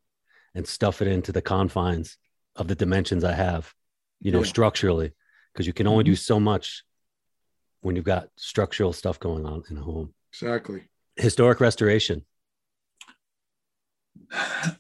and 0.52 0.66
stuff 0.66 1.00
it 1.00 1.06
into 1.06 1.30
the 1.30 1.40
confines 1.40 2.16
of 2.56 2.66
the 2.66 2.74
dimensions 2.74 3.22
I 3.22 3.34
have, 3.34 3.72
you 4.20 4.32
know, 4.32 4.40
Yeah. 4.40 4.46
structurally, 4.46 5.12
because 5.52 5.68
you 5.68 5.72
can 5.72 5.86
only 5.86 6.02
Mm-hmm. 6.02 6.10
do 6.10 6.16
so 6.16 6.40
much 6.40 6.82
when 7.82 7.94
you've 7.94 8.04
got 8.04 8.30
structural 8.36 8.92
stuff 8.92 9.20
going 9.20 9.46
on 9.46 9.62
in 9.70 9.78
a 9.78 9.82
home. 9.82 10.12
Exactly. 10.32 10.88
Historic 11.14 11.60
restoration. 11.60 12.26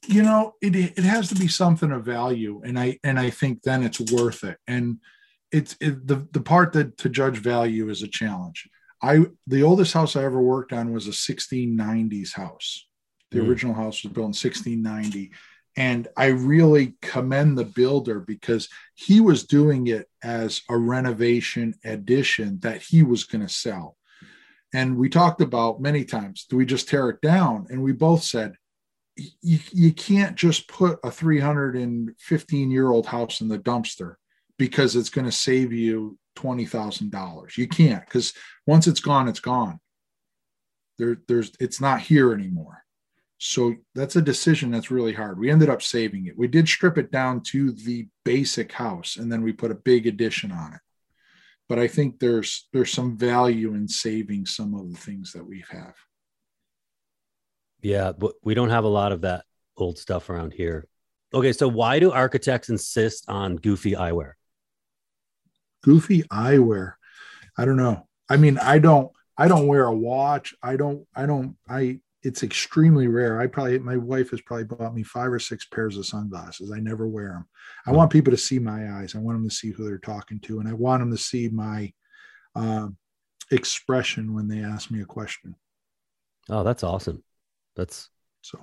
You 0.08 0.24
know, 0.24 0.54
it 0.60 0.74
it 0.74 1.04
has 1.04 1.28
to 1.28 1.36
be 1.36 1.46
something 1.46 1.92
of 1.92 2.04
value, 2.04 2.62
and 2.64 2.76
I 2.78 2.98
and 3.04 3.16
I 3.18 3.30
think 3.30 3.62
then 3.62 3.84
it's 3.84 4.00
worth 4.12 4.42
it. 4.44 4.58
And 4.66 4.98
it's 5.52 5.76
it, 5.80 6.06
the 6.06 6.26
the 6.32 6.40
part 6.40 6.72
that 6.72 6.96
to 6.98 7.08
judge 7.08 7.38
value 7.38 7.88
is 7.90 8.02
a 8.02 8.08
challenge. 8.08 8.68
I 9.02 9.26
the 9.46 9.62
oldest 9.62 9.92
house 9.92 10.16
I 10.16 10.24
ever 10.24 10.40
worked 10.40 10.72
on 10.72 10.92
was 10.92 11.06
a 11.06 11.10
1690s 11.10 12.34
house. 12.34 12.86
The 13.30 13.40
mm. 13.40 13.48
original 13.48 13.74
house 13.74 14.02
was 14.02 14.12
built 14.12 14.24
in 14.24 14.28
1690. 14.28 15.32
And 15.76 16.08
I 16.16 16.26
really 16.26 16.94
commend 17.00 17.56
the 17.56 17.64
builder 17.64 18.20
because 18.20 18.68
he 18.94 19.20
was 19.20 19.44
doing 19.44 19.86
it 19.86 20.08
as 20.22 20.62
a 20.68 20.76
renovation 20.76 21.74
addition 21.84 22.58
that 22.60 22.82
he 22.82 23.02
was 23.02 23.24
going 23.24 23.46
to 23.46 23.52
sell. 23.52 23.96
And 24.74 24.96
we 24.96 25.08
talked 25.08 25.40
about 25.40 25.80
many 25.80 26.04
times 26.04 26.46
do 26.48 26.56
we 26.56 26.66
just 26.66 26.88
tear 26.88 27.08
it 27.08 27.20
down? 27.20 27.66
And 27.70 27.82
we 27.82 27.92
both 27.92 28.22
said, 28.22 28.54
you, 29.16 29.58
you 29.72 29.92
can't 29.92 30.36
just 30.36 30.68
put 30.68 30.98
a 31.04 31.10
315 31.10 32.70
year 32.70 32.90
old 32.90 33.06
house 33.06 33.40
in 33.40 33.48
the 33.48 33.58
dumpster 33.58 34.16
because 34.60 34.94
it's 34.94 35.08
going 35.08 35.24
to 35.24 35.32
save 35.32 35.72
you 35.72 36.18
$20,000. 36.36 37.56
You 37.56 37.66
can't 37.66 38.04
because 38.04 38.34
once 38.66 38.86
it's 38.86 39.00
gone, 39.00 39.26
it's 39.26 39.40
gone. 39.40 39.80
There, 40.98 41.16
there's, 41.26 41.50
it's 41.58 41.80
not 41.80 42.02
here 42.02 42.34
anymore. 42.34 42.84
So 43.38 43.74
that's 43.94 44.16
a 44.16 44.22
decision 44.22 44.70
that's 44.70 44.90
really 44.90 45.14
hard. 45.14 45.38
We 45.38 45.50
ended 45.50 45.70
up 45.70 45.80
saving 45.80 46.26
it. 46.26 46.36
We 46.36 46.46
did 46.46 46.68
strip 46.68 46.98
it 46.98 47.10
down 47.10 47.40
to 47.44 47.72
the 47.72 48.06
basic 48.22 48.70
house 48.72 49.16
and 49.16 49.32
then 49.32 49.40
we 49.40 49.54
put 49.54 49.70
a 49.70 49.76
big 49.76 50.06
addition 50.06 50.52
on 50.52 50.74
it. 50.74 50.80
But 51.66 51.78
I 51.78 51.88
think 51.88 52.18
there's 52.18 52.68
there's 52.74 52.92
some 52.92 53.16
value 53.16 53.72
in 53.72 53.88
saving 53.88 54.44
some 54.44 54.74
of 54.74 54.90
the 54.90 54.98
things 54.98 55.32
that 55.32 55.46
we 55.46 55.64
have. 55.70 55.94
Yeah, 57.80 58.12
but 58.12 58.34
we 58.42 58.52
don't 58.52 58.68
have 58.68 58.84
a 58.84 58.88
lot 58.88 59.12
of 59.12 59.22
that 59.22 59.46
old 59.78 59.96
stuff 59.96 60.28
around 60.28 60.52
here. 60.52 60.86
Okay, 61.32 61.54
so 61.54 61.66
why 61.66 61.98
do 61.98 62.12
architects 62.12 62.68
insist 62.68 63.26
on 63.26 63.56
goofy 63.56 63.92
eyewear? 63.92 64.32
Goofy 65.82 66.22
eyewear. 66.24 66.94
I 67.56 67.64
don't 67.64 67.76
know. 67.76 68.06
I 68.28 68.36
mean, 68.36 68.58
I 68.58 68.78
don't 68.78 69.10
I 69.36 69.48
don't 69.48 69.66
wear 69.66 69.86
a 69.86 69.94
watch. 69.94 70.54
I 70.62 70.76
don't 70.76 71.06
I 71.14 71.26
don't 71.26 71.56
I 71.68 72.00
it's 72.22 72.42
extremely 72.42 73.08
rare. 73.08 73.40
I 73.40 73.46
probably 73.46 73.78
my 73.78 73.96
wife 73.96 74.30
has 74.30 74.42
probably 74.42 74.64
bought 74.64 74.94
me 74.94 75.02
five 75.02 75.32
or 75.32 75.38
six 75.38 75.64
pairs 75.64 75.96
of 75.96 76.06
sunglasses. 76.06 76.70
I 76.70 76.78
never 76.78 77.08
wear 77.08 77.28
them. 77.28 77.48
I 77.86 77.92
want 77.92 78.12
people 78.12 78.30
to 78.30 78.36
see 78.36 78.58
my 78.58 78.98
eyes. 78.98 79.14
I 79.14 79.18
want 79.18 79.38
them 79.38 79.48
to 79.48 79.54
see 79.54 79.70
who 79.70 79.84
they're 79.84 79.98
talking 79.98 80.38
to, 80.40 80.60
and 80.60 80.68
I 80.68 80.74
want 80.74 81.00
them 81.00 81.10
to 81.10 81.16
see 81.16 81.48
my 81.48 81.92
uh, 82.54 82.88
expression 83.50 84.34
when 84.34 84.48
they 84.48 84.62
ask 84.62 84.90
me 84.90 85.00
a 85.00 85.06
question. 85.06 85.54
Oh, 86.50 86.62
that's 86.62 86.84
awesome. 86.84 87.22
That's 87.76 88.10
so. 88.42 88.58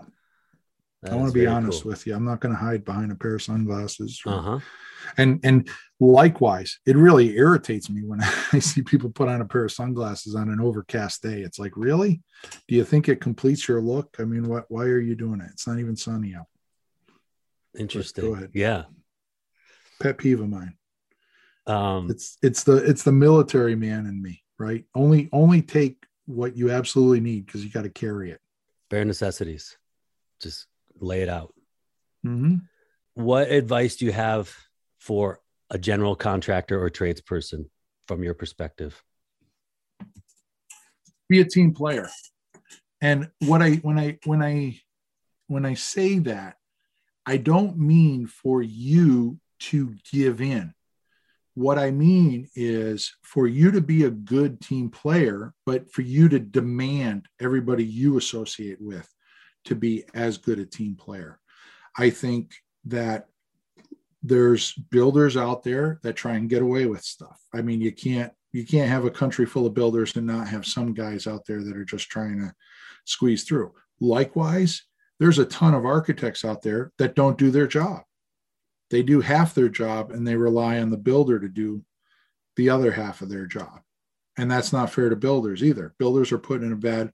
That 1.04 1.14
I 1.14 1.16
want 1.16 1.28
to 1.28 1.34
be 1.34 1.46
honest 1.46 1.84
cool. 1.84 1.92
with 1.92 2.08
you. 2.08 2.16
I'm 2.16 2.26
not 2.26 2.40
going 2.40 2.56
to 2.56 2.60
hide 2.60 2.84
behind 2.84 3.12
a 3.12 3.16
pair 3.16 3.36
of 3.36 3.44
sunglasses. 3.44 4.20
Or, 4.26 4.34
uh-huh. 4.34 4.60
And 5.18 5.40
and 5.44 5.70
likewise, 6.00 6.80
it 6.86 6.98
really 6.98 7.38
irritates 7.38 7.90
me 7.90 8.02
when 8.04 8.20
I 8.54 8.60
see 8.60 8.82
people 8.82 9.10
put 9.12 9.30
on 9.30 9.42
a 9.42 9.46
pair 9.46 9.66
of 9.66 9.72
sunglasses 9.72 10.34
on 10.36 10.50
an 10.50 10.60
overcast 10.60 11.22
day. 11.22 11.42
It's 11.42 11.60
like, 11.60 11.74
really? 11.76 12.22
Do 12.68 12.76
you 12.76 12.84
think 12.84 13.08
it 13.08 13.22
completes 13.22 13.68
your 13.68 13.82
look? 13.82 14.16
I 14.20 14.24
mean, 14.24 14.48
what? 14.48 14.66
Why 14.70 14.86
are 14.86 15.00
you 15.00 15.16
doing 15.16 15.40
it? 15.40 15.50
It's 15.52 15.68
not 15.68 15.80
even 15.80 15.96
sunny 15.96 16.36
out. 16.36 16.48
Interesting. 17.78 18.26
Go 18.26 18.34
ahead. 18.34 18.52
Yeah. 18.54 18.84
Pet 20.02 20.18
peeve 20.18 20.42
of 20.42 20.50
mine. 20.50 20.78
Um, 21.68 22.10
it's 22.10 22.38
it's 22.42 22.64
the 22.64 22.78
it's 22.78 23.04
the 23.04 23.12
military 23.12 23.76
man 23.76 24.06
in 24.06 24.22
me, 24.22 24.44
right? 24.58 24.86
Only 24.96 25.30
only 25.32 25.62
take 25.62 26.06
what 26.26 26.56
you 26.56 26.72
absolutely 26.72 27.20
need 27.20 27.46
because 27.46 27.64
you 27.64 27.70
got 27.70 27.84
to 27.84 27.90
carry 27.90 28.32
it. 28.32 28.40
Bare 28.90 29.06
necessities. 29.06 29.78
Just 30.42 30.68
lay 31.02 31.22
it 31.22 31.30
out. 31.30 31.54
Mm-hmm. 32.26 32.56
What 33.14 33.52
advice 33.52 33.96
do 33.96 34.06
you 34.06 34.12
have 34.12 34.56
for 35.00 35.40
a 35.70 35.78
general 35.78 36.16
contractor 36.16 36.82
or 36.82 36.90
tradesperson 36.90 37.66
from 38.08 38.24
your 38.24 38.34
perspective? 38.34 39.02
Be 41.30 41.42
a 41.42 41.46
team 41.46 41.74
player. 41.74 42.10
And 43.02 43.30
what 43.40 43.62
I 43.62 43.76
when 43.76 44.00
I 44.00 44.18
when 44.26 44.42
I 44.42 44.80
when 45.48 45.66
I 45.66 45.74
say 45.76 46.20
that, 46.20 46.56
I 47.26 47.38
don't 47.38 47.78
mean 47.78 48.28
for 48.28 48.62
you 48.62 49.40
to 49.60 49.96
give 50.12 50.42
in. 50.42 50.74
What 51.54 51.80
I 51.80 51.90
mean 51.90 52.50
is 52.56 53.16
for 53.24 53.48
you 53.48 53.72
to 53.72 53.82
be 53.82 54.04
a 54.04 54.12
good 54.12 54.62
team 54.62 54.90
player, 54.90 55.54
but 55.66 55.92
for 55.92 56.04
you 56.04 56.30
to 56.30 56.40
demand 56.40 57.28
everybody 57.42 57.84
you 57.84 58.18
associate 58.18 58.80
with 58.80 59.12
to 59.68 59.76
be 59.76 60.04
as 60.14 60.38
good 60.38 60.60
a 60.60 60.66
team 60.66 60.96
player. 60.96 61.40
I 61.98 62.10
think 62.10 62.54
that 62.86 63.28
there's 64.24 64.74
builders 64.74 65.38
out 65.38 65.64
there 65.64 66.00
that 66.04 66.16
try 66.16 66.34
and 66.34 66.50
get 66.50 66.62
away 66.62 66.86
with 66.86 67.04
stuff. 67.04 67.40
I 67.54 67.62
mean, 67.62 67.82
you 67.82 67.92
can't 67.92 68.34
you 68.54 68.66
can't 68.66 68.90
have 68.90 69.06
a 69.06 69.12
country 69.12 69.46
full 69.46 69.66
of 69.68 69.74
builders 69.74 70.16
and 70.16 70.26
not 70.26 70.48
have 70.48 70.66
some 70.66 70.94
guys 70.94 71.28
out 71.28 71.46
there 71.46 71.64
that 71.64 71.78
are 71.78 71.86
just 71.86 72.10
trying 72.10 72.40
to 72.40 72.54
squeeze 73.06 73.44
through. 73.44 73.74
Likewise, 74.00 74.84
there's 75.20 75.38
a 75.38 75.46
ton 75.46 75.74
of 75.74 75.86
architects 75.86 76.46
out 76.46 76.62
there 76.62 76.92
that 76.98 77.16
don't 77.16 77.38
do 77.38 77.52
their 77.52 77.68
job. 77.68 78.04
They 78.90 79.04
do 79.04 79.22
half 79.22 79.54
their 79.54 79.70
job 79.70 80.12
and 80.12 80.26
they 80.26 80.36
rely 80.36 80.80
on 80.80 80.90
the 80.90 80.98
builder 80.98 81.40
to 81.40 81.50
do 81.50 81.84
the 82.56 82.70
other 82.70 82.92
half 82.92 83.22
of 83.22 83.30
their 83.30 83.46
job. 83.46 83.82
And 84.38 84.50
that's 84.50 84.72
not 84.72 84.92
fair 84.92 85.10
to 85.10 85.16
builders 85.16 85.64
either. 85.64 85.94
Builders 86.00 86.32
are 86.32 86.38
put 86.38 86.64
in 86.64 86.72
a 86.72 86.78
bad 86.78 87.12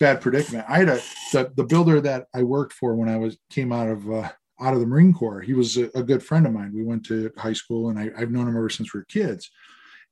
bad 0.00 0.20
predicament. 0.20 0.64
I 0.68 0.78
had 0.78 0.88
a 0.88 1.00
the, 1.32 1.52
the 1.56 1.64
builder 1.64 2.00
that 2.00 2.26
I 2.34 2.42
worked 2.42 2.72
for 2.72 2.94
when 2.94 3.08
I 3.08 3.16
was 3.16 3.36
came 3.50 3.72
out 3.72 3.88
of 3.88 4.10
uh, 4.10 4.30
out 4.60 4.74
of 4.74 4.80
the 4.80 4.86
Marine 4.86 5.12
Corps. 5.12 5.40
He 5.40 5.52
was 5.52 5.76
a, 5.76 5.90
a, 5.94 6.02
good 6.02 6.22
friend 6.22 6.46
of 6.46 6.52
mine. 6.52 6.72
We 6.74 6.84
went 6.84 7.04
to 7.06 7.30
high 7.36 7.52
school, 7.52 7.90
and 7.90 7.98
I, 7.98 8.10
have 8.18 8.30
known 8.30 8.48
him 8.48 8.56
ever 8.56 8.70
since 8.70 8.94
we 8.94 9.00
were 9.00 9.06
kids. 9.06 9.50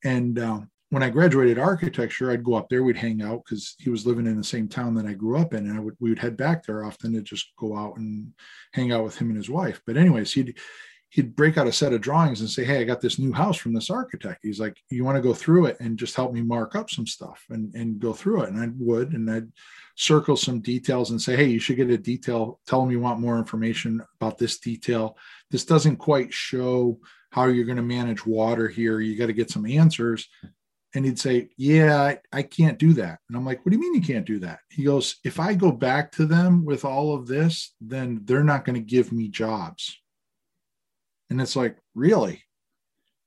And 0.05 0.39
um, 0.39 0.71
when 0.91 1.03
I 1.03 1.11
graduated 1.11 1.59
architecture, 1.59 2.31
I'd 2.31 2.45
go 2.45 2.55
up 2.55 2.69
there. 2.69 2.83
We'd 2.83 2.97
hang 2.97 3.23
out 3.23 3.43
because 3.45 3.77
he 3.79 3.89
was 3.89 4.07
living 4.07 4.27
in 4.27 4.37
the 4.37 4.45
same 4.45 4.69
town 4.69 4.95
that 4.95 5.07
I 5.07 5.15
grew 5.15 5.39
up 5.39 5.55
in, 5.55 5.67
and 5.67 5.77
I 5.77 5.81
would 5.81 5.97
we 6.01 6.11
would 6.11 6.19
head 6.19 6.37
back 6.37 6.65
there 6.65 6.85
often 6.85 7.13
to 7.15 7.23
just 7.23 7.53
go 7.57 7.77
out 7.77 7.97
and 7.97 8.33
hang 8.73 8.93
out 8.93 9.05
with 9.05 9.17
him 9.17 9.29
and 9.29 9.37
his 9.37 9.51
wife. 9.51 9.81
But 9.87 9.97
anyways, 9.97 10.33
he'd 10.33 10.59
he'd 11.13 11.37
break 11.37 11.59
out 11.59 11.67
a 11.67 11.73
set 11.73 11.93
of 11.93 12.01
drawings 12.01 12.41
and 12.41 12.49
say, 12.49 12.65
Hey, 12.65 12.81
I 12.81 12.85
got 12.85 13.03
this 13.03 13.19
new 13.19 13.33
house 13.33 13.59
from 13.59 13.75
this 13.75 13.91
architect. 13.91 14.41
He's 14.43 14.59
like, 14.59 14.77
You 14.91 15.05
want 15.05 15.17
to 15.17 15.23
go 15.23 15.35
through 15.35 15.67
it 15.67 15.77
and 15.79 15.99
just 15.99 16.17
help 16.17 16.33
me 16.33 16.41
mark 16.41 16.75
up 16.75 16.89
some 16.91 17.07
stuff 17.07 17.45
and, 17.51 17.73
and 17.75 18.01
go 18.01 18.15
through 18.15 18.43
it. 18.43 18.49
And 18.49 18.59
I 18.59 18.71
would, 18.79 19.13
and 19.13 19.31
I'd 19.31 19.53
circle 19.95 20.37
some 20.37 20.61
details 20.61 21.11
and 21.11 21.21
say, 21.21 21.37
Hey, 21.37 21.47
you 21.47 21.59
should 21.59 21.77
get 21.77 21.91
a 21.91 21.99
detail. 21.99 22.61
Tell 22.67 22.81
them 22.81 22.91
you 22.91 22.99
want 22.99 23.21
more 23.21 23.39
information 23.39 24.03
about 24.21 24.39
this 24.39 24.59
detail. 24.59 25.19
This 25.51 25.67
doesn't 25.67 25.97
quite 25.97 26.33
show 26.33 26.99
how 27.31 27.47
you're 27.47 27.67
going 27.67 27.77
to 27.77 27.83
manage 27.83 28.27
water 28.27 28.67
here. 28.67 29.01
You 29.01 29.17
got 29.17 29.27
to 29.27 29.33
get 29.35 29.51
some 29.51 29.67
answers. 29.67 30.29
And 30.95 31.05
he'd 31.05 31.19
say, 31.19 31.51
Yeah, 31.59 32.01
I, 32.01 32.19
I 32.33 32.43
can't 32.43 32.79
do 32.79 32.95
that. 32.95 33.19
And 33.29 33.37
I'm 33.37 33.45
like, 33.45 33.65
What 33.65 33.71
do 33.71 33.77
you 33.77 33.83
mean 33.83 33.95
you 33.95 34.01
can't 34.01 34.27
do 34.27 34.39
that? 34.39 34.61
He 34.71 34.85
goes, 34.85 35.17
If 35.25 35.39
I 35.39 35.53
go 35.53 35.73
back 35.73 36.11
to 36.13 36.25
them 36.25 36.65
with 36.65 36.87
all 36.87 37.15
of 37.15 37.27
this, 37.27 37.75
then 37.83 38.23
they're 38.25 38.43
not 38.43 38.65
going 38.65 38.77
to 38.77 38.81
give 38.81 39.13
me 39.13 39.29
jobs 39.29 39.99
and 41.33 41.41
it's 41.41 41.57
like, 41.57 41.79
really? 41.95 42.45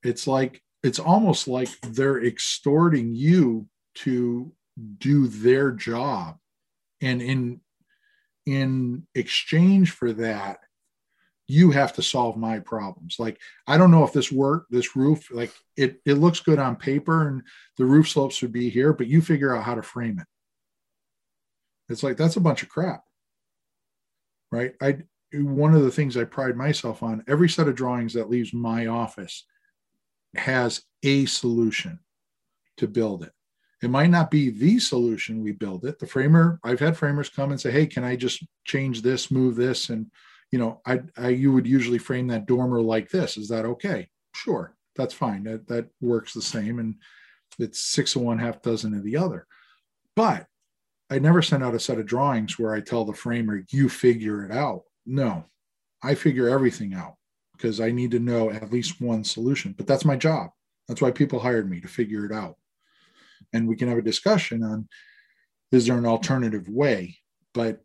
It's 0.04 0.28
like, 0.28 0.62
it's 0.84 1.00
almost 1.00 1.48
like 1.48 1.70
they're 1.82 2.24
extorting 2.24 3.16
you 3.16 3.68
to 3.96 4.52
do 5.00 5.28
their 5.28 5.72
job. 5.72 6.38
And 7.02 7.20
in 7.20 7.62
in 8.46 9.08
exchange 9.16 9.90
for 9.90 10.14
that, 10.14 10.60
you 11.48 11.72
have 11.72 11.94
to 11.94 12.04
solve 12.04 12.38
my 12.38 12.60
problems. 12.60 13.16
Like, 13.18 13.40
I 13.66 13.80
don't 13.80 13.90
know 13.90 14.04
if 14.04 14.14
this 14.14 14.32
work, 14.32 14.68
this 14.70 14.96
roof, 14.96 15.30
like 15.32 15.52
it, 15.76 16.00
it 16.06 16.20
looks 16.20 16.42
good 16.42 16.60
on 16.60 16.76
paper 16.76 17.28
and 17.28 17.42
the 17.78 17.86
roof 17.86 18.08
slopes 18.08 18.40
would 18.44 18.54
be 18.54 18.70
here, 18.70 18.94
but 18.94 19.08
you 19.08 19.20
figure 19.20 19.56
out 19.56 19.64
how 19.64 19.74
to 19.74 19.82
frame 19.82 20.20
it. 20.20 20.28
It's 21.90 22.04
like, 22.04 22.18
that's 22.18 22.36
a 22.36 22.42
bunch 22.42 22.62
of 22.62 22.70
crap. 22.70 23.04
Right. 24.52 24.74
I, 24.80 25.00
one 25.44 25.74
of 25.74 25.84
the 25.84 25.92
things 25.92 26.18
I 26.18 26.24
pride 26.24 26.56
myself 26.56 27.04
on 27.04 27.24
every 27.28 27.50
set 27.50 27.68
of 27.68 27.76
drawings 27.76 28.14
that 28.14 28.30
leaves 28.30 28.54
my 28.54 28.88
office 28.88 29.46
has 30.36 30.84
a 31.04 31.26
solution 31.26 32.00
to 32.78 32.88
build 32.88 33.24
it. 33.24 33.32
It 33.82 33.90
might 33.90 34.10
not 34.10 34.32
be 34.32 34.50
the 34.50 34.80
solution 34.80 35.44
we 35.44 35.52
build 35.52 35.86
it. 35.86 36.00
The 36.00 36.08
framer, 36.08 36.60
I've 36.64 36.80
had 36.80 36.98
framers 36.98 37.30
come 37.30 37.52
and 37.52 37.60
say, 37.60 37.72
"Hey, 37.72 37.86
can 37.86 38.04
I 38.04 38.16
just 38.16 38.44
change 38.64 39.02
this, 39.02 39.30
move 39.30 39.56
this?" 39.56 39.90
And 39.90 40.10
you 40.52 40.60
know, 40.60 40.82
I, 40.86 41.02
I 41.18 41.30
you 41.30 41.52
would 41.52 41.68
usually 41.68 41.98
frame 41.98 42.28
that 42.28 42.46
dormer 42.46 42.82
like 42.82 43.10
this. 43.10 43.38
Is 43.38 43.50
that 43.50 43.66
okay? 43.66 44.10
Sure, 44.34 44.76
that's 44.96 45.14
fine. 45.14 45.44
That 45.44 45.68
that 45.68 45.88
works 46.02 46.34
the 46.34 46.42
same, 46.42 46.80
and 46.80 46.96
it's 47.60 47.80
six 47.80 48.16
of 48.16 48.22
one, 48.22 48.40
half 48.40 48.62
dozen 48.62 48.94
of 48.94 49.04
the 49.04 49.18
other. 49.18 49.46
But 50.16 50.48
I 51.10 51.20
never 51.20 51.42
send 51.42 51.64
out 51.64 51.76
a 51.76 51.80
set 51.80 52.00
of 52.00 52.06
drawings 52.08 52.58
where 52.58 52.74
I 52.74 52.82
tell 52.82 53.06
the 53.06 53.14
framer, 53.14 53.64
"You 53.70 53.90
figure 53.90 54.44
it 54.44 54.52
out." 54.52 54.84
No, 55.06 55.46
I 56.04 56.16
figure 56.16 56.50
everything 56.50 56.94
out 56.94 57.16
because 57.56 57.80
I 57.80 57.92
need 57.92 58.12
to 58.12 58.20
know 58.20 58.50
at 58.50 58.72
least 58.72 59.02
one 59.02 59.24
solution. 59.24 59.74
But 59.78 59.88
that's 59.88 60.06
my 60.06 60.16
job. 60.16 60.52
That's 60.88 61.02
why 61.02 61.12
people 61.12 61.40
hired 61.40 61.70
me 61.70 61.80
to 61.82 61.88
figure 61.88 62.26
it 62.26 62.32
out. 62.32 62.56
And 63.54 63.68
we 63.68 63.76
can 63.76 63.88
have 63.88 63.98
a 63.98 64.04
discussion 64.04 64.64
on 64.64 64.88
is 65.72 65.88
there 65.88 65.98
an 65.98 66.06
alternative 66.06 66.68
way? 66.70 67.18
But 67.54 67.82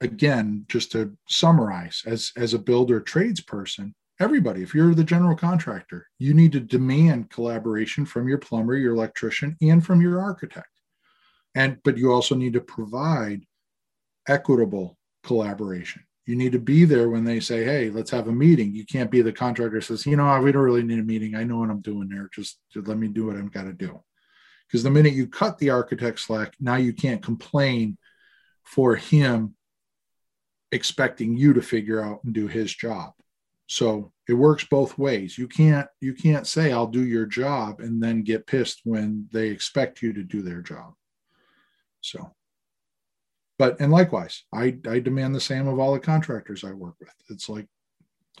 again, 0.00 0.64
just 0.68 0.92
to 0.92 1.16
summarize, 1.28 2.02
as 2.06 2.32
as 2.36 2.54
a 2.54 2.58
builder 2.58 3.00
tradesperson, 3.00 3.94
everybody. 4.20 4.62
If 4.62 4.74
you're 4.74 4.94
the 4.94 5.04
general 5.04 5.36
contractor, 5.36 6.06
you 6.18 6.34
need 6.34 6.52
to 6.52 6.60
demand 6.60 7.30
collaboration 7.30 8.06
from 8.06 8.28
your 8.28 8.38
plumber, 8.38 8.76
your 8.76 8.94
electrician, 8.94 9.56
and 9.60 9.84
from 9.84 10.00
your 10.00 10.20
architect. 10.20 10.68
And 11.54 11.78
but 11.84 11.96
you 11.96 12.12
also 12.12 12.34
need 12.34 12.52
to 12.54 12.60
provide 12.60 13.44
equitable 14.28 14.98
collaboration. 15.24 16.05
You 16.26 16.36
need 16.36 16.52
to 16.52 16.58
be 16.58 16.84
there 16.84 17.08
when 17.08 17.24
they 17.24 17.40
say, 17.40 17.64
"Hey, 17.64 17.88
let's 17.88 18.10
have 18.10 18.28
a 18.28 18.32
meeting." 18.32 18.74
You 18.74 18.84
can't 18.84 19.10
be 19.10 19.22
the 19.22 19.32
contractor 19.32 19.80
says, 19.80 20.04
"You 20.04 20.16
know, 20.16 20.40
we 20.40 20.52
don't 20.52 20.62
really 20.62 20.82
need 20.82 20.98
a 20.98 21.04
meeting. 21.04 21.34
I 21.34 21.44
know 21.44 21.58
what 21.58 21.70
I'm 21.70 21.80
doing 21.80 22.08
there. 22.08 22.28
Just, 22.34 22.58
let 22.74 22.98
me 22.98 23.08
do 23.08 23.26
what 23.26 23.36
I've 23.36 23.52
got 23.52 23.64
to 23.64 23.72
do." 23.72 24.02
Because 24.66 24.82
the 24.82 24.90
minute 24.90 25.12
you 25.12 25.28
cut 25.28 25.58
the 25.58 25.70
architect 25.70 26.18
slack, 26.20 26.54
now 26.60 26.74
you 26.76 26.92
can't 26.92 27.22
complain 27.22 27.96
for 28.64 28.96
him 28.96 29.54
expecting 30.72 31.36
you 31.36 31.52
to 31.54 31.62
figure 31.62 32.02
out 32.02 32.24
and 32.24 32.34
do 32.34 32.48
his 32.48 32.74
job. 32.74 33.12
So 33.68 34.12
it 34.28 34.34
works 34.34 34.64
both 34.64 34.98
ways. 34.98 35.38
You 35.38 35.48
can't 35.48 35.88
you 36.00 36.14
can't 36.14 36.46
say 36.46 36.72
I'll 36.72 36.86
do 36.86 37.04
your 37.04 37.26
job 37.26 37.80
and 37.80 38.02
then 38.02 38.22
get 38.22 38.46
pissed 38.46 38.80
when 38.84 39.28
they 39.32 39.48
expect 39.48 40.02
you 40.02 40.12
to 40.12 40.22
do 40.22 40.42
their 40.42 40.62
job. 40.62 40.94
So 42.00 42.35
but 43.58 43.80
and 43.80 43.92
likewise, 43.92 44.44
I 44.52 44.76
I 44.88 44.98
demand 45.00 45.34
the 45.34 45.40
same 45.40 45.66
of 45.68 45.78
all 45.78 45.92
the 45.92 46.00
contractors 46.00 46.64
I 46.64 46.72
work 46.72 46.94
with. 47.00 47.14
It's 47.30 47.48
like 47.48 47.66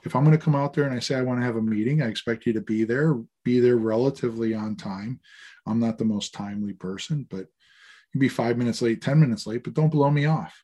if 0.04 0.14
I'm 0.14 0.24
going 0.24 0.36
to 0.36 0.42
come 0.44 0.54
out 0.54 0.72
there 0.72 0.84
and 0.84 0.94
I 0.94 1.00
say 1.00 1.16
I 1.16 1.22
want 1.22 1.40
to 1.40 1.46
have 1.46 1.56
a 1.56 1.62
meeting, 1.62 2.02
I 2.02 2.08
expect 2.08 2.46
you 2.46 2.52
to 2.52 2.60
be 2.60 2.84
there, 2.84 3.14
be 3.44 3.60
there 3.60 3.76
relatively 3.76 4.54
on 4.54 4.76
time. 4.76 5.20
I'm 5.66 5.80
not 5.80 5.98
the 5.98 6.04
most 6.04 6.32
timely 6.32 6.74
person, 6.74 7.26
but 7.28 7.40
you 7.40 8.12
can 8.12 8.20
be 8.20 8.28
five 8.28 8.56
minutes 8.56 8.82
late, 8.82 9.02
10 9.02 9.18
minutes 9.18 9.46
late, 9.46 9.64
but 9.64 9.74
don't 9.74 9.90
blow 9.90 10.10
me 10.10 10.26
off. 10.26 10.62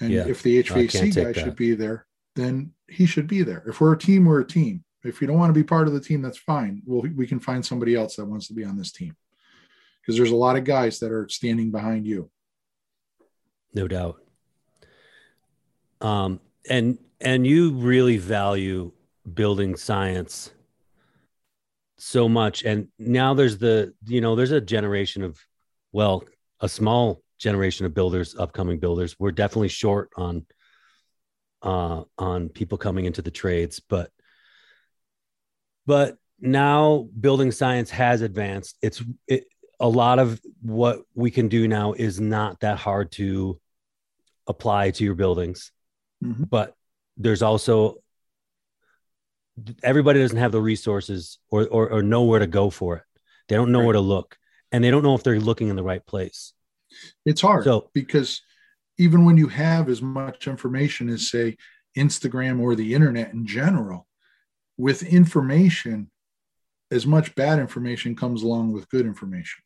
And 0.00 0.10
yeah, 0.10 0.26
if 0.26 0.42
the 0.42 0.62
HVAC 0.62 1.14
guy 1.14 1.32
should 1.32 1.56
be 1.56 1.74
there, 1.74 2.06
then 2.34 2.72
he 2.88 3.06
should 3.06 3.28
be 3.28 3.42
there. 3.42 3.62
If 3.66 3.80
we're 3.80 3.94
a 3.94 3.98
team, 3.98 4.24
we're 4.24 4.40
a 4.40 4.46
team. 4.46 4.84
If 5.04 5.20
you 5.20 5.26
don't 5.26 5.38
want 5.38 5.50
to 5.50 5.58
be 5.58 5.64
part 5.64 5.86
of 5.86 5.94
the 5.94 6.00
team, 6.00 6.20
that's 6.20 6.38
fine. 6.38 6.82
Well, 6.84 7.02
we 7.14 7.26
can 7.26 7.38
find 7.38 7.64
somebody 7.64 7.94
else 7.94 8.16
that 8.16 8.24
wants 8.24 8.48
to 8.48 8.54
be 8.54 8.64
on 8.64 8.76
this 8.76 8.90
team 8.90 9.16
because 10.00 10.16
there's 10.16 10.30
a 10.30 10.36
lot 10.36 10.56
of 10.56 10.64
guys 10.64 10.98
that 10.98 11.12
are 11.12 11.28
standing 11.28 11.70
behind 11.70 12.06
you. 12.06 12.30
No 13.74 13.88
doubt. 13.88 14.20
Um, 16.00 16.40
and 16.68 16.98
and 17.20 17.46
you 17.46 17.72
really 17.72 18.18
value 18.18 18.92
building 19.32 19.76
science 19.76 20.52
so 21.96 22.28
much. 22.28 22.62
And 22.62 22.88
now 22.98 23.34
there's 23.34 23.58
the 23.58 23.94
you 24.06 24.20
know 24.20 24.36
there's 24.36 24.52
a 24.52 24.60
generation 24.60 25.22
of 25.22 25.38
well 25.92 26.24
a 26.60 26.68
small 26.68 27.22
generation 27.38 27.84
of 27.84 27.94
builders 27.94 28.36
upcoming 28.38 28.78
builders. 28.78 29.16
We're 29.18 29.32
definitely 29.32 29.68
short 29.68 30.10
on 30.16 30.46
uh 31.62 32.04
on 32.18 32.50
people 32.50 32.76
coming 32.76 33.06
into 33.06 33.22
the 33.22 33.30
trades 33.30 33.80
but 33.80 34.10
but 35.86 36.18
now 36.40 37.08
building 37.20 37.50
science 37.50 37.90
has 37.90 38.20
advanced. 38.20 38.76
It's 38.82 39.02
it, 39.26 39.46
a 39.80 39.88
lot 39.88 40.18
of 40.18 40.40
what 40.62 41.02
we 41.14 41.30
can 41.30 41.48
do 41.48 41.66
now 41.66 41.92
is 41.94 42.20
not 42.20 42.60
that 42.60 42.78
hard 42.78 43.12
to 43.12 43.60
apply 44.46 44.90
to 44.90 45.04
your 45.04 45.14
buildings 45.14 45.72
mm-hmm. 46.22 46.44
but 46.44 46.74
there's 47.16 47.42
also 47.42 47.96
everybody 49.82 50.20
doesn't 50.20 50.38
have 50.38 50.52
the 50.52 50.60
resources 50.60 51.38
or, 51.50 51.66
or, 51.66 51.88
or 51.90 52.02
know 52.02 52.24
where 52.24 52.40
to 52.40 52.46
go 52.46 52.70
for 52.70 52.96
it. 52.96 53.02
They 53.48 53.56
don't 53.56 53.72
know 53.72 53.80
right. 53.80 53.86
where 53.86 53.92
to 53.94 54.00
look, 54.00 54.36
and 54.72 54.82
they 54.82 54.90
don't 54.90 55.02
know 55.02 55.14
if 55.14 55.22
they're 55.22 55.40
looking 55.40 55.68
in 55.68 55.76
the 55.76 55.82
right 55.82 56.04
place. 56.04 56.52
It's 57.24 57.40
hard 57.40 57.64
so, 57.64 57.90
because 57.92 58.42
even 58.98 59.24
when 59.24 59.36
you 59.36 59.48
have 59.48 59.88
as 59.88 60.00
much 60.00 60.46
information 60.46 61.08
as 61.08 61.28
say 61.28 61.56
Instagram 61.96 62.60
or 62.60 62.74
the 62.74 62.94
internet 62.94 63.32
in 63.32 63.46
general, 63.46 64.06
with 64.76 65.02
information, 65.02 66.10
as 66.90 67.06
much 67.06 67.34
bad 67.34 67.58
information 67.58 68.16
comes 68.16 68.42
along 68.42 68.72
with 68.72 68.88
good 68.88 69.06
information. 69.06 69.62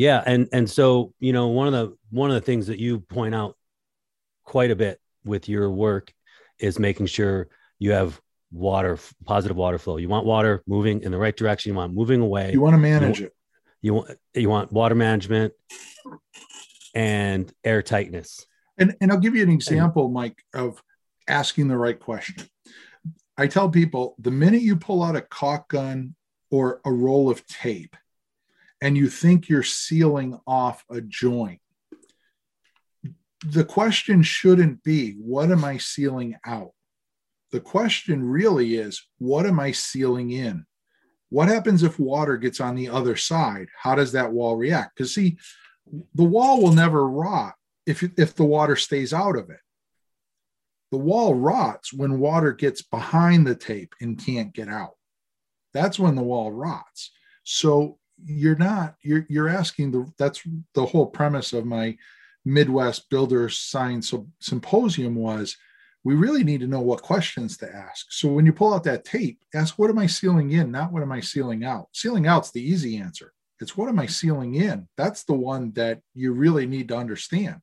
Yeah, 0.00 0.22
and 0.24 0.48
and 0.50 0.68
so 0.70 1.12
you 1.20 1.34
know 1.34 1.48
one 1.48 1.66
of 1.66 1.74
the 1.74 1.94
one 2.08 2.30
of 2.30 2.34
the 2.34 2.40
things 2.40 2.68
that 2.68 2.78
you 2.78 3.00
point 3.00 3.34
out 3.34 3.58
quite 4.44 4.70
a 4.70 4.74
bit 4.74 4.98
with 5.26 5.46
your 5.46 5.70
work 5.70 6.14
is 6.58 6.78
making 6.78 7.04
sure 7.04 7.48
you 7.78 7.92
have 7.92 8.18
water 8.50 8.98
positive 9.26 9.58
water 9.58 9.76
flow. 9.76 9.98
You 9.98 10.08
want 10.08 10.24
water 10.24 10.62
moving 10.66 11.02
in 11.02 11.12
the 11.12 11.18
right 11.18 11.36
direction. 11.36 11.72
You 11.72 11.76
want 11.76 11.92
moving 11.92 12.22
away. 12.22 12.50
You 12.50 12.62
want 12.62 12.72
to 12.72 12.78
manage 12.78 13.20
you, 13.20 13.26
it. 13.26 13.36
You 13.82 13.92
want 13.92 14.18
you 14.32 14.48
want 14.48 14.72
water 14.72 14.94
management 14.94 15.52
and 16.94 17.52
air 17.62 17.82
tightness. 17.82 18.46
And 18.78 18.96
and 19.02 19.12
i'll 19.12 19.18
give 19.18 19.36
you 19.36 19.42
an 19.42 19.50
example 19.50 20.08
mike 20.08 20.42
of 20.54 20.82
asking 21.28 21.68
the 21.68 21.76
right 21.76 22.00
question. 22.00 22.48
I 23.36 23.48
tell 23.48 23.68
people 23.68 24.16
the 24.18 24.30
minute 24.30 24.62
you 24.62 24.76
pull 24.76 25.02
out 25.02 25.14
a 25.14 25.20
caulk 25.20 25.68
gun 25.68 26.14
or 26.50 26.80
a 26.86 26.90
roll 26.90 27.28
of 27.28 27.46
tape 27.46 27.94
and 28.80 28.96
you 28.96 29.08
think 29.08 29.48
you're 29.48 29.62
sealing 29.62 30.38
off 30.46 30.84
a 30.90 31.00
joint 31.00 31.60
the 33.44 33.64
question 33.64 34.22
shouldn't 34.22 34.82
be, 34.82 35.12
what 35.12 35.50
am 35.50 35.64
I 35.64 35.78
sealing 35.78 36.36
out? 36.44 36.72
The 37.52 37.60
question 37.60 38.22
really 38.22 38.76
is, 38.76 39.02
what 39.18 39.46
am 39.46 39.58
I 39.58 39.72
sealing 39.72 40.30
in? 40.30 40.66
What 41.30 41.48
happens 41.48 41.82
if 41.82 41.98
water 41.98 42.36
gets 42.36 42.60
on 42.60 42.74
the 42.74 42.88
other 42.88 43.16
side? 43.16 43.68
How 43.76 43.94
does 43.94 44.12
that 44.12 44.32
wall 44.32 44.56
react? 44.56 44.96
Because, 44.96 45.14
see, 45.14 45.38
the 46.14 46.24
wall 46.24 46.62
will 46.62 46.72
never 46.72 47.08
rot 47.08 47.54
if, 47.86 48.02
if 48.18 48.34
the 48.34 48.44
water 48.44 48.76
stays 48.76 49.12
out 49.12 49.36
of 49.36 49.48
it. 49.50 49.60
The 50.90 50.98
wall 50.98 51.34
rots 51.34 51.92
when 51.92 52.18
water 52.18 52.52
gets 52.52 52.82
behind 52.82 53.46
the 53.46 53.54
tape 53.54 53.94
and 54.00 54.22
can't 54.22 54.52
get 54.52 54.68
out. 54.68 54.96
That's 55.72 55.98
when 55.98 56.16
the 56.16 56.22
wall 56.22 56.50
rots. 56.50 57.12
So 57.44 57.98
you're 58.24 58.56
not, 58.56 58.96
you're, 59.02 59.26
you're 59.28 59.48
asking 59.48 59.92
the, 59.92 60.10
that's 60.18 60.42
the 60.74 60.86
whole 60.86 61.06
premise 61.06 61.52
of 61.52 61.64
my 61.64 61.96
Midwest 62.44 63.10
Builder 63.10 63.48
Science 63.48 64.12
Symposium 64.40 65.14
was 65.14 65.56
we 66.04 66.14
really 66.14 66.44
need 66.44 66.60
to 66.60 66.66
know 66.66 66.80
what 66.80 67.02
questions 67.02 67.56
to 67.58 67.74
ask. 67.74 68.06
So 68.10 68.28
when 68.28 68.46
you 68.46 68.52
pull 68.52 68.72
out 68.72 68.84
that 68.84 69.04
tape, 69.04 69.42
ask 69.54 69.78
what 69.78 69.90
am 69.90 69.98
I 69.98 70.06
sealing 70.06 70.52
in, 70.52 70.70
not 70.70 70.92
what 70.92 71.02
am 71.02 71.12
I 71.12 71.20
sealing 71.20 71.64
out. 71.64 71.88
Sealing 71.92 72.26
out's 72.26 72.50
the 72.50 72.62
easy 72.62 72.96
answer. 72.96 73.32
It's 73.60 73.76
what 73.76 73.90
am 73.90 73.98
I 73.98 74.06
sealing 74.06 74.54
in? 74.54 74.88
That's 74.96 75.24
the 75.24 75.34
one 75.34 75.72
that 75.72 76.00
you 76.14 76.32
really 76.32 76.66
need 76.66 76.88
to 76.88 76.96
understand. 76.96 77.56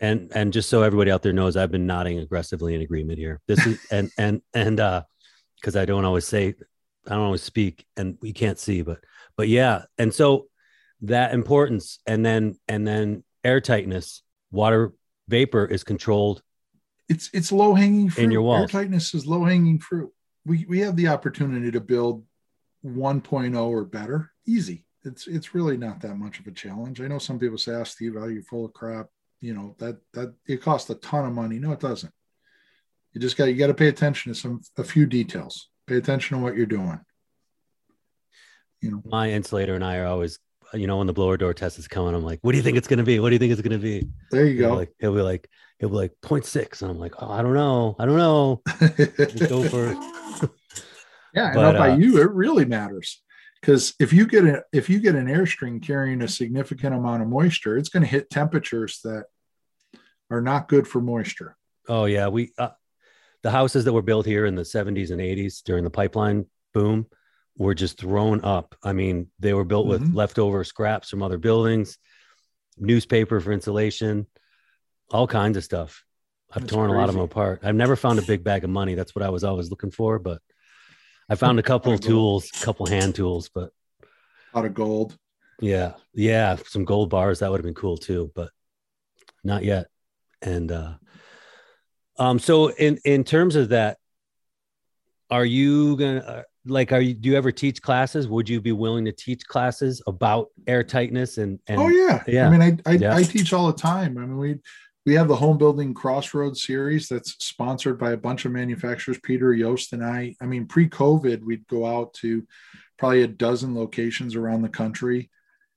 And 0.00 0.30
and 0.34 0.52
just 0.52 0.68
so 0.68 0.82
everybody 0.82 1.10
out 1.10 1.22
there 1.22 1.32
knows, 1.32 1.56
I've 1.56 1.72
been 1.72 1.86
nodding 1.86 2.18
aggressively 2.18 2.74
in 2.74 2.82
agreement 2.82 3.18
here. 3.18 3.40
This 3.46 3.64
is 3.66 3.78
and 3.90 4.10
and 4.18 4.42
and 4.54 4.80
uh 4.80 5.02
because 5.60 5.76
I 5.76 5.84
don't 5.84 6.04
always 6.04 6.26
say 6.26 6.54
I 7.08 7.14
don't 7.14 7.24
always 7.24 7.42
speak 7.42 7.86
and 7.96 8.18
we 8.20 8.32
can't 8.32 8.58
see, 8.58 8.82
but 8.82 8.98
but 9.36 9.48
yeah. 9.48 9.84
And 9.96 10.12
so 10.14 10.46
that 11.02 11.32
importance 11.32 12.00
and 12.06 12.24
then 12.24 12.56
and 12.68 12.86
then 12.86 13.24
air 13.44 13.60
tightness 13.60 14.22
water 14.50 14.92
vapor 15.28 15.64
is 15.64 15.84
controlled 15.84 16.42
it's 17.08 17.30
it's 17.32 17.52
low 17.52 17.74
hanging 17.74 18.10
fruit 18.10 18.24
in 18.24 18.30
your 18.30 18.42
walls. 18.42 18.60
air 18.60 18.66
tightness 18.82 19.14
is 19.14 19.26
low 19.26 19.44
hanging 19.44 19.78
fruit. 19.78 20.12
We 20.44 20.66
we 20.68 20.80
have 20.80 20.96
the 20.96 21.08
opportunity 21.08 21.70
to 21.70 21.80
build 21.80 22.24
1.0 22.84 23.60
or 23.60 23.84
better. 23.84 24.30
Easy. 24.46 24.84
It's 25.04 25.26
it's 25.26 25.54
really 25.54 25.76
not 25.76 26.00
that 26.00 26.16
much 26.16 26.38
of 26.38 26.46
a 26.46 26.52
challenge. 26.52 27.00
I 27.00 27.08
know 27.08 27.18
some 27.18 27.38
people 27.38 27.58
say 27.58 27.74
ah 27.74 27.84
steve 27.84 28.16
are 28.16 28.30
you 28.30 28.42
full 28.42 28.66
of 28.66 28.74
crap? 28.74 29.06
You 29.40 29.54
know 29.54 29.74
that 29.78 29.98
that 30.12 30.34
it 30.46 30.62
costs 30.62 30.90
a 30.90 30.96
ton 30.96 31.24
of 31.24 31.32
money. 31.32 31.58
No 31.58 31.72
it 31.72 31.80
doesn't. 31.80 32.12
You 33.12 33.20
just 33.20 33.36
got 33.36 33.46
you 33.46 33.54
got 33.54 33.68
to 33.68 33.74
pay 33.74 33.88
attention 33.88 34.32
to 34.32 34.38
some 34.38 34.60
a 34.76 34.84
few 34.84 35.06
details 35.06 35.68
pay 35.88 35.96
attention 35.96 36.36
to 36.36 36.42
what 36.42 36.56
you're 36.56 36.66
doing 36.66 37.00
you 38.80 38.90
know 38.90 39.02
my 39.04 39.30
insulator 39.30 39.74
and 39.74 39.84
i 39.84 39.96
are 39.96 40.06
always 40.06 40.38
you 40.74 40.86
know, 40.86 40.98
when 40.98 41.06
the 41.06 41.12
blower 41.12 41.36
door 41.36 41.54
test 41.54 41.78
is 41.78 41.88
coming, 41.88 42.14
I'm 42.14 42.24
like, 42.24 42.40
what 42.42 42.52
do 42.52 42.58
you 42.58 42.62
think 42.62 42.76
it's 42.76 42.88
going 42.88 42.98
to 42.98 43.04
be? 43.04 43.20
What 43.20 43.30
do 43.30 43.34
you 43.34 43.38
think 43.38 43.52
it's 43.52 43.62
going 43.62 43.78
to 43.78 43.82
be? 43.82 44.08
There 44.30 44.44
you 44.44 44.58
he'll 44.58 44.70
go. 44.70 44.76
Like, 44.76 44.92
he'll 44.98 45.14
be 45.14 45.22
like, 45.22 45.48
he'll 45.78 45.88
be 45.88 45.96
like 45.96 46.12
0.6. 46.22 46.82
And 46.82 46.90
I'm 46.90 46.98
like, 46.98 47.14
oh, 47.22 47.30
I 47.30 47.42
don't 47.42 47.54
know. 47.54 47.96
I 47.98 48.06
don't 48.06 48.16
know. 48.16 48.62
go 49.48 49.68
for 49.68 49.92
it. 49.92 50.50
yeah. 51.34 51.54
But, 51.54 51.64
and 51.64 51.78
by 51.78 51.90
uh, 51.90 51.96
you, 51.96 52.20
it 52.20 52.30
really 52.32 52.64
matters 52.64 53.22
because 53.60 53.94
if 53.98 54.12
you 54.12 54.26
get 54.26 54.44
a, 54.44 54.62
if 54.72 54.90
you 54.90 55.00
get 55.00 55.14
an 55.14 55.26
airstream 55.26 55.82
carrying 55.82 56.22
a 56.22 56.28
significant 56.28 56.94
amount 56.94 57.22
of 57.22 57.28
moisture, 57.28 57.76
it's 57.76 57.88
going 57.88 58.02
to 58.02 58.08
hit 58.08 58.30
temperatures 58.30 59.00
that 59.04 59.24
are 60.30 60.42
not 60.42 60.68
good 60.68 60.86
for 60.86 61.00
moisture. 61.00 61.56
Oh 61.88 62.04
yeah. 62.04 62.28
We, 62.28 62.52
uh, 62.58 62.70
the 63.42 63.50
houses 63.50 63.84
that 63.84 63.92
were 63.92 64.02
built 64.02 64.26
here 64.26 64.46
in 64.46 64.54
the 64.54 64.62
70s 64.62 65.10
and 65.10 65.20
80s 65.20 65.62
during 65.62 65.84
the 65.84 65.90
pipeline 65.90 66.46
boom, 66.74 67.06
were 67.58 67.74
just 67.74 67.98
thrown 67.98 68.44
up. 68.44 68.74
I 68.82 68.92
mean, 68.92 69.28
they 69.38 69.52
were 69.52 69.64
built 69.64 69.86
mm-hmm. 69.86 70.04
with 70.04 70.14
leftover 70.14 70.64
scraps 70.64 71.10
from 71.10 71.22
other 71.22 71.38
buildings, 71.38 71.98
newspaper 72.78 73.40
for 73.40 73.52
insulation, 73.52 74.26
all 75.10 75.26
kinds 75.26 75.56
of 75.56 75.64
stuff. 75.64 76.04
I've 76.50 76.62
That's 76.62 76.72
torn 76.72 76.88
crazy. 76.88 76.96
a 76.96 77.00
lot 77.00 77.08
of 77.08 77.14
them 77.14 77.24
apart. 77.24 77.60
I've 77.62 77.74
never 77.74 77.96
found 77.96 78.18
a 78.18 78.22
big 78.22 78.42
bag 78.42 78.64
of 78.64 78.70
money. 78.70 78.94
That's 78.94 79.14
what 79.14 79.24
I 79.24 79.28
was 79.28 79.44
always 79.44 79.70
looking 79.70 79.90
for, 79.90 80.18
but 80.18 80.40
I 81.28 81.34
found 81.34 81.58
a 81.58 81.62
couple 81.62 81.92
of 81.92 82.00
tools, 82.00 82.48
a 82.54 82.64
couple 82.64 82.86
hand 82.86 83.14
tools, 83.14 83.50
but 83.52 83.70
lot 84.54 84.64
of 84.64 84.74
gold. 84.74 85.16
Yeah. 85.60 85.94
Yeah. 86.14 86.56
Some 86.66 86.84
gold 86.84 87.10
bars. 87.10 87.40
That 87.40 87.50
would 87.50 87.58
have 87.58 87.64
been 87.64 87.74
cool 87.74 87.98
too, 87.98 88.30
but 88.34 88.50
not 89.44 89.64
yet. 89.64 89.88
And, 90.40 90.70
uh, 90.72 90.94
Um, 92.18 92.38
so 92.38 92.68
in 92.68 92.98
in 93.04 93.24
terms 93.24 93.56
of 93.56 93.70
that, 93.70 93.98
are 95.30 95.44
you 95.44 95.96
gonna 95.96 96.18
uh, 96.18 96.42
like 96.66 96.92
are 96.92 97.00
you 97.00 97.14
do 97.14 97.28
you 97.28 97.36
ever 97.36 97.52
teach 97.52 97.80
classes? 97.80 98.28
Would 98.28 98.48
you 98.48 98.60
be 98.60 98.72
willing 98.72 99.04
to 99.04 99.12
teach 99.12 99.46
classes 99.46 100.02
about 100.06 100.48
air 100.66 100.82
tightness 100.84 101.38
and, 101.38 101.58
and 101.66 101.80
oh 101.80 101.88
yeah, 101.88 102.22
yeah. 102.26 102.48
I 102.48 102.50
mean, 102.50 102.80
I 102.86 102.90
I, 102.90 102.94
Yeah. 102.94 103.14
I 103.14 103.22
teach 103.22 103.52
all 103.52 103.66
the 103.66 103.78
time. 103.78 104.18
I 104.18 104.22
mean, 104.22 104.38
we 104.38 104.56
we 105.06 105.14
have 105.14 105.28
the 105.28 105.36
home 105.36 105.56
building 105.56 105.94
crossroads 105.94 106.62
series 106.64 107.08
that's 107.08 107.34
sponsored 107.42 107.98
by 107.98 108.12
a 108.12 108.16
bunch 108.16 108.44
of 108.44 108.52
manufacturers. 108.52 109.18
Peter 109.22 109.54
Yost 109.54 109.94
and 109.94 110.04
I. 110.04 110.34
I 110.40 110.44
mean, 110.44 110.66
pre-COVID, 110.66 111.42
we'd 111.42 111.66
go 111.66 111.86
out 111.86 112.12
to 112.14 112.46
probably 112.98 113.22
a 113.22 113.28
dozen 113.28 113.74
locations 113.74 114.34
around 114.34 114.60
the 114.60 114.68
country 114.68 115.30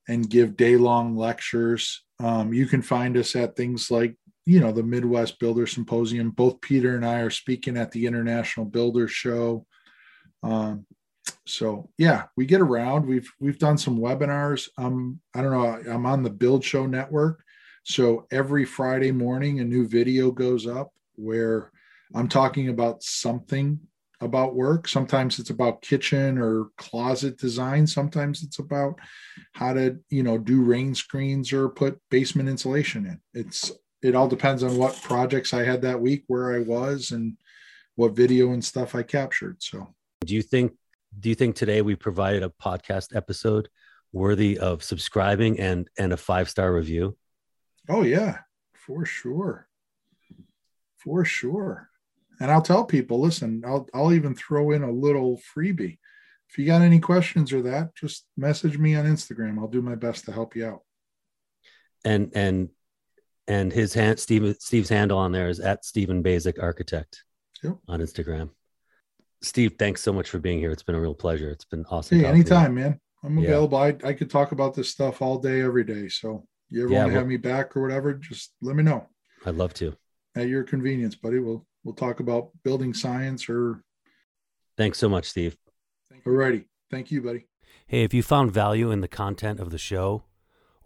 and 0.06 0.28
give 0.28 0.56
day-long 0.56 1.16
lectures. 1.16 2.02
Um, 2.20 2.52
you 2.52 2.66
can 2.66 2.82
find 2.82 3.16
us 3.16 3.34
at 3.34 3.56
things 3.56 3.90
like 3.90 4.16
you 4.44 4.60
know 4.60 4.72
the 4.72 4.82
Midwest 4.82 5.38
Builder 5.38 5.66
Symposium. 5.66 6.30
Both 6.30 6.60
Peter 6.60 6.96
and 6.96 7.06
I 7.06 7.20
are 7.20 7.30
speaking 7.30 7.76
at 7.76 7.90
the 7.92 8.06
International 8.06 8.66
Builder 8.66 9.08
Show. 9.08 9.66
Um, 10.42 10.86
so 11.46 11.90
yeah, 11.98 12.24
we 12.36 12.46
get 12.46 12.60
around. 12.60 13.06
We've 13.06 13.30
we've 13.40 13.58
done 13.58 13.78
some 13.78 13.98
webinars. 13.98 14.68
Um, 14.78 15.20
I 15.34 15.42
don't 15.42 15.52
know. 15.52 15.92
I'm 15.92 16.06
on 16.06 16.22
the 16.22 16.30
Build 16.30 16.64
Show 16.64 16.86
Network, 16.86 17.42
so 17.84 18.26
every 18.30 18.64
Friday 18.64 19.12
morning 19.12 19.60
a 19.60 19.64
new 19.64 19.86
video 19.86 20.30
goes 20.30 20.66
up 20.66 20.92
where 21.14 21.70
I'm 22.14 22.28
talking 22.28 22.68
about 22.68 23.02
something 23.02 23.78
about 24.20 24.54
work. 24.54 24.86
Sometimes 24.86 25.38
it's 25.38 25.50
about 25.50 25.82
kitchen 25.82 26.38
or 26.38 26.66
closet 26.76 27.38
design. 27.38 27.86
Sometimes 27.86 28.42
it's 28.42 28.58
about 28.58 28.98
how 29.52 29.72
to 29.72 29.98
you 30.10 30.22
know 30.22 30.38
do 30.38 30.62
rain 30.62 30.94
screens 30.94 31.52
or 31.52 31.68
put 31.68 32.00
basement 32.10 32.48
insulation 32.48 33.06
in. 33.06 33.20
It's 33.34 33.72
it 34.02 34.14
all 34.14 34.28
depends 34.28 34.62
on 34.62 34.76
what 34.76 35.00
projects 35.02 35.54
I 35.54 35.62
had 35.62 35.82
that 35.82 36.00
week, 36.00 36.24
where 36.26 36.54
I 36.54 36.58
was, 36.58 37.12
and 37.12 37.36
what 37.94 38.16
video 38.16 38.52
and 38.52 38.64
stuff 38.64 38.94
I 38.94 39.02
captured. 39.02 39.62
So 39.62 39.94
do 40.24 40.34
you 40.34 40.42
think 40.42 40.72
do 41.18 41.28
you 41.28 41.34
think 41.34 41.56
today 41.56 41.82
we 41.82 41.94
provided 41.94 42.42
a 42.42 42.48
podcast 42.48 43.14
episode 43.14 43.68
worthy 44.12 44.58
of 44.58 44.82
subscribing 44.82 45.60
and 45.60 45.88
and 45.98 46.12
a 46.12 46.16
five 46.16 46.48
star 46.48 46.72
review? 46.72 47.16
Oh 47.88 48.02
yeah, 48.02 48.38
for 48.74 49.04
sure. 49.04 49.68
For 50.98 51.24
sure. 51.24 51.88
And 52.40 52.50
I'll 52.50 52.62
tell 52.62 52.84
people, 52.84 53.20
listen, 53.20 53.62
I'll 53.66 53.88
I'll 53.94 54.12
even 54.12 54.34
throw 54.34 54.70
in 54.72 54.82
a 54.82 54.90
little 54.90 55.40
freebie. 55.54 55.98
If 56.48 56.58
you 56.58 56.66
got 56.66 56.82
any 56.82 57.00
questions 57.00 57.52
or 57.52 57.62
that, 57.62 57.94
just 57.94 58.26
message 58.36 58.78
me 58.78 58.94
on 58.94 59.06
Instagram. 59.06 59.58
I'll 59.58 59.68
do 59.68 59.80
my 59.82 59.94
best 59.94 60.26
to 60.26 60.32
help 60.32 60.54
you 60.54 60.66
out. 60.66 60.82
And 62.04 62.30
and 62.34 62.70
and 63.48 63.72
his 63.72 63.94
hand 63.94 64.18
Steve 64.18 64.56
Steve's 64.60 64.88
handle 64.88 65.18
on 65.18 65.32
there 65.32 65.48
is 65.48 65.60
at 65.60 65.84
Steven 65.84 66.22
Baczek 66.22 66.62
Architect 66.62 67.24
Yep. 67.62 67.76
on 67.88 68.00
Instagram. 68.00 68.50
Steve, 69.42 69.74
thanks 69.78 70.00
so 70.02 70.12
much 70.12 70.28
for 70.30 70.38
being 70.38 70.58
here. 70.58 70.70
It's 70.70 70.82
been 70.84 70.94
a 70.94 71.00
real 71.00 71.14
pleasure. 71.14 71.50
It's 71.50 71.64
been 71.64 71.84
awesome. 71.90 72.18
Hey, 72.18 72.22
talking 72.24 72.36
anytime, 72.40 72.74
man. 72.74 73.00
I'm 73.24 73.38
Yeah. 73.38 73.48
available. 73.50 73.78
I, 73.78 73.96
I 74.04 74.12
could 74.12 74.30
talk 74.30 74.52
about 74.52 74.74
this 74.74 74.88
stuff 74.90 75.20
all 75.22 75.38
day, 75.38 75.60
every 75.62 75.84
day. 75.84 76.08
So 76.08 76.46
you 76.68 76.84
ever 76.84 76.92
Yeah, 76.92 76.98
want 77.00 77.08
to 77.10 77.12
well- 77.14 77.20
have 77.22 77.28
me 77.28 77.36
back 77.36 77.76
or 77.76 77.82
whatever, 77.82 78.14
just 78.14 78.54
let 78.60 78.76
me 78.76 78.82
know 78.82 79.08
I'd 79.44 79.56
love 79.56 79.74
to. 79.74 79.96
at 80.36 80.48
your 80.48 80.62
convenience, 80.64 81.14
buddy. 81.16 81.38
We'll 81.40 81.66
we'll 81.84 81.94
talk 81.94 82.20
about 82.20 82.50
building 82.62 82.94
science 82.94 83.48
or 83.48 83.82
Thanks 84.76 84.98
so 84.98 85.08
much, 85.08 85.26
Steve. 85.28 85.56
alrighty. 86.24 86.64
Thank 86.90 87.10
you, 87.10 87.20
buddy. 87.22 87.46
Hey, 87.86 88.04
if 88.04 88.14
you 88.14 88.22
found 88.22 88.52
value 88.52 88.90
in 88.90 89.00
the 89.00 89.08
content 89.08 89.60
of 89.60 89.70
the 89.70 89.78
show 89.78 90.22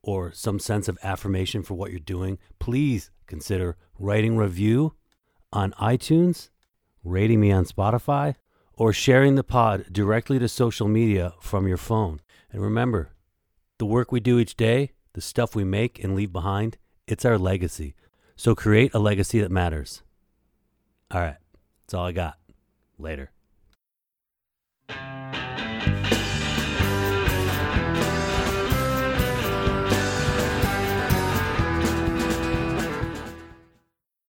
or 0.07 0.33
some 0.33 0.61
sense 0.61 0.89
of 0.89 0.97
affirmation 1.03 1.63
for 1.65 1.75
what 1.75 1.91
you're 1.91 1.99
doing, 1.99 2.39
please 2.61 3.11
consider 3.27 3.77
writing 3.99 4.37
review 4.37 4.95
on 5.53 5.73
iTunes, 5.73 6.49
rating 7.03 7.41
me 7.41 7.51
on 7.51 7.65
Spotify, 7.65 8.37
or 8.73 8.93
sharing 8.93 9.35
the 9.35 9.43
pod 9.43 9.87
directly 9.91 10.39
to 10.39 10.49
social 10.49 10.87
media 10.87 11.35
from 11.41 11.67
your 11.67 11.77
phone. 11.77 12.21
And 12.53 12.63
remember, 12.63 13.11
the 13.79 13.87
work 13.87 14.13
we 14.13 14.21
do 14.21 14.39
each 14.39 14.57
day, 14.57 14.93
the 15.15 15.21
stuff 15.21 15.57
we 15.57 15.65
make 15.65 16.03
and 16.03 16.15
leave 16.15 16.33
behind, 16.33 16.79
it's 17.09 17.25
our 17.25 17.37
legacy. 17.37 17.97
So 18.37 18.55
create 18.55 18.95
a 18.95 19.01
legacy 19.01 19.41
that 19.41 19.51
matters. 19.51 20.03
All 21.11 21.21
right, 21.21 21.37
that's 21.83 21.95
all 21.95 22.07
I 22.07 22.13
got. 22.13 22.39
Later. 22.97 23.33